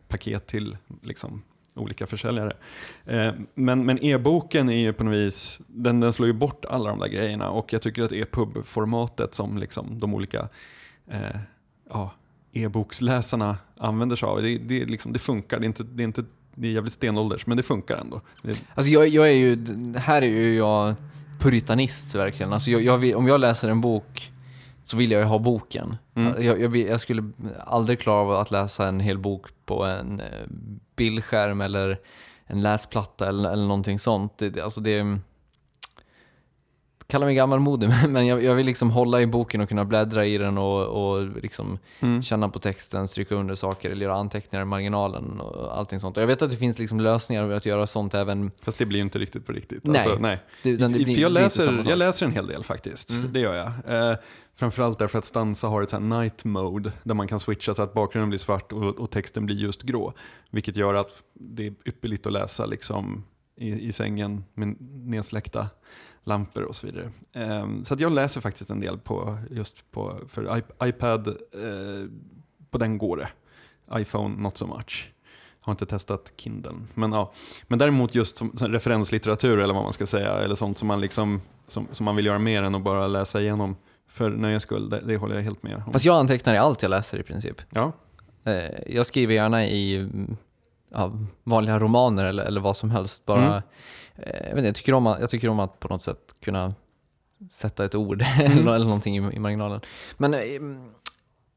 paket 0.08 0.46
till 0.46 0.76
liksom, 1.02 1.42
olika 1.74 2.06
försäljare. 2.06 2.56
Eh, 3.06 3.32
men 3.54 3.86
men 3.86 4.04
e-boken 4.04 4.68
är 4.68 4.76
ju 4.80 4.92
på 4.92 5.04
något 5.04 5.14
vis, 5.14 5.60
den, 5.66 6.00
den 6.00 6.12
slår 6.12 6.26
ju 6.26 6.32
bort 6.32 6.64
alla 6.64 6.90
de 6.90 6.98
där 6.98 7.08
grejerna 7.08 7.50
och 7.50 7.72
jag 7.72 7.82
tycker 7.82 8.02
att 8.02 8.12
e-pub-formatet 8.12 9.34
som 9.34 9.58
liksom 9.58 10.00
de 10.00 10.14
olika 10.14 10.48
eh, 11.10 11.36
ja, 11.90 12.10
e-boksläsarna 12.52 13.56
använder 13.80 14.16
sig 14.16 14.26
av, 14.26 14.42
det, 14.42 14.58
det, 14.58 14.84
liksom, 14.84 15.12
det 15.12 15.18
funkar. 15.18 15.58
Det 15.60 15.64
är, 15.64 15.66
inte, 15.66 15.82
det, 15.82 16.02
är 16.02 16.04
inte, 16.04 16.24
det 16.54 16.68
är 16.68 16.72
jävligt 16.72 16.92
stenålders, 16.92 17.46
men 17.46 17.56
det 17.56 17.62
funkar 17.62 17.96
ändå. 17.96 18.20
Det, 18.42 18.62
Alltså 18.74 18.92
jag, 18.92 19.08
jag 19.08 19.28
är 19.28 19.32
ju, 19.32 19.66
här 19.96 20.22
är 20.22 20.26
ju 20.26 20.56
jag 20.56 20.94
puritanist 21.38 22.14
verkligen. 22.14 22.52
Alltså 22.52 22.70
jag, 22.70 22.82
jag 22.82 22.98
vill, 22.98 23.14
om 23.14 23.26
jag 23.28 23.40
läser 23.40 23.68
en 23.68 23.80
bok 23.80 24.32
så 24.84 24.96
vill 24.96 25.10
jag 25.10 25.20
ju 25.20 25.26
ha 25.26 25.38
boken. 25.38 25.96
Mm. 26.14 26.42
Jag, 26.44 26.60
jag, 26.60 26.68
vill, 26.68 26.86
jag 26.86 27.00
skulle 27.00 27.30
aldrig 27.66 28.00
klara 28.00 28.16
av 28.20 28.30
att 28.30 28.50
läsa 28.50 28.88
en 28.88 29.00
hel 29.00 29.18
bok 29.18 29.46
på 29.66 29.84
en 29.84 30.20
eh, 30.20 30.26
bildskärm 30.96 31.60
eller 31.60 31.98
en 32.46 32.62
läsplatta 32.62 33.28
eller, 33.28 33.52
eller 33.52 33.66
någonting 33.66 33.98
sånt. 33.98 34.38
Det- 34.38 34.60
alltså 34.60 34.80
det, 34.80 35.18
kalla 37.10 37.26
mig 37.26 37.34
gammalmodig, 37.34 37.88
men- 38.02 38.12
men 38.12 38.26
jag, 38.26 38.44
jag 38.44 38.54
vill 38.54 38.66
liksom 38.66 38.90
hålla 38.90 39.20
i 39.20 39.26
boken 39.26 39.60
och 39.60 39.68
kunna 39.68 39.84
bläddra 39.84 40.26
i 40.26 40.38
den 40.38 40.58
och, 40.58 40.86
och 40.86 41.26
liksom 41.42 41.78
mm. 42.00 42.22
känna 42.22 42.48
på 42.48 42.58
texten, 42.58 43.08
stryka 43.08 43.34
under 43.34 43.54
saker 43.54 43.90
eller 43.90 44.04
göra 44.04 44.16
anteckningar 44.16 44.62
i 44.62 44.64
marginalen 44.64 45.40
och 45.40 45.78
allting 45.78 46.00
sånt. 46.00 46.16
Och 46.16 46.22
jag 46.22 46.26
vet 46.26 46.42
att 46.42 46.50
det 46.50 46.56
finns 46.56 46.78
liksom 46.78 47.00
lösningar 47.00 47.48
för 47.48 47.52
att 47.56 47.66
göra 47.66 47.86
sånt 47.86 48.14
även... 48.14 48.50
Fast 48.62 48.78
det 48.78 48.86
blir 48.86 48.98
ju 48.98 49.04
inte 49.04 49.18
riktigt 49.18 49.46
på 49.46 49.52
riktigt. 49.52 49.86
Nej. 49.86 50.00
Alltså, 50.00 50.18
nej. 50.20 50.38
Det, 50.62 50.76
det 50.76 50.88
blir, 50.88 51.14
för 51.14 51.20
jag, 51.20 51.32
läser, 51.32 51.82
jag 51.88 51.98
läser 51.98 52.26
en 52.26 52.32
hel 52.32 52.46
del 52.46 52.64
faktiskt, 52.64 53.10
Mm. 53.10 53.32
det 53.32 53.40
gör 53.40 53.54
jag. 53.54 54.10
Eh, 54.10 54.16
framförallt 54.54 54.98
därför 54.98 55.18
att 55.18 55.24
Stanza 55.24 55.66
har 55.68 55.82
ett 55.82 56.00
night 56.00 56.44
mode 56.44 56.92
där 57.02 57.14
man 57.14 57.28
kan 57.28 57.40
switcha 57.40 57.74
så 57.74 57.82
att 57.82 57.94
bakgrunden 57.94 58.28
blir 58.28 58.38
svart 58.38 58.72
och, 58.72 58.98
och 58.98 59.10
texten 59.10 59.46
blir 59.46 59.56
just 59.56 59.82
grå. 59.82 60.12
Vilket 60.50 60.76
gör 60.76 60.94
att 60.94 61.22
det 61.34 61.66
är 61.66 61.74
ypperligt 61.84 62.26
att 62.26 62.32
läsa 62.32 62.66
liksom, 62.66 63.24
i, 63.56 63.88
i 63.88 63.92
sängen 63.92 64.44
med 64.54 64.76
nedsläckta 64.80 65.68
lampor 66.24 66.62
och 66.62 66.76
så 66.76 66.86
vidare. 66.86 67.10
Eh, 67.32 67.66
så 67.84 67.96
jag 67.98 68.12
läser 68.12 68.40
faktiskt 68.40 68.70
en 68.70 68.80
del 68.80 68.98
på, 68.98 69.38
just 69.50 69.90
på, 69.90 70.20
för 70.28 70.42
iP- 70.44 70.86
iPad, 70.88 71.28
eh, 71.28 72.08
på 72.70 72.78
den 72.78 72.98
går 72.98 73.16
det. 73.16 73.28
iPhone 74.00 74.42
not 74.42 74.56
so 74.58 74.66
much. 74.66 75.08
Har 75.60 75.72
inte 75.72 75.86
testat 75.86 76.32
Kindle. 76.36 76.72
Men, 76.94 77.12
ja. 77.12 77.32
Men 77.68 77.78
däremot 77.78 78.14
just 78.14 78.36
som, 78.36 78.56
som 78.56 78.68
referenslitteratur 78.72 79.58
eller 79.60 79.74
vad 79.74 79.82
man 79.82 79.92
ska 79.92 80.06
säga, 80.06 80.32
eller 80.38 80.54
sånt 80.54 80.78
som 80.78 80.88
man, 80.88 81.00
liksom, 81.00 81.40
som, 81.66 81.86
som 81.92 82.04
man 82.04 82.16
vill 82.16 82.26
göra 82.26 82.38
mer 82.38 82.62
än 82.62 82.74
att 82.74 82.82
bara 82.82 83.06
läsa 83.06 83.40
igenom 83.40 83.76
för 84.08 84.30
nöjes 84.30 84.62
skull, 84.62 84.88
det, 84.90 85.00
det 85.06 85.16
håller 85.16 85.34
jag 85.34 85.42
helt 85.42 85.62
med 85.62 85.76
om. 85.86 85.92
Fast 85.92 86.04
jag 86.04 86.16
antecknar 86.16 86.54
i 86.54 86.58
allt 86.58 86.82
jag 86.82 86.90
läser 86.90 87.18
i 87.18 87.22
princip. 87.22 87.62
Ja, 87.70 87.92
Eh, 88.44 88.70
jag 88.94 89.06
skriver 89.06 89.34
gärna 89.34 89.66
i 89.66 90.08
ja, 90.90 91.12
vanliga 91.44 91.78
romaner 91.78 92.24
eller, 92.24 92.44
eller 92.44 92.60
vad 92.60 92.76
som 92.76 92.90
helst. 92.90 93.24
Bara, 93.26 93.40
Mm. 93.46 93.62
eh, 94.16 94.48
jag, 94.48 94.58
inte, 94.58 94.66
jag, 94.66 94.74
tycker 94.74 94.94
om 94.94 95.06
att, 95.06 95.20
jag 95.20 95.30
tycker 95.30 95.48
om 95.48 95.60
att 95.60 95.80
på 95.80 95.88
något 95.88 96.02
sätt 96.02 96.34
kunna 96.42 96.74
sätta 97.50 97.84
ett 97.84 97.94
ord 97.94 98.22
Mm. 98.40 98.58
eller, 98.58 98.74
eller 98.74 98.86
någonting 98.86 99.16
i, 99.16 99.36
i 99.36 99.38
marginalen. 99.38 99.80
Men, 100.16 100.34
eh, 100.34 100.40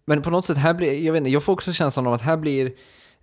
men 0.06 0.22
på 0.22 0.30
något 0.30 0.46
sätt, 0.46 0.58
här 0.58 0.74
blir, 0.74 1.06
jag, 1.06 1.14
vet 1.14 1.20
inte, 1.20 1.30
jag 1.30 1.44
får 1.44 1.54
också 1.54 1.74
känslan 1.74 2.08
av 2.08 2.14
att 2.14 2.22
här 2.22 2.38
blir 2.38 2.74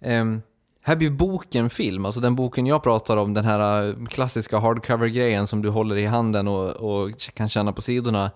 ehm, 0.01 0.43
här 0.83 0.97
blir 0.97 1.11
boken 1.11 1.71
film, 1.71 2.05
alltså 2.05 2.21
den 2.21 2.35
boken 2.37 2.67
jag 2.67 2.83
pratar 2.83 3.17
om, 3.17 3.35
den 3.35 3.45
här 3.45 3.89
eh, 3.89 4.07
klassiska 4.07 4.59
hardcover-grejen 4.59 5.47
som 5.47 5.63
du 5.63 5.69
håller 5.69 5.97
i 5.97 6.07
handen 6.07 6.49
och, 6.49 6.71
och 6.71 7.11
kan 7.35 7.49
känna 7.49 7.73
på 7.73 7.83
sidorna. 7.83 8.31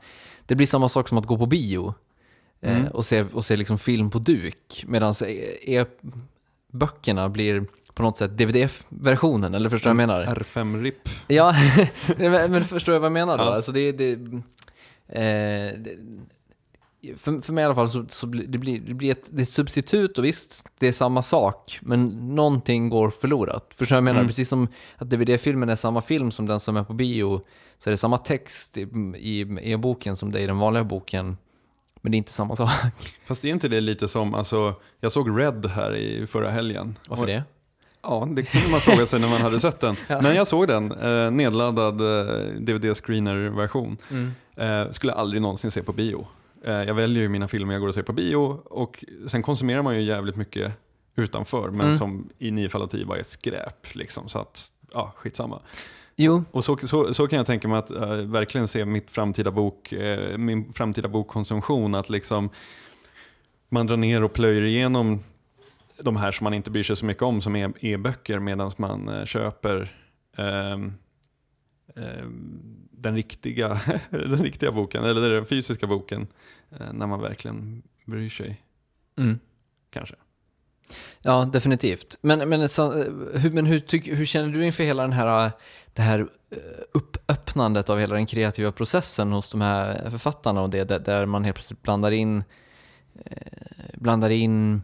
Det 0.47 0.55
blir 0.55 0.67
samma 0.67 0.89
sak 0.89 1.09
som 1.09 1.19
att 1.19 1.27
gå 1.27 1.39
på 1.39 1.47
bio 1.47 1.95
eh, 2.61 2.77
Mm. 2.81 2.93
och 2.93 3.05
se, 3.05 3.25
och 3.33 3.45
se 3.45 3.57
liksom 3.57 3.79
film 3.79 4.11
på 4.11 4.19
duk. 4.19 4.85
Medan 4.87 5.15
e-böckerna 6.75 7.29
blir 7.29 7.65
på 7.95 8.03
något 8.03 8.17
sätt 8.17 8.39
DVD-versionen, 8.39 9.55
eller 9.55 9.71
förstår 9.71 9.91
du 9.91 9.97
vad 9.97 10.03
jag 10.03 10.09
menar? 10.09 10.35
R5-RIP. 10.35 11.09
Ja, 11.27 11.55
men, 12.49 12.65
förstår 12.65 12.95
jag 12.95 13.01
vad 13.01 13.07
jag 13.07 13.13
menar 13.13 13.39
då? 13.39 13.45
Ja. 13.45 13.55
Alltså 13.55 13.73
det, 13.73 13.93
det, 13.93 14.13
eh, 15.09 15.79
det, 15.79 15.97
för, 17.17 17.41
för 17.41 17.53
mig 17.53 17.63
i 17.63 17.65
alla 17.65 17.75
fall 17.75 17.91
så, 17.91 18.05
så 18.09 18.27
det, 18.27 18.59
blir, 18.59 18.81
det 18.81 18.95
blir 18.95 19.11
ett, 19.11 19.25
det 19.31 19.43
ett 19.43 19.49
substitut 19.49 20.19
och 20.19 20.25
visst, 20.25 20.65
det 20.79 20.89
är 20.89 20.93
samma 20.93 21.23
sak, 21.23 21.79
men 21.83 22.09
någonting 22.35 22.89
går 22.89 23.11
förlorat. 23.11 23.75
Förstår 23.77 23.87
du 23.87 23.95
vad 23.95 23.97
jag 23.97 24.05
menar? 24.05 24.21
Mm. 24.21 24.29
Precis 24.29 24.49
som 24.49 24.69
att 24.97 25.11
DVD-filmen 25.11 25.69
är 25.69 25.77
samma 25.77 26.03
film 26.03 26.31
som 26.31 26.47
den 26.47 26.61
som 26.61 26.77
är 26.77 26.85
på 26.85 26.93
bio, 26.93 27.41
så 27.79 27.89
är 27.89 27.91
det 27.91 27.97
samma 27.97 28.19
text 28.19 28.77
i, 28.77 28.81
i 29.19 29.59
e-boken 29.63 30.17
som 30.17 30.33
det 30.33 30.41
är 30.41 30.43
i 30.43 30.47
den 30.47 30.59
vanliga 30.59 30.85
boken, 30.85 31.37
men 32.05 32.11
det 32.13 32.17
är 32.17 32.19
inte 32.19 32.33
samma 32.33 32.57
sak. 32.57 32.71
Fast 33.25 33.45
är 33.45 33.49
inte 33.49 33.69
det 33.69 33.81
lite 33.81 34.09
som, 34.09 34.35
alltså, 34.35 34.75
jag 35.01 35.13
såg 35.13 35.41
Red 35.41 35.67
här 35.67 35.97
i 35.97 36.27
förra 36.27 36.51
helgen. 36.51 36.99
Varför 37.09 37.23
Och- 37.23 37.29
det? 37.29 37.43
Ja, 38.03 38.29
det 38.31 38.43
kunde 38.43 38.69
man 38.69 38.81
fråga 38.81 39.07
sig 39.07 39.21
när 39.21 39.29
man 39.29 39.41
hade 39.41 39.61
sett 39.61 39.81
den. 39.81 39.97
Ja. 40.09 40.21
Men 40.23 40.35
jag 40.37 40.47
såg 40.47 40.69
den, 40.69 40.93
eh, 40.93 41.31
nedladdad 41.31 42.01
eh, 42.01 42.37
DVD-screener-version. 42.59 43.97
Eh, 44.57 44.91
skulle 44.91 45.13
aldrig 45.13 45.43
någonsin 45.43 45.71
se 45.71 45.83
på 45.83 45.93
bio. 45.93 46.27
Eh, 46.65 46.73
jag 46.73 46.95
väljer 46.95 47.23
ju 47.23 47.29
mina 47.29 47.49
filmer 47.49 47.75
jag 47.75 47.81
går 47.81 47.89
och 47.89 47.95
ser 47.95 48.03
på 48.03 48.13
bio 48.13 48.37
och 48.65 49.05
sen 49.27 49.43
konsumerar 49.43 49.83
man 49.83 49.95
ju 49.97 50.03
jävligt 50.03 50.37
mycket 50.37 50.73
utanför 51.17 51.71
men 51.71 51.81
Mm. 51.87 51.97
som 51.97 52.29
i 52.39 52.51
nio 52.51 52.69
fall 52.69 52.83
av 52.83 52.87
tio 52.87 53.05
bara 53.07 53.19
är 53.19 53.23
skräp. 53.23 53.95
Liksom, 53.95 54.29
så 54.29 54.39
att, 54.39 54.71
ja, 54.93 55.13
skitsamma. 55.17 55.61
Jo, 56.17 56.45
Och 56.51 56.65
så, 56.65 56.77
så, 56.77 57.15
så 57.15 57.29
kan 57.29 57.37
jag 57.37 57.47
tänka 57.47 57.69
mig 57.69 57.79
att 57.79 57.91
eh, 57.91 58.17
verkligen 58.17 58.69
se 58.69 58.85
mitt 58.85 59.11
framtida 59.11 59.51
bok, 59.51 59.93
eh, 59.93 60.39
min 60.39 60.73
framtida 60.73 61.09
bokkonsumtion. 61.09 61.95
Att 61.95 62.11
liksom 62.11 62.51
man 63.69 63.87
drar 63.87 63.97
ner 63.97 64.25
och 64.25 64.33
plöjer 64.33 64.63
igenom 64.63 65.25
de 65.99 66.17
här 66.17 66.31
som 66.31 66.45
man 66.45 66.55
inte 66.55 66.71
bryr 66.71 66.83
sig 66.83 66.97
så 66.97 67.07
mycket 67.07 67.23
om 67.23 67.41
som 67.41 67.57
e-böcker 67.81 68.39
medan 68.39 68.71
man 68.79 69.09
eh, 69.09 69.25
köper 69.25 69.93
ehm, 70.37 70.93
ehm, 71.97 72.89
den, 72.91 73.15
riktiga, 73.15 73.81
den 74.11 74.43
riktiga 74.43 74.73
boken, 74.73 75.05
eller 75.05 75.31
den 75.31 75.47
fysiska 75.47 75.87
boken, 75.87 76.27
när 76.93 77.07
man 77.07 77.21
verkligen 77.21 77.83
bryr 78.05 78.31
sig 78.31 78.63
mm. 79.17 79.39
kanske. 79.91 80.15
Ja, 81.23 81.49
definitivt. 81.53 82.19
Men, 82.21 82.49
men, 82.49 82.69
så, 82.69 82.93
hur, 83.35 83.51
men 83.51 83.67
hur, 83.67 83.79
tyck, 83.79 84.09
hur 84.09 84.27
känner 84.27 84.49
du 84.49 84.67
inför 84.67 84.85
hela 84.85 85.03
den 85.03 85.13
här, 85.13 85.53
det 85.93 86.03
här 86.03 86.21
eh, 86.51 86.57
uppöppnandet 86.93 87.91
av 87.91 87.99
hela 87.99 88.15
den 88.15 88.27
kreativa 88.27 88.73
processen 88.73 89.33
hos 89.33 89.51
de 89.51 89.61
här 89.61 90.11
författarna 90.11 90.63
och 90.63 90.71
det 90.71 90.85
där, 90.85 90.99
där 90.99 91.27
man 91.27 91.45
helt 91.45 91.57
plötsligt 91.57 91.83
blandar 91.83 92.11
in, 92.11 92.45
eh, 93.25 93.37
blandar 93.95 94.31
in 94.31 94.83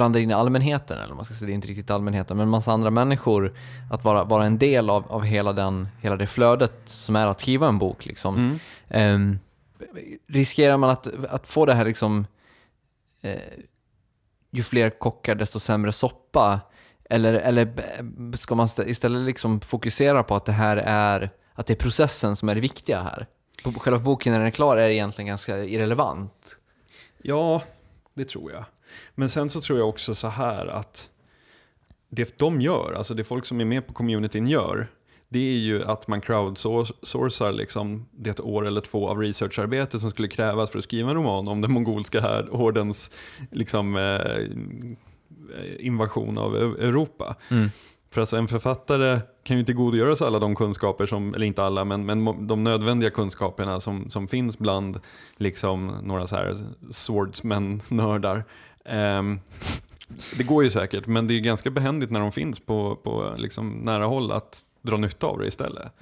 blandar 0.00 0.20
in 0.20 0.32
allmänheten, 0.32 0.98
eller 0.98 1.14
man 1.14 1.24
ska 1.24 1.34
säga, 1.34 1.46
det 1.46 1.52
är 1.52 1.54
inte 1.54 1.68
riktigt 1.68 1.90
allmänheten, 1.90 2.36
men 2.36 2.44
en 2.44 2.50
massa 2.50 2.72
andra 2.72 2.90
människor, 2.90 3.54
att 3.90 4.04
vara, 4.04 4.24
vara 4.24 4.46
en 4.46 4.58
del 4.58 4.90
av, 4.90 5.12
av 5.12 5.22
hela, 5.22 5.52
den, 5.52 5.88
hela 6.00 6.16
det 6.16 6.26
flödet 6.26 6.72
som 6.84 7.16
är 7.16 7.26
att 7.26 7.40
skriva 7.40 7.68
en 7.68 7.78
bok. 7.78 8.06
Liksom. 8.06 8.58
Mm. 8.88 9.38
Eh, 9.38 9.38
riskerar 10.26 10.76
man 10.76 10.90
att, 10.90 11.06
att 11.24 11.46
få 11.46 11.66
det 11.66 11.74
här 11.74 11.84
liksom, 11.84 12.26
eh, 13.22 13.40
ju 14.50 14.62
fler 14.62 14.90
kockar 14.90 15.34
desto 15.34 15.60
sämre 15.60 15.92
soppa? 15.92 16.60
Eller, 17.10 17.34
eller 17.34 17.72
ska 18.36 18.54
man 18.54 18.68
istället 18.86 19.26
liksom 19.26 19.60
fokusera 19.60 20.22
på 20.22 20.36
att 20.36 20.44
det 20.44 20.52
här 20.52 20.76
är, 20.76 21.30
att 21.54 21.66
det 21.66 21.72
är 21.72 21.76
processen 21.76 22.36
som 22.36 22.48
är 22.48 22.54
det 22.54 22.60
viktiga 22.60 23.02
här? 23.02 23.26
Själva 23.76 23.98
boken 23.98 24.32
när 24.32 24.38
den 24.38 24.46
är 24.46 24.52
klar 24.52 24.76
är 24.76 24.88
egentligen 24.88 25.26
ganska 25.26 25.64
irrelevant. 25.64 26.56
Ja, 27.22 27.62
det 28.14 28.28
tror 28.28 28.52
jag. 28.52 28.64
Men 29.14 29.30
sen 29.30 29.50
så 29.50 29.60
tror 29.60 29.78
jag 29.78 29.88
också 29.88 30.14
så 30.14 30.28
här 30.28 30.66
att 30.66 31.08
det 32.08 32.38
de 32.38 32.60
gör, 32.60 32.92
alltså 32.92 33.14
det 33.14 33.24
folk 33.24 33.46
som 33.46 33.60
är 33.60 33.64
med 33.64 33.86
på 33.86 33.92
communityn 33.92 34.46
gör, 34.46 34.88
det 35.32 35.38
är 35.38 35.58
ju 35.58 35.84
att 35.84 36.08
man 36.08 36.20
crowdsourcar 36.20 37.52
liksom 37.52 38.06
det 38.10 38.40
år 38.40 38.66
eller 38.66 38.80
två 38.80 39.08
av 39.08 39.18
researcharbete 39.18 39.98
som 39.98 40.10
skulle 40.10 40.28
krävas 40.28 40.70
för 40.70 40.78
att 40.78 40.84
skriva 40.84 41.08
en 41.10 41.16
roman 41.16 41.48
om 41.48 41.60
den 41.60 41.72
mongolska 41.72 42.20
här 42.20 42.48
hordens 42.52 43.10
liksom, 43.50 43.96
eh, 43.96 45.86
invasion 45.86 46.38
av 46.38 46.56
Eu- 46.56 46.80
Europa. 46.80 47.36
För 48.12 48.20
alltså 48.20 48.36
en 48.36 48.48
författare 48.48 49.20
kan 49.42 49.56
ju 49.56 49.60
inte 49.60 49.68
tillgodogöra 49.72 50.16
sig 50.16 50.26
alla 50.26 50.38
de 50.38 50.54
kunskaper 50.56 51.06
som, 51.06 51.34
eller 51.34 51.46
inte 51.46 51.62
alla, 51.62 51.84
men, 51.84 52.06
men 52.06 52.46
de 52.46 52.64
nödvändiga 52.64 53.10
kunskaperna 53.10 53.80
som, 53.80 54.08
som 54.08 54.28
finns 54.28 54.58
bland 54.58 55.00
liksom 55.36 55.86
några 56.02 56.26
så 56.26 56.36
här 56.36 56.56
swordsmen-nördar. 56.90 58.44
Ehm, 58.84 59.40
det 60.38 60.44
går 60.44 60.64
ju 60.64 60.70
säkert, 60.70 61.06
men 61.06 61.26
det 61.26 61.34
är 61.34 61.40
ganska 61.40 61.70
behändigt 61.70 62.10
när 62.10 62.20
de 62.20 62.32
finns 62.32 62.60
på, 62.60 62.96
på 62.96 63.34
liksom 63.38 63.70
nära 63.70 64.04
håll 64.04 64.32
att 64.32 64.60
dra 64.82 64.96
nytta 64.96 65.26
av 65.26 65.38
det 65.38 65.46
istället. 65.46 65.92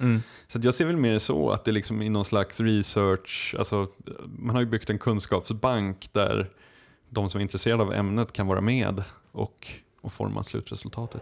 Så 0.47 0.57
att 0.57 0.63
jag 0.63 0.73
ser 0.73 0.85
väl 0.85 0.97
mer 0.97 1.19
så 1.19 1.51
att 1.51 1.65
det 1.65 1.71
liksom 1.71 2.01
är 2.01 2.09
någon 2.09 2.25
slags 2.25 2.59
research, 2.59 3.55
alltså 3.59 3.87
man 4.37 4.55
har 4.55 4.61
ju 4.61 4.67
byggt 4.67 4.89
en 4.89 4.99
kunskapsbank 4.99 6.09
där 6.13 6.49
de 7.09 7.29
som 7.29 7.39
är 7.39 7.43
intresserade 7.43 7.83
av 7.83 7.93
ämnet 7.93 8.33
kan 8.33 8.47
vara 8.47 8.61
med 8.61 9.03
och, 9.31 9.67
och 10.01 10.11
forma 10.11 10.43
slutresultatet. 10.43 11.21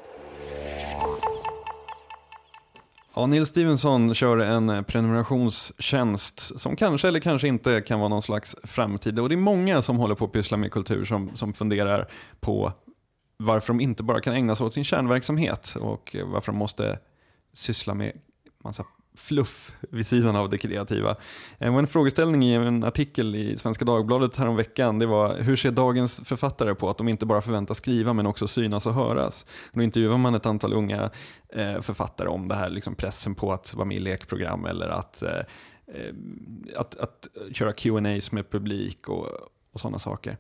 Ja, 3.18 3.26
Neil 3.26 3.46
Stevenson 3.46 4.14
kör 4.16 4.38
en 4.38 4.84
prenumerationstjänst 4.84 6.60
som 6.60 6.76
kanske 6.76 7.08
eller 7.08 7.20
kanske 7.20 7.48
inte 7.48 7.82
kan 7.82 8.00
vara 8.00 8.10
någon 8.10 8.22
slags 8.22 8.56
framtid. 8.64 9.20
Och 9.20 9.30
det 9.30 9.36
är 9.36 9.38
många 9.38 9.82
som 9.82 9.98
håller 9.98 10.16
på 10.16 10.26
att 10.26 10.32
pyssla 10.32 10.58
med 10.58 10.72
kultur 10.72 11.06
som, 11.06 11.36
som 11.36 11.54
funderar 11.54 12.08
på 12.40 12.74
varför 13.38 13.68
de 13.68 13.82
inte 13.82 14.04
bara 14.04 14.22
kan 14.22 14.34
ägna 14.34 14.56
sig 14.56 14.66
åt 14.66 14.74
sin 14.74 14.84
kärnverksamhet 14.84 15.76
och 15.80 16.16
varför 16.26 16.52
de 16.52 16.58
måste 16.58 17.00
syssla 17.54 17.94
med 17.94 18.12
massa 18.64 18.86
fluff 19.18 19.72
vid 19.82 20.08
sidan 20.08 20.36
av 20.36 20.50
det 20.50 20.58
kreativa. 20.58 21.10
Eh, 21.10 21.16
det 21.60 21.70
var 21.70 21.80
en 21.80 21.88
frågeställning 21.88 22.44
i 22.44 22.54
en 22.54 22.84
artikel 22.84 23.36
i 23.36 23.58
Svenska 23.58 23.86
Dagbladet 23.86 24.36
häromveckan. 24.36 25.00
Det 25.00 25.06
var 25.06 25.38
hur 25.38 25.56
ser 25.56 25.72
dagens 25.72 26.22
författare 26.26 26.76
på 26.76 26.90
att 26.90 26.98
de 26.98 27.08
inte 27.08 27.26
bara 27.26 27.42
förväntas 27.42 27.78
skriva 27.78 28.14
men 28.14 28.28
också 28.28 28.48
synas 28.48 28.86
och 28.86 28.94
höras? 28.94 29.46
Då 29.74 29.82
intervjuar 29.82 30.18
man 30.18 30.36
ett 30.36 30.46
antal 30.46 30.74
unga 30.74 31.12
eh, 31.50 31.82
författare 31.82 32.28
om 32.28 32.48
det 32.48 32.56
här 32.56 32.70
liksom 32.70 32.96
pressen 32.96 33.36
på 33.36 33.54
att 33.54 33.74
vara 33.74 33.86
med 33.86 33.98
i 33.98 34.00
lekprogram 34.00 34.66
eller 34.66 34.88
att, 34.88 35.22
eh, 35.22 35.42
att, 36.76 36.96
att 36.96 37.28
köra 37.54 37.74
Q&As 37.74 38.32
med 38.32 38.50
publik 38.50 39.10
och, 39.10 39.28
och 39.72 39.80
sådana 39.80 40.00
saker. 40.00 40.38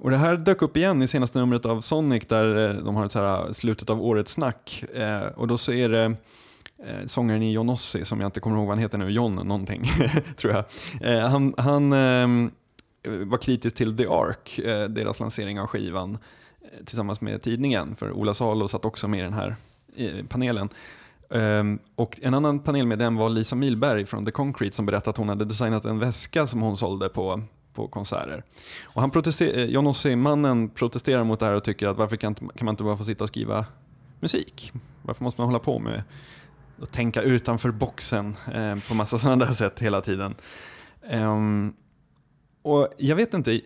Och 0.00 0.10
det 0.10 0.16
här 0.16 0.36
dök 0.36 0.62
upp 0.62 0.76
igen 0.76 1.02
i 1.02 1.08
senaste 1.08 1.38
numret 1.38 1.66
av 1.66 1.80
Sonic 1.80 2.24
där 2.28 2.70
eh, 2.70 2.84
de 2.84 2.96
har 2.96 3.06
ett 3.06 3.12
så 3.12 3.18
här 3.18 3.46
eh, 3.46 3.52
slutet 3.52 3.90
av 3.90 4.02
årets 4.02 4.32
snack. 4.32 4.84
Eh, 4.94 5.22
och 5.22 5.48
då 5.48 5.58
så 5.58 5.72
är 5.72 5.88
det 5.88 6.04
eh, 6.84 7.06
sångaren 7.06 7.42
i 7.42 7.52
Johnossi, 7.52 8.04
som 8.04 8.20
jag 8.20 8.28
inte 8.28 8.40
kommer 8.40 8.56
ihåg 8.56 8.66
vad 8.66 8.76
han 8.76 8.82
heter 8.82 8.98
nu, 8.98 9.10
John 9.10 9.34
någonting, 9.34 9.84
tror 10.36 10.54
jag. 10.54 10.64
Eh, 11.00 11.28
han 11.28 11.54
han 11.58 11.92
ehm, 11.92 12.50
var 13.04 13.38
kritisk 13.38 13.76
till 13.76 13.96
The 13.96 14.06
Ark, 14.06 14.58
eh, 14.58 14.88
deras 14.88 15.20
lansering 15.20 15.60
av 15.60 15.66
skivan, 15.66 16.18
tillsammans 16.84 17.20
med 17.20 17.42
tidningen, 17.42 17.96
för 17.96 18.12
Ola 18.12 18.34
Salo 18.34 18.68
satt 18.68 18.84
också 18.84 19.08
med 19.08 19.20
i 19.20 19.22
den 19.22 19.32
här 19.32 19.56
panelen. 20.28 20.68
Ehm, 21.30 21.78
och 21.94 22.18
en 22.22 22.34
annan 22.34 22.58
panelmedlem 22.58 23.16
var 23.16 23.30
Lisa 23.30 23.56
Milberg 23.56 24.06
från 24.06 24.24
The 24.24 24.30
Concrete 24.32 24.76
som 24.76 24.86
berättade 24.86 25.10
att 25.10 25.16
hon 25.16 25.28
hade 25.28 25.44
designat 25.44 25.84
en 25.84 25.98
väska 25.98 26.46
som 26.46 26.62
hon 26.62 26.76
sålde 26.76 27.08
på, 27.08 27.42
på 27.74 27.88
konserter. 27.88 28.44
Och 28.84 29.00
han 29.00 29.10
protester- 29.10 29.58
eh, 29.58 29.64
John 29.64 29.86
Ossie-mannen 29.86 30.68
protesterar 30.68 31.24
mot 31.24 31.40
det 31.40 31.46
här 31.46 31.54
och 31.54 31.64
tycker 31.64 31.86
att 31.86 31.96
varför 31.96 32.16
kan, 32.16 32.34
kan 32.34 32.64
man 32.64 32.72
inte 32.72 32.84
bara 32.84 32.96
få 32.96 33.04
sitta 33.04 33.24
och 33.24 33.28
skriva 33.28 33.66
musik? 34.20 34.72
Varför 35.02 35.24
måste 35.24 35.40
man 35.40 35.48
hålla 35.48 35.58
på 35.58 35.78
med 35.78 36.02
att 36.82 36.92
tänka 36.92 37.22
utanför 37.22 37.70
boxen 37.70 38.36
eh, 38.54 38.76
på 38.88 38.94
massa 38.94 39.18
sådana 39.18 39.44
där 39.44 39.52
sätt 39.52 39.80
hela 39.80 40.00
tiden? 40.00 40.34
Um, 41.10 41.76
och 42.62 42.88
jag 42.98 43.16
vet 43.16 43.34
inte, 43.34 43.60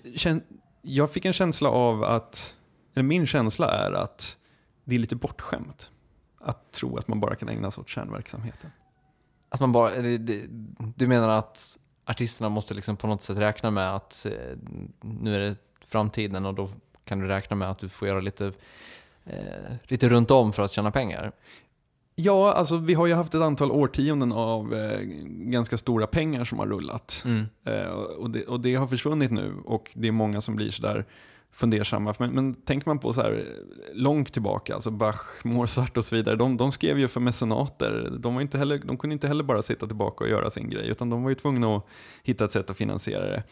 jag 0.82 1.11
fick 1.11 1.24
en 1.24 1.32
känsla 1.32 1.68
av 1.68 2.05
att, 2.05 2.55
eller 2.94 3.02
min 3.02 3.26
känsla 3.26 3.70
är 3.70 3.92
att 3.92 4.36
det 4.84 4.94
är 4.94 4.98
lite 4.98 5.16
bortskämt 5.16 5.90
att 6.40 6.72
tro 6.72 6.96
att 6.96 7.09
man 7.09 7.20
bara 7.20 7.34
kan 7.34 7.48
ägna 7.48 7.70
sig 7.70 7.80
åt 7.80 7.88
kärnverksamheten. 7.88 8.70
Att 9.48 9.61
man 9.61 9.72
bara, 9.72 9.90
du 10.96 11.07
menar 11.07 11.28
att 11.28 11.78
artisterna 12.05 12.48
måste 12.48 12.74
liksom 12.74 12.96
på 12.96 13.07
något 13.07 13.22
sätt 13.22 13.38
räkna 13.38 13.70
med 13.70 13.94
att 13.94 14.26
eh, 14.26 14.59
nu 15.00 15.36
är 15.36 15.40
det 15.40 15.57
framtiden 15.86 16.46
och 16.46 16.55
då 16.55 16.70
kan 17.05 17.18
du 17.18 17.26
räkna 17.26 17.57
med 17.57 17.70
att 17.70 17.78
du 17.78 17.88
får 17.88 18.09
göra 18.09 18.20
lite, 18.20 18.52
eh, 19.24 19.74
lite 19.84 20.09
runt 20.09 20.30
om 20.30 20.52
för 20.52 20.62
att 20.62 20.72
tjäna 20.72 20.90
pengar? 20.90 21.32
Ja, 22.16 22.52
alltså 22.52 22.76
vi 22.76 22.94
har 22.94 23.07
ju 23.07 23.14
haft 23.14 23.34
ett 23.34 23.42
antal 23.42 23.70
årtionden 23.70 24.32
av 24.32 24.74
eh, 24.74 25.00
ganska 25.26 25.78
stora 25.78 26.07
pengar 26.07 26.44
som 26.44 26.59
har 26.59 26.66
rullat. 26.66 27.24
Eh, 27.64 27.84
och, 27.92 28.30
det, 28.30 28.44
och 28.44 28.61
det 28.61 28.74
har 28.74 28.86
försvunnit 28.86 29.30
nu 29.30 29.55
och 29.64 29.90
det 29.94 30.09
är 30.09 30.12
många 30.12 30.40
som 30.40 30.57
blir 30.57 30.70
sådär 30.70 31.05
fundersamma. 31.55 32.14
Men, 32.18 32.30
men 32.30 32.55
tänker 32.55 32.88
man 32.88 32.98
på 32.98 33.12
så 33.12 33.22
här 33.22 33.44
långt 33.92 34.32
tillbaka, 34.32 34.74
alltså 34.74 34.90
Bach, 34.90 35.20
Mozart 35.44 35.96
och 35.96 36.05
så 36.05 36.16
vidare, 36.16 36.36
de, 36.36 36.57
de 36.57 36.72
skrev 36.72 36.98
ju 36.98 37.09
för 37.09 37.20
mecenater. 37.20 38.12
De, 38.18 38.34
var 38.34 38.42
inte 38.42 38.59
heller, 38.59 38.78
de 38.84 38.96
kunde 38.96 39.14
inte 39.14 39.28
heller 39.28 39.44
bara 39.44 39.62
sitta 39.62 39.86
tillbaka 39.86 40.24
och 40.24 40.30
göra 40.30 40.50
sin 40.50 40.70
grej, 40.70 40.88
utan 40.88 41.11
de 41.11 41.22
var 41.22 41.30
ju 41.30 41.34
tvungna 41.34 41.76
att 41.76 41.86
hitta 42.22 42.44
ett 42.44 42.52
sätt 42.52 42.70
att 42.70 42.76
finansiera 42.76 43.26
det. 43.26 43.42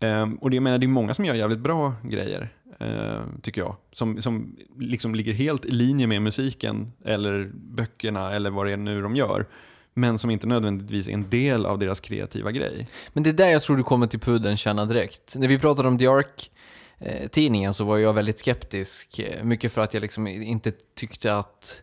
Um, 0.00 0.34
och 0.34 0.50
det, 0.50 0.56
jag 0.56 0.62
menar, 0.62 0.78
det 0.78 0.86
är 0.86 0.88
många 0.88 1.14
som 1.14 1.24
gör 1.24 1.34
jävligt 1.34 1.58
bra 1.58 1.94
grejer, 2.02 2.48
uh, 2.82 3.40
tycker 3.42 3.60
jag. 3.60 3.76
Som, 3.92 4.20
som 4.22 4.56
liksom 4.78 5.14
ligger 5.14 5.32
helt 5.32 5.64
i 5.64 5.70
linje 5.70 6.06
med 6.06 6.22
musiken, 6.22 6.92
eller 7.04 7.50
böckerna, 7.54 8.32
eller 8.32 8.50
vad 8.50 8.66
det 8.66 8.72
är 8.72 8.76
nu 8.76 9.02
de 9.02 9.16
gör. 9.16 9.46
Men 9.94 10.18
som 10.18 10.30
inte 10.30 10.46
nödvändigtvis 10.46 11.08
är 11.08 11.12
en 11.12 11.30
del 11.30 11.66
av 11.66 11.78
deras 11.78 12.00
kreativa 12.00 12.50
grej. 12.52 12.88
Men 13.12 13.22
det 13.22 13.30
är 13.30 13.34
där 13.34 13.48
jag 13.48 13.62
tror 13.62 13.76
du 13.76 13.82
kommer 13.82 14.06
till 14.06 14.20
pudeln, 14.20 14.56
känna 14.56 14.84
direkt. 14.84 15.36
När 15.36 15.48
vi 15.48 15.58
pratade 15.58 15.88
om 15.88 15.98
The 15.98 16.06
Ark 16.06 16.50
eh, 16.98 17.28
tidningen 17.28 17.74
så 17.74 17.84
var 17.84 17.98
jag 17.98 18.12
väldigt 18.12 18.38
skeptisk. 18.38 19.18
eh, 19.18 19.44
Mycket 19.44 19.72
för 19.72 19.80
att 19.80 19.94
jag 19.94 20.00
liksom 20.00 20.26
inte 20.26 20.72
tyckte 20.94 21.36
att, 21.36 21.80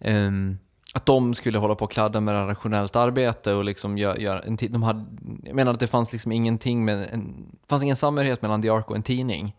ehm, 0.00 0.58
att 0.94 1.06
de 1.06 1.34
skulle 1.34 1.58
hålla 1.58 1.74
på 1.74 1.84
och 1.84 1.90
kladda 1.90 2.20
med 2.20 2.48
rationellt 2.48 2.96
arbete 2.96 3.52
och 3.54 3.64
liksom 3.64 3.98
göra 3.98 4.18
gör 4.18 4.44
en. 4.46 4.56
De 4.56 4.82
hade, 4.82 5.04
jag 5.44 5.54
menar 5.56 5.74
att 5.74 5.80
det 5.80 5.86
fanns 5.86 6.12
liksom 6.12 6.32
ingenting 6.32 6.84
med, 6.84 7.08
en, 7.12 7.46
fanns 7.68 7.82
ingen 7.82 7.96
samhörighet 7.96 8.42
mellan 8.42 8.62
The 8.62 8.68
Ark 8.70 8.90
och 8.90 8.96
en 8.96 9.02
tidning. 9.02 9.56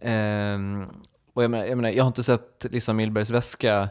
Ehm, 0.00 0.86
och 1.34 1.44
jag 1.44 1.50
menar, 1.50 1.64
jag 1.64 1.76
menar, 1.76 1.90
jag 1.90 2.04
har 2.04 2.08
inte 2.08 2.22
sett 2.22 2.66
Lisa 2.70 2.92
Milbergs 2.92 3.30
väska, 3.30 3.88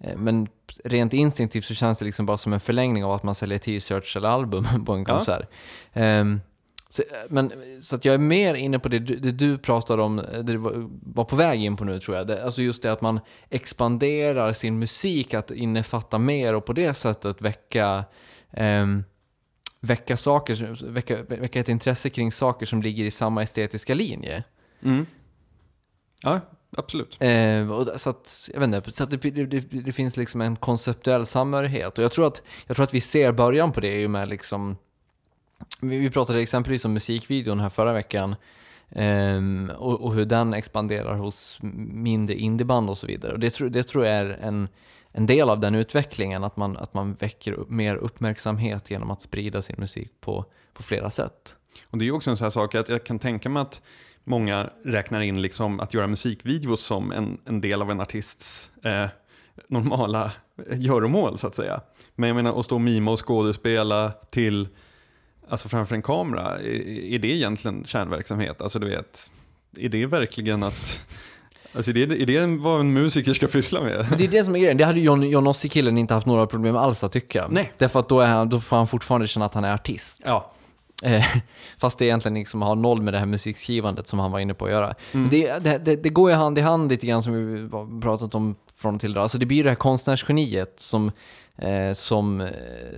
eh, 0.00 0.16
men 0.16 0.48
rent 0.84 1.12
instinktivt 1.12 1.64
så 1.64 1.74
känns 1.74 1.98
det 1.98 2.04
liksom 2.04 2.26
bara 2.26 2.36
som 2.36 2.52
en 2.52 2.60
förlängning 2.60 3.04
av 3.04 3.12
att 3.12 3.22
man 3.22 3.34
säljer 3.34 3.58
t-shirts 3.58 4.16
eller 4.16 4.28
album 4.28 4.66
på 4.86 4.92
en 4.92 4.98
Ja. 5.00 5.04
konsert. 5.14 5.48
Så, 6.90 7.02
men, 7.28 7.52
så 7.82 7.96
att 7.96 8.04
jag 8.04 8.14
är 8.14 8.18
mer 8.18 8.54
inne 8.54 8.78
på 8.78 8.88
det, 8.88 8.98
du- 8.98 9.16
det 9.16 9.32
du 9.32 9.58
pratade 9.58 10.02
om, 10.02 10.18
eh, 10.18 10.24
det 10.32 10.42
du 10.42 10.56
var, 10.56 11.24
på 11.24 11.36
väg 11.36 11.64
in 11.64 11.76
på 11.76 11.84
nu 11.84 12.00
tror 12.00 12.16
jag. 12.16 12.26
Det, 12.26 12.44
alltså 12.44 12.62
just 12.62 12.82
det 12.82 12.92
att 12.92 13.00
man 13.00 13.20
expanderar 13.50 14.52
sin 14.52 14.78
musik, 14.78 15.34
att 15.34 15.50
innefatta 15.50 16.18
mer 16.18 16.54
och 16.54 16.64
på 16.64 16.72
det 16.72 16.94
sättet 16.94 17.42
väcka 17.42 18.04
ehm, 18.50 19.04
väcka 19.80 20.16
saker, 20.16 20.84
väcka, 20.90 21.22
väcka 21.22 21.60
ett 21.60 21.68
intresse 21.68 22.10
kring 22.10 22.32
saker 22.32 22.66
som 22.66 22.82
ligger 22.82 23.04
i 23.04 23.10
samma 23.10 23.42
estetiska 23.42 23.94
linje. 23.94 24.44
Mm. 24.82 25.06
Ja, 26.22 26.40
absolut. 26.76 27.16
Eh, 27.22 27.96
så 27.96 28.10
att, 28.10 28.48
jag 28.52 28.60
vet 28.60 28.74
inte, 28.74 28.90
så 28.92 29.04
att 29.04 29.10
det, 29.10 29.16
det, 29.16 29.46
det, 29.46 29.60
det 29.60 29.92
finns 29.92 30.16
liksom 30.16 30.40
en 30.40 30.56
konceptuell 30.56 31.26
samhörighet. 31.26 31.98
Och 31.98 32.04
jag 32.04 32.12
tror, 32.12 32.26
att, 32.26 32.42
jag 32.66 32.76
tror 32.76 32.84
att 32.84 32.94
vi 32.94 33.00
ser 33.00 33.32
början 33.32 33.72
på 33.72 33.80
det 33.80 34.00
i 34.02 34.06
och 34.06 34.10
med 34.10 34.28
liksom, 34.28 34.76
vi, 35.80 35.98
vi 35.98 36.10
pratade 36.10 36.42
exempelvis 36.42 36.84
om 36.84 36.92
musikvideon 36.92 37.60
här 37.60 37.68
förra 37.68 37.92
veckan. 37.92 38.36
Um, 38.90 39.70
och, 39.70 40.00
och 40.00 40.14
hur 40.14 40.24
den 40.24 40.54
expanderar 40.54 41.14
hos 41.14 41.58
mindre 41.92 42.34
indieband 42.34 42.90
och 42.90 42.98
så 42.98 43.06
vidare. 43.06 43.32
Och 43.32 43.38
det, 43.38 43.50
tror- 43.50 43.68
det 43.68 43.82
tror 43.82 44.06
jag 44.06 44.16
är 44.16 44.38
en, 44.42 44.68
en 45.12 45.26
del 45.26 45.50
av 45.50 45.60
den 45.60 45.74
utvecklingen, 45.74 46.44
att 46.44 46.56
man, 46.56 46.76
att 46.76 46.94
man 46.94 47.14
väcker 47.14 47.52
upp, 47.52 47.70
mer 47.70 47.96
uppmärksamhet 47.96 48.90
genom 48.90 49.10
att 49.10 49.22
sprida 49.22 49.62
sin 49.62 49.76
musik 49.78 50.12
på, 50.20 50.44
på 50.72 50.82
flera 50.82 51.10
sätt. 51.10 51.56
Och 51.90 51.98
det 51.98 52.06
är 52.06 52.12
också 52.12 52.30
en 52.30 52.36
sån 52.36 52.44
här 52.44 52.50
sak 52.50 52.74
att 52.74 52.88
jag 52.88 53.04
kan 53.04 53.18
tänka 53.18 53.48
mig 53.48 53.60
att 53.60 53.82
många 54.24 54.70
räknar 54.84 55.20
in 55.20 55.42
liksom 55.42 55.80
att 55.80 55.94
göra 55.94 56.06
musikvideos 56.06 56.80
som 56.80 57.12
en, 57.12 57.38
en 57.44 57.60
del 57.60 57.82
av 57.82 57.90
en 57.90 58.00
artists 58.00 58.70
eh, 58.82 59.06
normala 59.68 60.32
eh, 60.70 60.78
göromål 60.78 61.38
så 61.38 61.46
att 61.46 61.54
säga. 61.54 61.80
Men 62.14 62.28
jag 62.28 62.36
menar 62.36 62.58
att 62.60 62.64
stå 62.64 62.74
och 62.74 62.80
mima 62.80 63.10
och 63.10 63.26
skådespela 63.28 64.12
till, 64.30 64.68
alltså 65.48 65.68
framför 65.68 65.94
en 65.94 66.02
kamera, 66.02 66.58
är, 66.58 66.88
är 67.14 67.18
det 67.18 67.28
egentligen 67.28 67.84
kärnverksamhet? 67.86 68.62
Alltså 68.62 68.78
du 68.78 68.88
vet, 68.88 69.30
är 69.78 69.88
det 69.88 70.06
verkligen 70.06 70.62
att, 70.62 71.00
alltså 71.72 71.92
det, 71.92 72.02
är 72.02 72.26
det 72.26 72.46
vad 72.46 72.80
en 72.80 72.92
musiker 72.92 73.34
ska 73.34 73.46
pyssla 73.46 73.82
med? 73.82 74.06
Det 74.18 74.24
är 74.24 74.28
det 74.28 74.44
som 74.44 74.54
är 74.54 74.58
grejen, 74.58 74.76
det 74.76 74.84
hade 74.84 75.00
John, 75.00 75.22
John 75.22 75.46
Ossie-killen 75.46 75.98
inte 75.98 76.14
haft 76.14 76.26
några 76.26 76.46
problem 76.46 76.76
alls 76.76 77.04
att 77.04 77.12
tycka. 77.12 77.46
Nej. 77.50 77.72
Därför 77.78 78.00
att 78.00 78.08
då, 78.08 78.20
är 78.20 78.26
han, 78.26 78.48
då 78.48 78.60
får 78.60 78.76
han 78.76 78.88
fortfarande 78.88 79.26
känna 79.26 79.46
att 79.46 79.54
han 79.54 79.64
är 79.64 79.74
artist. 79.74 80.22
Ja, 80.26 80.52
Eh, 81.02 81.24
fast 81.78 81.98
det 81.98 82.04
egentligen 82.04 82.34
liksom 82.34 82.62
har 82.62 82.76
noll 82.76 83.02
med 83.02 83.14
det 83.14 83.18
här 83.18 83.26
musikskrivandet 83.26 84.08
som 84.08 84.18
han 84.18 84.32
var 84.32 84.38
inne 84.38 84.54
på 84.54 84.64
att 84.64 84.70
göra. 84.70 84.94
Mm. 85.12 85.28
Det, 85.30 85.58
det, 85.58 85.78
det, 85.78 85.96
det 85.96 86.08
går 86.08 86.30
ju 86.30 86.36
hand 86.36 86.58
i 86.58 86.60
hand 86.60 86.90
lite 86.90 87.06
grann 87.06 87.22
som 87.22 87.32
vi 87.32 87.68
pratat 88.00 88.34
om 88.34 88.56
från 88.74 88.94
och 88.94 89.00
till. 89.00 89.12
Då. 89.12 89.20
Alltså 89.20 89.38
det 89.38 89.46
blir 89.46 89.64
det 89.64 89.70
här 89.70 89.76
konstnärsgeniet 89.76 90.80
som, 90.80 91.12
eh, 91.58 91.92
som 91.92 92.40
eh, 92.40 92.48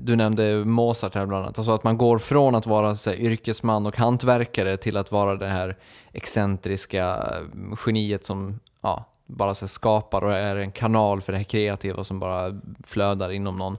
du 0.00 0.16
nämnde 0.16 0.64
Mozart 0.64 1.14
här 1.14 1.26
bland 1.26 1.44
annat. 1.44 1.58
Alltså 1.58 1.72
att 1.72 1.84
man 1.84 1.98
går 1.98 2.18
från 2.18 2.54
att 2.54 2.66
vara 2.66 2.94
så 2.94 3.10
här, 3.10 3.16
yrkesman 3.16 3.86
och 3.86 3.96
hantverkare 3.96 4.76
till 4.76 4.96
att 4.96 5.12
vara 5.12 5.36
det 5.36 5.48
här 5.48 5.76
excentriska 6.12 7.06
eh, 7.16 7.78
geniet 7.86 8.24
som 8.24 8.60
ja, 8.80 9.04
bara 9.26 9.54
så 9.54 9.64
här, 9.64 9.68
skapar 9.68 10.24
och 10.24 10.34
är 10.34 10.56
en 10.56 10.72
kanal 10.72 11.22
för 11.22 11.32
det 11.32 11.38
här 11.38 11.44
kreativa 11.44 12.04
som 12.04 12.20
bara 12.20 12.60
flödar 12.86 13.30
inom 13.30 13.58
någon. 13.58 13.76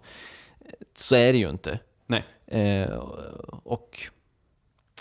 Så 0.96 1.16
är 1.16 1.34
det 1.34 1.40
ju 1.40 1.50
inte. 1.50 1.80
nej. 2.08 2.26
Eh, 2.48 2.98
och 3.64 4.08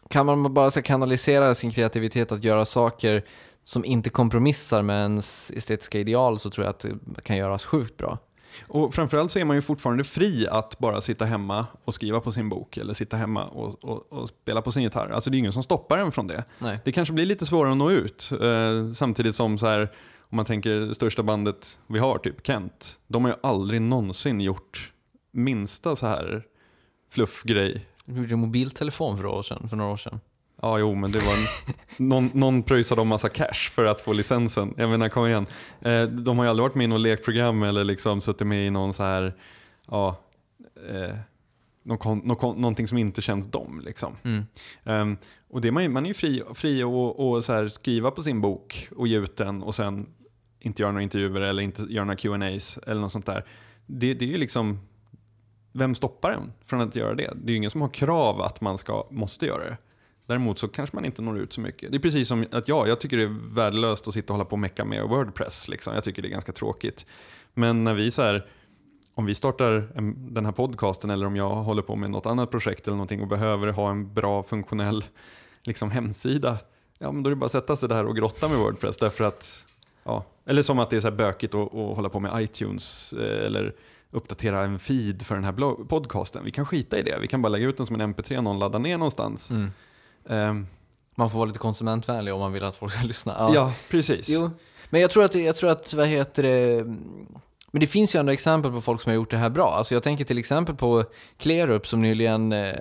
kan 0.09 0.27
man 0.27 0.55
bara 0.55 0.71
så 0.71 0.83
kanalisera 0.83 1.55
sin 1.55 1.73
kreativitet 1.73 2.33
att 2.33 2.45
göra 2.45 2.65
saker 2.65 3.25
som 3.65 3.85
inte 3.85 4.11
kompromissar 4.11 4.83
med 4.83 5.01
ens 5.01 5.51
estetiska 5.51 5.99
ideal 5.99 6.39
så 6.39 6.51
tror 6.51 6.65
jag 6.65 6.71
att 6.71 6.87
det 7.05 7.23
kan 7.23 7.37
göras 7.37 7.65
sjukt 7.65 7.97
bra. 7.97 8.19
Och 8.69 8.95
framförallt 8.95 9.31
så 9.31 9.39
är 9.39 9.45
man 9.45 9.57
ju 9.57 9.63
fortfarande 9.63 10.05
fri 10.05 10.47
att 10.49 10.79
bara 10.79 11.01
sitta 11.01 11.25
hemma 11.25 11.67
och 11.85 11.95
skriva 11.95 12.21
på 12.21 12.33
sin 12.33 12.49
bok 12.49 12.77
eller 12.77 12.95
sitta 12.95 13.17
hemma 13.17 13.45
och, 13.45 13.85
och, 13.85 14.13
och 14.13 14.29
spela 14.29 14.63
på 14.63 14.73
sin 14.73 14.83
gitarr. 14.83 15.11
Alltså 15.11 15.31
det 15.31 15.37
är 15.37 15.39
ingen 15.39 15.53
som 15.53 15.63
stoppar 15.63 15.99
en 15.99 16.13
från 16.13 16.27
det. 16.27 16.45
Nej. 16.59 16.79
Det 16.85 16.93
kanske 16.93 17.15
blir 17.15 17.27
lite 17.27 17.47
svårare 17.47 17.73
att 17.73 17.79
nå 17.79 17.91
ut. 17.91 18.31
Eh, 18.41 18.93
samtidigt 18.93 19.35
som 19.35 19.59
så 19.59 19.67
här, 19.67 19.81
om 20.21 20.37
man 20.37 20.45
tänker 20.45 20.71
det 20.71 20.95
största 20.95 21.23
bandet 21.23 21.79
vi 21.87 21.99
har, 21.99 22.19
typ 22.19 22.47
Kent. 22.47 22.99
De 23.07 23.25
har 23.25 23.31
ju 23.31 23.37
aldrig 23.43 23.83
någonsin 23.83 24.41
gjort 24.41 24.93
minsta 25.33 25.97
så 25.97 26.07
här 26.07 26.43
fluffgrej. 27.11 27.87
Vi 28.05 28.21
gjorde 28.21 28.35
en 28.35 28.41
mobiltelefon 28.41 29.17
för, 29.17 29.27
år 29.27 29.43
sedan, 29.43 29.69
för 29.69 29.77
några 29.77 29.93
år 29.93 29.97
sedan. 29.97 30.21
Ja, 30.63 30.79
jo, 30.79 30.95
men 30.95 31.13
det 31.13 31.19
var 31.19 31.33
en, 31.33 31.47
någon, 32.09 32.31
någon 32.35 32.63
pröjsade 32.63 33.01
om 33.01 33.09
massa 33.09 33.29
cash 33.29 33.71
för 33.71 33.85
att 33.85 34.01
få 34.01 34.13
licensen. 34.13 34.75
Jag 34.77 34.91
menar, 34.91 35.09
kom 35.09 35.27
igen. 35.27 35.47
Eh, 35.81 36.03
de 36.03 36.39
har 36.39 36.45
ju 36.45 36.51
aldrig 36.51 36.63
varit 36.63 36.75
med 36.75 36.85
i 36.85 36.89
något 36.89 37.01
lekprogram 37.01 37.63
eller 37.63 37.85
liksom 37.85 38.21
suttit 38.21 38.47
med 38.47 38.67
i 38.67 38.71
någon 38.71 38.93
så 38.95 39.03
här, 39.03 39.35
ja, 39.87 40.21
eh, 40.89 41.15
någon, 41.83 42.19
någon, 42.19 42.61
någonting 42.61 42.89
som 42.89 42.99
inte 42.99 43.23
känns 43.23 43.47
dem. 43.51 43.83
Liksom. 43.85 44.17
Mm. 44.23 44.45
Ehm, 44.85 45.17
och 45.51 45.61
det 45.61 45.69
är 45.69 45.73
man, 45.73 45.83
ju- 45.83 45.89
man 45.89 46.05
är 46.05 46.09
ju 46.09 46.15
fri, 46.15 46.43
fri 46.55 46.83
att 46.83 47.21
att 47.21 47.45
så 47.45 47.53
här 47.53 47.69
skriva 47.69 48.11
på 48.11 48.23
sin 48.23 48.41
bok 48.41 48.89
och 48.97 49.09
ge 49.09 49.19
ut 49.19 49.37
den 49.37 49.63
och 49.63 49.75
sen 49.75 50.07
inte 50.61 50.83
göra 50.83 50.93
några 50.93 51.03
intervjuer 51.03 51.41
eller 51.41 51.63
inte 51.63 51.83
göra 51.83 52.05
några 52.05 52.17
Q&As 52.17 52.79
eller 52.87 53.01
något 53.01 53.13
sånt 53.13 53.27
där. 53.27 53.45
Det, 53.87 54.15
det 54.15 54.25
är 54.25 54.29
ju 54.29 54.39
liksom, 54.39 54.79
vem 55.73 55.95
stoppar 55.95 56.31
en 56.33 56.53
från 56.67 56.81
att 56.81 56.97
göra 56.97 57.15
det? 57.15 57.31
Det 57.37 57.47
är 57.47 57.51
ju 57.51 57.57
ingen 57.57 57.71
som 57.71 57.81
har 57.81 57.89
krav 57.89 58.41
att 58.41 58.61
man 58.61 58.79
ska, 58.79 59.07
måste 59.11 59.47
göra 59.47 59.65
det. 59.65 59.77
Däremot 60.31 60.59
så 60.59 60.69
kanske 60.69 60.97
man 60.97 61.05
inte 61.05 61.23
når 61.23 61.39
ut 61.39 61.53
så 61.53 61.61
mycket. 61.61 61.91
Det 61.91 61.97
är 61.97 62.01
precis 62.01 62.29
som 62.29 62.47
att 62.53 62.69
jag, 62.69 62.89
jag 62.89 63.01
tycker 63.01 63.17
det 63.17 63.23
är 63.23 63.55
värdelöst 63.55 64.09
att 64.09 64.15
sitta 64.15 64.33
och 64.33 64.37
hålla 64.37 64.45
på 64.45 64.53
och 64.53 64.59
mecka 64.59 64.85
med 64.85 65.05
Wordpress. 65.09 65.69
Liksom. 65.69 65.95
Jag 65.95 66.05
tycker 66.05 66.23
det 66.23 66.29
är 66.29 66.31
ganska 66.31 66.53
tråkigt. 66.53 67.07
Men 67.55 67.85
när 67.85 67.95
vi 67.95 68.11
så 68.11 68.23
här, 68.23 68.47
om 69.15 69.27
vi 69.27 69.35
startar 69.35 69.93
en, 69.95 70.35
den 70.35 70.45
här 70.45 70.53
podcasten 70.53 71.11
eller 71.11 71.27
om 71.27 71.37
jag 71.37 71.51
håller 71.51 71.83
på 71.83 71.97
med 71.97 72.11
något 72.11 72.27
annat 72.27 72.51
projekt 72.51 72.87
eller 72.87 72.97
någonting 72.97 73.23
och 73.23 73.29
behöver 73.29 73.69
ha 73.69 73.91
en 73.91 74.15
bra 74.15 74.43
funktionell 74.43 75.05
liksom, 75.63 75.91
hemsida, 75.91 76.59
ja 76.99 77.13
men 77.13 77.23
då 77.23 77.29
är 77.29 77.31
det 77.31 77.37
bara 77.37 77.47
att 77.47 77.53
sätta 77.53 77.77
sig 77.77 77.89
där 77.89 78.07
och 78.07 78.17
grotta 78.17 78.49
med 78.49 78.59
Wordpress 78.59 78.97
därför 78.97 79.25
att, 79.25 79.65
ja, 80.05 80.25
eller 80.47 80.63
som 80.63 80.79
att 80.79 80.91
det 80.91 80.97
är 80.97 81.01
så 81.01 81.11
här 81.11 81.17
bökigt 81.17 81.55
att, 81.55 81.75
att 81.75 81.97
hålla 81.97 82.09
på 82.09 82.21
med 82.21 82.43
iTunes 82.43 83.13
eh, 83.13 83.47
eller 83.47 83.75
uppdatera 84.11 84.65
en 84.65 84.79
feed 84.79 85.23
för 85.23 85.35
den 85.35 85.45
här 85.45 85.85
podcasten. 85.85 86.45
Vi 86.45 86.51
kan 86.51 86.67
skita 86.67 86.99
i 86.99 87.03
det, 87.03 87.19
vi 87.21 87.29
kan 87.29 87.43
bara 87.43 87.49
lägga 87.49 87.69
ut 87.69 87.77
den 87.77 87.87
som 87.87 88.01
en 88.01 88.15
mp3 88.15 88.37
och 88.37 88.45
någon 88.45 88.59
laddar 88.59 88.79
ner 88.79 88.99
någonstans. 88.99 89.51
Mm. 89.51 89.71
Ehm, 90.29 90.67
Man 91.15 91.31
får 91.31 91.39
vara 91.39 91.47
lite 91.47 91.59
konsumentvänlig 91.59 92.35
om 92.35 92.41
man 92.41 92.53
vill 92.53 92.65
att 92.65 92.77
folk 92.77 92.93
ska 92.93 93.07
lyssna. 93.07 93.51
ja. 93.55 93.73
precis. 93.91 94.29
Jo, 94.29 94.51
men 94.91 95.01
jag 95.01 95.11
tror 95.11 95.25
att, 95.25 95.35
jag 95.35 95.57
tror 95.57 95.71
att 95.71 95.95
vad 95.95 96.07
heter 96.07 96.43
det, 96.43 96.85
men 97.73 97.81
det 97.81 97.87
finns 97.87 98.15
ju 98.15 98.21
ändå 98.21 98.33
exempel 98.33 98.73
på 98.73 98.81
folk 98.81 99.01
som 99.01 99.11
har 99.11 99.15
gjort 99.15 99.31
det 99.31 99.37
här 99.37 99.49
bra. 99.51 99.75
Alltså 99.75 99.95
jag 99.95 100.03
tänker 100.03 100.25
till 100.25 100.39
exempel 100.39 100.75
på 100.75 101.05
Klerup 101.37 101.87
som 101.87 102.03
nyligen, 102.03 102.53
eh, 102.53 102.75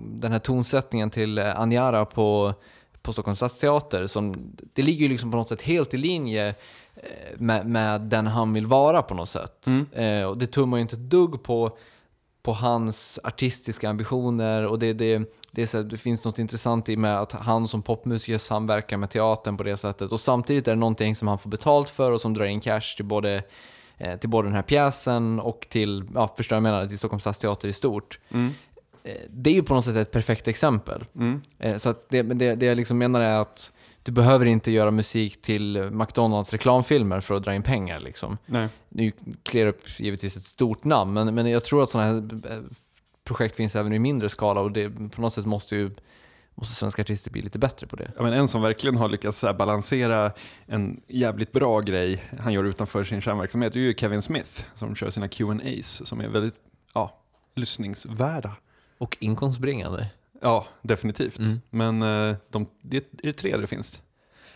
den 0.00 0.32
här 0.32 0.38
tonsättningen 0.38 1.10
till 1.10 1.38
eh, 1.38 1.60
Anjara 1.60 2.04
på, 2.04 2.54
på 3.02 3.12
Stockholms 3.12 3.38
stadsteater, 3.38 4.06
som, 4.06 4.34
det 4.72 4.82
ligger 4.82 5.02
ju 5.02 5.08
liksom 5.08 5.30
på 5.30 5.36
något 5.36 5.48
sätt 5.48 5.62
helt 5.62 5.94
i 5.94 5.96
linje 5.96 6.48
eh, 6.96 7.04
med, 7.38 7.66
med 7.66 8.00
den 8.00 8.26
han 8.26 8.52
vill 8.52 8.66
vara 8.66 9.02
på 9.02 9.14
något 9.14 9.28
sätt. 9.28 9.66
Eh, 9.92 10.22
och 10.22 10.38
det 10.38 10.46
tummar 10.46 10.76
ju 10.76 10.80
inte 10.82 10.96
ett 10.96 11.10
dugg 11.10 11.42
på, 11.42 11.78
på 12.42 12.52
hans 12.52 13.18
artistiska 13.24 13.90
ambitioner 13.90 14.66
och 14.66 14.78
det, 14.78 14.92
det, 14.92 15.22
det, 15.50 15.62
är 15.62 15.66
så 15.66 15.76
här, 15.76 15.84
det 15.84 15.96
finns 15.96 16.24
något 16.24 16.38
intressant 16.38 16.88
i 16.88 16.96
med 16.96 17.20
att 17.20 17.32
han 17.32 17.68
som 17.68 17.82
popmusiker 17.82 18.38
samverkar 18.38 18.96
med 18.96 19.10
teatern 19.10 19.56
på 19.56 19.62
det 19.62 19.76
sättet 19.76 20.12
och 20.12 20.20
samtidigt 20.20 20.68
är 20.68 20.72
det 20.72 20.78
någonting 20.78 21.16
som 21.16 21.28
han 21.28 21.38
får 21.38 21.50
betalt 21.50 21.90
för 21.90 22.12
och 22.12 22.20
som 22.20 22.34
drar 22.34 22.44
in 22.44 22.60
cash 22.60 22.96
till 22.96 23.04
både, 23.04 23.42
eh, 23.96 24.18
till 24.18 24.28
både 24.28 24.48
den 24.48 24.54
här 24.54 24.62
pjäsen 24.62 25.40
och 25.40 25.66
till, 25.70 26.04
ja 26.14 26.34
förstår 26.36 26.56
jag 26.56 26.62
menar, 26.62 26.86
till 26.86 26.98
Stockholms 26.98 27.22
stadsteater 27.22 27.68
i 27.68 27.72
stort. 27.72 28.18
Mm. 28.30 28.54
Eh, 29.04 29.12
det 29.30 29.50
är 29.50 29.54
ju 29.54 29.62
på 29.62 29.74
något 29.74 29.84
sätt 29.84 29.96
ett 29.96 30.12
perfekt 30.12 30.48
exempel. 30.48 31.04
Mm. 31.14 31.40
Eh, 31.58 31.76
Så 31.76 31.88
att 31.88 32.08
det, 32.08 32.22
det, 32.22 32.54
det 32.54 32.66
jag 32.66 32.76
liksom 32.76 32.98
menar 32.98 33.20
är 33.20 33.40
att 33.40 33.72
du 34.08 34.12
behöver 34.12 34.46
inte 34.46 34.70
göra 34.70 34.90
musik 34.90 35.42
till 35.42 35.90
McDonalds 35.90 36.52
reklamfilmer 36.52 37.20
för 37.20 37.34
att 37.34 37.42
dra 37.42 37.54
in 37.54 37.62
pengar 37.62 38.00
liksom. 38.00 38.38
Nej. 38.46 38.68
Nu 38.88 39.02
är 39.02 39.06
ju 39.06 39.12
Clearup 39.42 40.00
givetvis 40.00 40.36
ett 40.36 40.44
stort 40.44 40.84
namn, 40.84 41.12
men, 41.12 41.34
men 41.34 41.46
jag 41.46 41.64
tror 41.64 41.82
att 41.82 41.90
sådana 41.90 42.08
här 42.08 42.16
eh, 42.52 42.62
projekt 43.24 43.56
finns 43.56 43.76
även 43.76 43.92
i 43.92 43.98
mindre 43.98 44.28
skala 44.28 44.60
och 44.60 44.72
det, 44.72 44.90
på 44.90 45.20
något 45.20 45.32
sätt 45.32 45.46
måste 45.46 45.76
ju 45.76 45.90
måste 46.54 46.74
svenska 46.74 47.02
artister 47.02 47.30
bli 47.30 47.42
lite 47.42 47.58
bättre 47.58 47.86
på 47.86 47.96
det. 47.96 48.12
Ja, 48.16 48.22
men 48.22 48.32
en 48.32 48.48
som 48.48 48.62
verkligen 48.62 48.96
har 48.96 49.08
lyckats 49.08 49.42
här 49.42 49.52
balansera 49.52 50.32
en 50.66 51.00
jävligt 51.08 51.52
bra 51.52 51.80
grej 51.80 52.22
han 52.38 52.52
gör 52.52 52.64
utanför 52.64 53.04
sin 53.04 53.20
kärnverksamhet 53.20 53.76
är 53.76 53.80
ju 53.80 53.94
Kevin 53.94 54.22
Smith 54.22 54.64
som 54.74 54.96
kör 54.96 55.10
sina 55.10 55.28
Q&As 55.28 56.06
som 56.06 56.20
är 56.20 56.28
väldigt 56.28 56.54
ja, 56.94 57.18
lyssningsvärda. 57.54 58.52
Och 58.98 59.16
inkomstbringande. 59.20 60.06
Ja, 60.40 60.66
definitivt. 60.82 61.38
Mm. 61.38 61.60
Men 61.70 62.02
eh, 62.02 62.36
de, 62.50 62.66
det 62.82 62.96
är 62.96 63.02
det 63.22 63.32
tre 63.32 63.56
det 63.56 63.66
finns. 63.66 64.00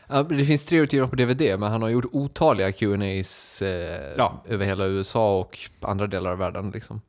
Ja, 0.08 0.22
det 0.22 0.44
finns 0.44 0.66
tre 0.66 0.78
utgivna 0.78 1.08
på 1.08 1.16
DVD, 1.16 1.40
men 1.60 1.62
han 1.72 1.82
har 1.82 1.88
gjort 1.88 2.04
otaliga 2.12 2.72
Q&As 2.72 3.62
eh, 3.62 4.12
Ja. 4.16 4.42
över 4.48 4.66
hela 4.66 4.86
USA 4.86 5.38
och 5.38 5.58
andra 5.80 6.06
delar 6.06 6.32
av 6.32 6.38
världen. 6.38 6.70
Liksom. 6.70 7.00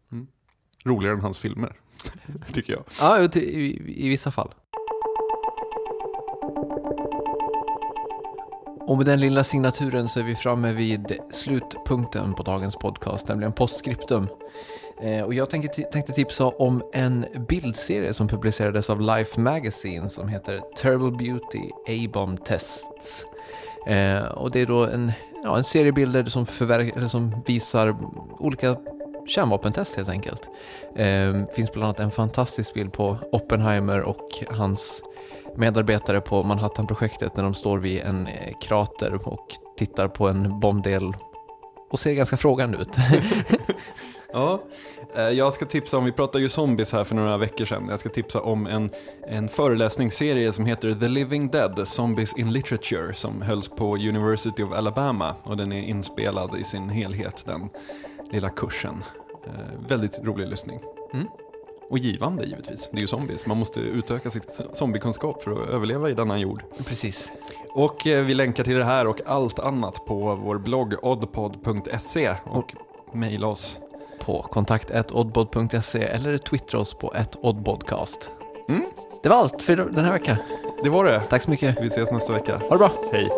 Roligare 0.86 1.16
än 1.16 1.22
hans 1.22 1.38
filmer, 1.40 1.74
tycker 2.54 2.74
jag. 2.74 2.84
Ja, 3.00 3.20
i, 3.20 3.40
i, 3.40 4.06
i 4.06 4.10
vissa 4.10 4.32
fall. 4.32 4.54
Och 8.88 8.98
med 8.98 9.06
den 9.06 9.20
lilla 9.20 9.44
signaturen 9.44 10.10
så 10.10 10.20
är 10.20 10.24
vi 10.24 10.36
framme 10.36 10.72
vid 10.72 11.18
slutpunkten 11.32 12.34
på 12.34 12.44
dagens 12.44 12.76
podcast, 12.76 13.28
nämligen 13.28 13.54
postscriptum. 13.54 14.28
Eh, 15.04 15.24
och 15.24 15.34
jag 15.34 15.50
tänkte, 15.50 15.82
tänkte 15.82 16.14
tipsa 16.14 16.46
om 16.46 16.84
en 16.94 17.26
bildserie 17.48 18.14
som 18.14 18.28
publicerades 18.28 18.90
av 18.90 19.02
Life 19.02 19.40
Magazine 19.40 20.10
som 20.10 20.28
heter 20.28 20.62
Terrible 20.78 21.12
Beauty 21.12 21.70
A-bomb 21.88 22.46
Tests. 22.46 23.26
Eh, 23.88 24.24
och 24.24 24.52
det 24.52 24.62
är 24.62 24.66
då 24.66 24.86
en, 24.86 25.12
ja, 25.44 25.58
en 25.58 25.64
serie 25.64 25.92
bilder 25.92 26.26
som, 26.26 26.46
som 27.08 27.44
visar 27.46 27.96
olika 28.40 28.78
kärnvapentest 29.28 29.96
helt 29.96 30.10
enkelt. 30.10 30.50
Eh, 30.96 31.46
finns 31.56 31.72
bland 31.72 31.84
annat 31.84 32.00
en 32.00 32.12
fantastisk 32.12 32.74
bild 32.74 32.94
på 32.94 33.18
Oppenheimer 33.32 34.02
och 34.02 34.30
hans 34.50 35.04
medarbetare 35.56 36.22
på 36.22 36.44
Manhattan-projektet 36.44 37.36
när 37.36 37.44
de 37.44 37.54
står 37.54 37.80
vid 37.80 38.02
en 38.02 38.28
eh, 38.28 38.54
krater 38.62 39.28
och 39.28 39.48
tittar 39.78 40.08
på 40.08 40.28
en 40.28 40.60
bombdel 40.60 41.14
och 41.90 42.00
ser 42.00 42.14
ganska 42.14 42.38
frågande 42.38 42.78
ut. 42.78 42.98
Ja, 44.34 44.62
eh, 45.16 45.30
jag 45.30 45.54
ska 45.54 45.66
tipsa 45.66 45.98
om, 45.98 46.06
vi 46.06 46.12
pratade 46.12 46.44
ju 46.44 46.50
zombies 46.50 46.92
här 46.92 47.04
för 47.04 47.16
några 47.16 47.38
veckor 47.38 47.66
sedan. 47.66 47.88
Jag 47.90 48.00
ska 48.00 48.10
tipsa 48.10 48.42
om 48.42 48.68
en, 48.68 48.90
en 49.28 49.50
föreläsningsserie 49.50 50.52
som 50.52 50.66
heter 50.66 50.94
The 50.94 51.08
Living 51.08 51.50
Dead, 51.50 51.88
Zombies 51.88 52.34
in 52.38 52.54
Literature, 52.54 53.14
som 53.14 53.42
hölls 53.42 53.70
på 53.70 53.96
University 53.96 54.64
of 54.64 54.74
Alabama. 54.74 55.36
Och 55.44 55.58
den 55.58 55.72
är 55.72 55.82
inspelad 55.82 56.58
i 56.60 56.64
sin 56.64 56.90
helhet, 56.90 57.44
den 57.46 57.70
lilla 58.32 58.50
kursen. 58.50 59.04
Eh, 59.46 59.88
väldigt 59.88 60.20
rolig 60.24 60.48
lyssning. 60.48 60.80
Mm. 61.14 61.28
Och 61.90 61.98
givande 61.98 62.46
givetvis, 62.46 62.90
det 62.92 62.98
är 62.98 63.02
ju 63.02 63.08
zombies. 63.08 63.46
Man 63.46 63.58
måste 63.58 63.80
utöka 63.80 64.32
sitt 64.32 64.60
zombiekunskap 64.74 65.44
för 65.44 65.52
att 65.52 65.70
överleva 65.70 66.10
i 66.10 66.14
denna 66.14 66.40
jord. 66.40 66.64
Precis. 66.86 67.32
Och 67.70 68.08
eh, 68.08 68.26
vi 68.26 68.34
länkar 68.34 68.64
till 68.64 68.76
det 68.76 68.84
här 68.84 69.08
och 69.08 69.22
allt 69.26 69.60
annat 69.60 70.06
på 70.06 70.36
vår 70.36 70.58
blogg 70.58 70.94
oddpod.se 71.02 72.36
och 72.46 72.74
mejla 73.12 73.48
oss. 73.48 73.80
På 74.20 74.42
kontakt.oddbod.se 74.42 76.04
eller 76.04 76.38
twittra 76.38 76.80
oss 76.80 76.94
på 76.94 77.14
oddbodcast. 77.42 78.30
Mm. 78.70 78.86
Det 79.24 79.30
var 79.30 79.36
allt 79.36 79.64
för 79.64 79.76
den 79.76 80.06
här 80.06 80.12
veckan. 80.12 80.38
Det 80.84 80.90
var 80.90 81.06
det. 81.06 81.22
Tack 81.30 81.42
så 81.42 81.50
mycket. 81.52 81.82
Vi 81.82 81.88
ses 81.88 82.12
nästa 82.12 82.34
vecka. 82.34 82.58
Ha 82.58 82.70
det 82.70 82.78
bra. 82.78 82.92
Hej. 83.12 83.30